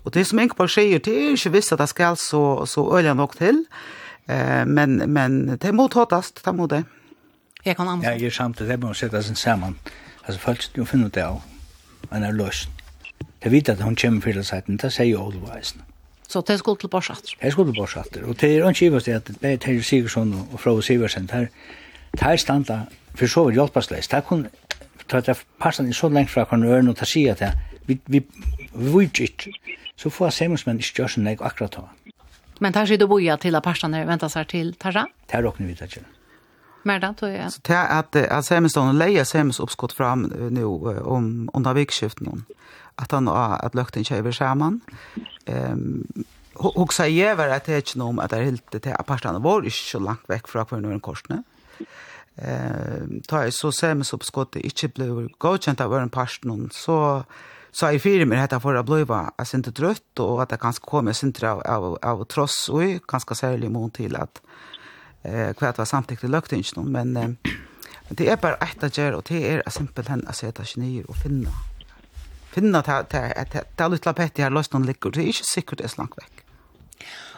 Och 0.04 0.12
det 0.12 0.26
som 0.26 0.40
enkel 0.40 0.56
på 0.56 0.68
säger 0.68 1.00
det 1.00 1.28
är 1.28 1.32
inte 1.32 1.50
visst 1.50 1.72
att 1.72 1.80
det 1.80 1.88
ska 1.88 2.16
så, 2.16 2.66
så 2.66 2.98
øye 2.98 3.12
och 3.12 3.38
till. 3.38 3.66
Eh, 4.28 4.66
men, 4.66 5.14
men 5.14 5.48
det 5.48 5.72
mot 5.72 5.74
mothåttast, 5.74 6.46
det 6.46 6.54
mot 6.54 6.70
det. 6.70 6.84
Jag 7.64 7.78
kan 7.78 7.88
anbefale. 7.88 8.16
Ja, 8.16 8.24
jeg 8.24 8.34
samt 8.34 8.60
det 8.60 8.80
måste 8.80 9.00
sätta 9.00 9.24
sig 9.24 9.36
samman. 9.36 9.80
Alltså 10.26 10.40
folk 10.40 10.76
du 10.76 10.86
finner 10.86 11.10
det 11.10 11.26
av, 11.26 11.42
en 12.12 12.24
är 12.24 12.32
løsen. 12.32 12.72
Det 13.44 13.52
vet 13.52 13.70
att 13.70 13.82
hon 13.82 13.96
kommer 13.96 14.22
til 14.22 14.46
seiten, 14.46 14.78
det 14.78 14.94
säger 14.94 15.12
jo 15.12 15.34
Så 16.28 16.42
det 16.42 16.58
skulle 16.58 16.78
till 16.78 16.90
Borsatter? 16.90 17.38
Det 17.42 17.52
skulle 17.52 17.72
till 17.72 17.82
Borsatter. 17.82 18.24
Och 18.24 18.36
det 18.42 18.58
er 18.58 18.70
ikke 18.70 18.80
givet 18.80 19.08
att 19.08 19.32
det 19.42 19.54
är 19.54 19.58
Terje 19.58 19.84
Sigurdsson 19.84 20.48
och 20.52 20.60
Frau 20.60 20.82
Siversen, 20.82 21.26
det 21.26 22.22
här 22.22 22.38
standa 22.38 22.82
för 23.16 23.28
så 23.28 23.46
vidt 23.46 23.58
hjälpas 23.58 23.88
Det 23.88 24.14
er 24.14 24.22
kun, 24.22 24.48
det 25.12 25.30
er 25.30 25.38
passan 25.60 25.94
så 25.94 26.10
långt 26.10 26.30
från 26.30 26.64
att 26.64 26.70
öra 26.70 26.90
och 26.90 26.98
ta 26.98 27.06
sig 27.06 27.30
att 27.30 27.42
vi 27.86 28.00
vi 28.06 28.20
vi 28.20 28.24
vi 28.76 28.90
vi 28.94 29.08
vi 29.08 29.46
vi 29.46 29.52
vi 30.06 30.48
vi 30.48 30.56
vi 30.56 30.66
vi 30.66 31.12
en 31.18 31.38
vi 32.06 32.13
Men 32.60 32.74
tar 32.74 32.86
sig 32.86 32.98
då 32.98 33.08
boja 33.08 33.38
till 33.38 33.56
att 33.56 33.64
personer 33.64 34.06
väntas 34.06 34.34
sig 34.34 34.46
till 34.46 34.74
Tarra? 34.74 35.08
Det 35.28 35.36
här 35.36 35.54
ni 35.58 35.68
vet 35.68 35.82
inte 35.82 35.94
till. 35.94 36.04
Merda, 36.84 37.16
då 37.20 37.28
jag. 37.30 37.54
Så 37.54 37.60
det 37.64 37.74
är 37.74 38.00
att, 38.00 38.16
att 38.16 38.46
Sämestånd 38.46 39.00
lejer 39.00 39.24
Semes 39.24 39.60
uppskott 39.60 39.94
fram 39.94 40.22
nu 40.52 40.64
om 40.64 41.50
under 41.54 41.74
vikskiften. 41.74 42.46
Att 42.96 43.12
han 43.12 43.28
har 43.28 43.58
att 43.66 43.76
lökten 43.76 44.04
tjejer 44.04 44.32
samman. 44.32 44.82
Um, 45.46 46.08
Och 46.54 46.94
så 46.94 47.06
ger 47.06 47.36
det 47.36 47.56
att 47.56 47.66
det 47.66 47.74
är 47.74 47.82
om 48.02 48.20
att 48.20 48.30
det 48.30 48.38
är 48.38 48.44
helt 48.44 48.82
till 48.82 48.92
här 48.92 49.04
parterna 49.04 49.40
var 49.40 49.62
inte 49.62 49.78
så 49.78 50.00
långt 50.00 50.24
väck 50.28 50.48
från 50.48 50.66
kvar 50.66 50.80
nu 50.80 50.92
en 50.92 51.00
korsne. 51.00 51.44
Eh, 52.36 53.22
tar 53.28 53.50
så 53.50 53.72
sämst 53.72 54.14
uppskottet 54.14 54.62
inte 54.62 54.88
blev 54.88 55.30
godkänt 55.38 55.82
av 55.82 55.98
en 55.98 56.10
parten 56.10 56.70
så 56.72 57.24
Så 57.76 57.92
i 57.92 58.00
fyra 58.00 58.26
med 58.26 58.38
detta 58.38 58.60
för 58.60 58.76
att 58.76 58.86
bliva 58.86 59.32
är 59.38 59.56
inte 59.56 59.72
trött 59.72 60.20
och 60.20 60.42
att 60.44 60.50
det 60.50 60.58
kanske 60.58 60.86
kommer 60.86 61.14
syntra 61.14 61.52
av, 61.52 61.62
av, 61.62 61.98
av 62.02 62.26
tross 62.26 62.70
og 62.70 63.00
ganska 63.08 63.36
særlig 63.36 63.72
mot 63.72 63.94
til 63.94 64.16
att 64.16 64.42
eh, 65.24 65.54
kvart 65.54 65.78
var 65.78 65.86
samtidigt 65.86 66.30
lökt 66.30 66.52
inte 66.52 66.80
någon. 66.80 66.92
Men 66.92 67.18
eh, 67.18 67.30
det 68.10 68.30
är 68.30 68.38
bara 68.38 68.56
ett 68.56 68.84
att 68.84 68.98
göra 68.98 69.18
och 69.18 69.24
det 69.30 69.52
är 69.52 69.70
simpelt 69.70 70.08
hen 70.08 70.28
att 70.28 70.36
sätta 70.36 70.66
sig 70.66 70.84
ner 70.84 71.10
och 71.10 71.16
finna. 71.16 71.50
Finna 72.52 72.80
att 72.80 73.10
det 73.10 73.18
är 73.18 73.46
petti 73.46 74.06
lapetti 74.06 74.42
lost 74.42 74.54
lösningen 74.54 74.86
ligger. 74.88 75.12
Det 75.12 75.22
är 75.22 75.26
inte 75.26 75.44
säkert 75.56 75.78
det 75.78 75.84
är 75.84 75.88
slankt 75.88 76.18
väck. 76.18 76.32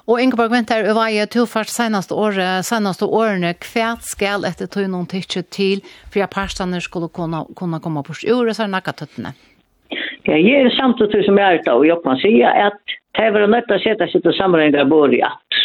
Og 0.07 0.21
Ingeborg 0.21 0.51
Venter, 0.51 0.85
hva 0.93 1.07
er 1.09 1.25
tilført 1.25 1.69
seneste, 1.69 2.13
år, 2.13 2.61
seneste 2.61 3.05
årene, 3.05 3.55
hva 3.73 3.95
skal 4.05 4.45
etter 4.45 4.67
tog 4.69 4.85
noen 4.85 5.07
tidskjøtt 5.09 5.49
til 5.49 5.81
for 6.13 6.21
at 6.21 6.29
parstene 6.29 6.81
skulle 6.81 7.09
kunne, 7.09 7.41
kunne 7.55 7.79
komme 7.81 8.03
bort 8.03 8.21
så 8.21 8.43
er 8.45 8.53
det 8.53 8.69
nakka 8.69 8.91
tøttene? 8.91 9.33
Ja. 9.33 9.54
Ja, 10.25 10.37
jeg 10.41 10.65
er 10.65 10.69
samtidig 10.73 11.25
som 11.25 11.37
jeg 11.37 11.59
er 11.59 11.65
da, 11.65 11.75
og 11.77 11.85
jeg 11.85 11.97
kan 12.03 12.17
si 12.17 12.41
at 12.41 12.79
det 13.15 13.25
er 13.25 13.47
nødt 13.47 13.67
til 13.69 13.77
å 13.77 13.83
sette 13.83 14.07
seg 14.09 14.23
sitt 14.23 14.37
sammenhengar 14.39 14.87
bor 14.89 15.13
i 15.13 15.21
at 15.21 15.59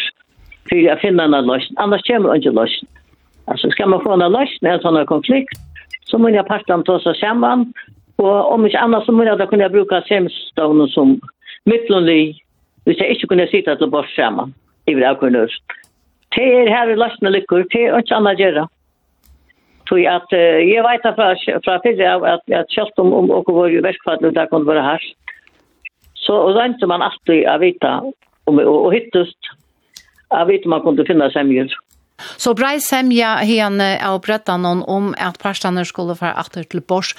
for 0.70 0.78
jeg 0.78 1.00
finner 1.02 1.26
en 1.26 1.48
løsning, 1.48 1.78
annars 1.82 2.04
kommer 2.06 2.30
det 2.30 2.44
ikke 2.44 2.54
løsning. 2.54 2.90
Altså, 3.50 3.70
skal 3.72 3.88
man 3.90 4.02
få 4.04 4.14
en 4.14 4.26
løsning, 4.30 4.68
en 4.70 4.82
sånn 4.84 5.00
konflikt, 5.08 5.56
så 6.06 6.18
må 6.18 6.30
jeg 6.30 6.46
partene 6.46 6.86
ta 6.86 6.98
seg 7.02 7.16
sammen, 7.18 7.64
og 8.22 8.52
om 8.54 8.66
ikke 8.68 8.78
annars 8.84 9.08
så 9.08 9.14
må 9.16 9.24
jeg 9.26 9.40
da 9.40 9.48
kunne 9.50 9.70
bruke 9.72 10.02
semstavnen 10.06 10.92
som 10.94 11.16
midtlandlig, 11.66 12.36
hvis 12.86 13.00
jeg 13.02 13.16
ikke 13.16 13.32
kunne 13.32 13.48
sitte 13.50 13.74
til 13.80 13.90
bort 13.90 14.12
sammen, 14.14 14.54
i 14.86 14.94
vil 14.94 15.06
jeg 15.08 15.18
kunne 15.18 15.48
Det 16.36 16.46
er 16.46 16.70
her 16.70 16.92
i 16.92 17.00
løsning 17.00 17.34
lykker, 17.34 17.64
det 17.72 17.82
er 17.88 17.98
ikke 17.98 18.20
annet 18.20 18.38
å 18.38 18.42
gjøre. 18.44 18.66
Så 19.90 19.96
att 19.96 20.32
jeg 20.32 20.82
vet 20.86 21.02
fra, 21.16 21.34
fra 21.64 21.80
förra 21.82 22.14
av 22.14 22.24
att 22.24 22.46
att 22.60 22.70
självt 22.70 22.98
om 22.98 23.12
om 23.12 23.30
och 23.30 23.54
var 23.54 23.68
ju 23.68 23.80
verkfall 23.80 24.24
och 24.24 24.32
där 24.32 24.64
være 24.64 24.82
her. 24.82 25.00
Så 26.14 26.34
och 26.36 26.54
då 26.54 26.64
inte 26.64 26.86
man 26.86 27.02
alltid 27.02 27.46
att 27.46 27.60
veta 27.60 28.02
om 28.44 28.58
och 28.58 28.94
hittast 28.94 29.38
att 30.28 30.48
veta 30.48 30.68
man 30.68 30.80
kunde 30.80 31.04
finna 31.04 31.30
sämjor. 31.30 31.68
Så 32.36 32.54
brei 32.54 32.80
semja 32.80 33.36
hene 33.36 33.98
av 34.04 34.20
brettanon 34.20 34.82
om 34.82 35.14
at 35.18 35.38
parstaner 35.38 35.84
skulle 35.84 36.14
fara 36.14 36.32
atter 36.32 36.62
til 36.62 36.80
Bors. 36.80 37.14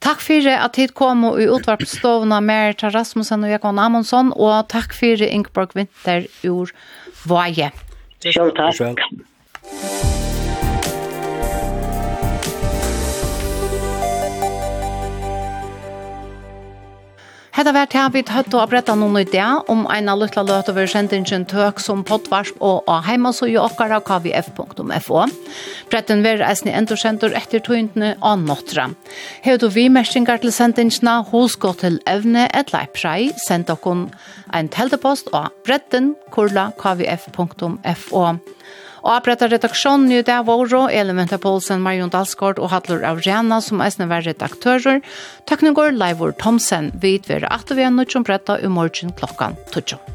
Takk 0.00 0.22
fyrir 0.22 0.56
at 0.64 0.76
hit 0.76 0.94
kom 0.94 1.24
og 1.24 1.42
i 1.42 1.48
utvarpstovna 1.50 2.40
Merita 2.40 2.88
Rasmussen 2.88 3.44
og 3.44 3.50
Jekon 3.50 3.78
Amundsen, 3.78 4.32
og 4.36 4.68
takk 4.68 4.94
fyrir 4.94 5.26
Ingeborg 5.26 5.74
Winter 5.74 6.28
ur 6.44 6.70
Vaje. 7.26 7.72
Sjøl 8.22 8.54
takk. 8.54 8.78
Takk. 8.78 10.23
Hetta 17.54 17.70
vært 17.70 17.92
her 17.94 18.08
vi 18.10 18.24
høtt 18.26 18.54
og 18.58 18.64
bretta 18.72 18.96
noen 18.98 19.20
idé 19.20 19.42
om 19.70 19.84
en 19.86 20.08
av 20.10 20.18
lytla 20.18 20.42
løt 20.42 20.66
over 20.72 20.88
sendingen 20.90 21.44
tøk 21.46 21.78
som 21.78 22.00
poddvarsp 22.02 22.56
og 22.58 22.88
av 22.90 23.04
heima 23.06 23.30
så 23.30 23.46
jo 23.46 23.60
okkara 23.62 24.00
kvf.fo. 24.02 25.20
Bretten 25.92 26.24
ver 26.26 26.42
eisne 26.42 26.74
endursendur 26.74 27.36
etter 27.38 27.62
tøyntene 27.62 28.16
av 28.26 28.42
nåttra. 28.42 28.88
Hei 29.46 29.54
du 29.62 29.68
vi 29.70 29.86
mersingar 29.86 30.42
til 30.42 30.50
sendingene 30.50 31.20
hos 31.30 31.54
gå 31.54 31.70
til 31.78 32.00
evne 32.10 32.48
et 32.50 32.74
leipsrei, 32.74 33.30
send 33.46 33.70
okkon 33.70 34.08
en 34.50 34.72
teltepost 34.74 35.30
av 35.30 35.52
bretten 35.62 36.16
kurla 36.34 36.72
kvf.fo. 36.82 38.26
Og 39.04 39.12
opprettet 39.18 39.52
redaksjonen 39.52 40.08
i 40.16 40.22
det 40.24 40.38
var 40.48 40.64
også 40.64 40.86
Elementa 40.88 41.36
Poulsen, 41.40 41.84
Marion 41.84 42.12
Dalsgaard 42.12 42.58
og 42.62 42.72
Hadlur 42.72 43.04
Aurena, 43.04 43.60
som 43.60 43.84
er 43.84 43.92
var 44.08 44.24
redaktører. 44.24 45.04
Takk 45.44 45.62
nå 45.62 45.74
går 45.76 45.92
Leivor 45.92 46.32
Thomsen. 46.40 46.90
Vi 46.96 47.18
utverer 47.20 47.52
at 47.52 47.68
vi 47.68 47.84
er 47.84 47.92
nødt 47.92 48.14
til 48.14 48.24
å 48.24 48.26
brette 48.26 48.60
i 48.64 48.72
morgen 48.72 49.12
klokken 49.20 49.60
12. 49.76 50.13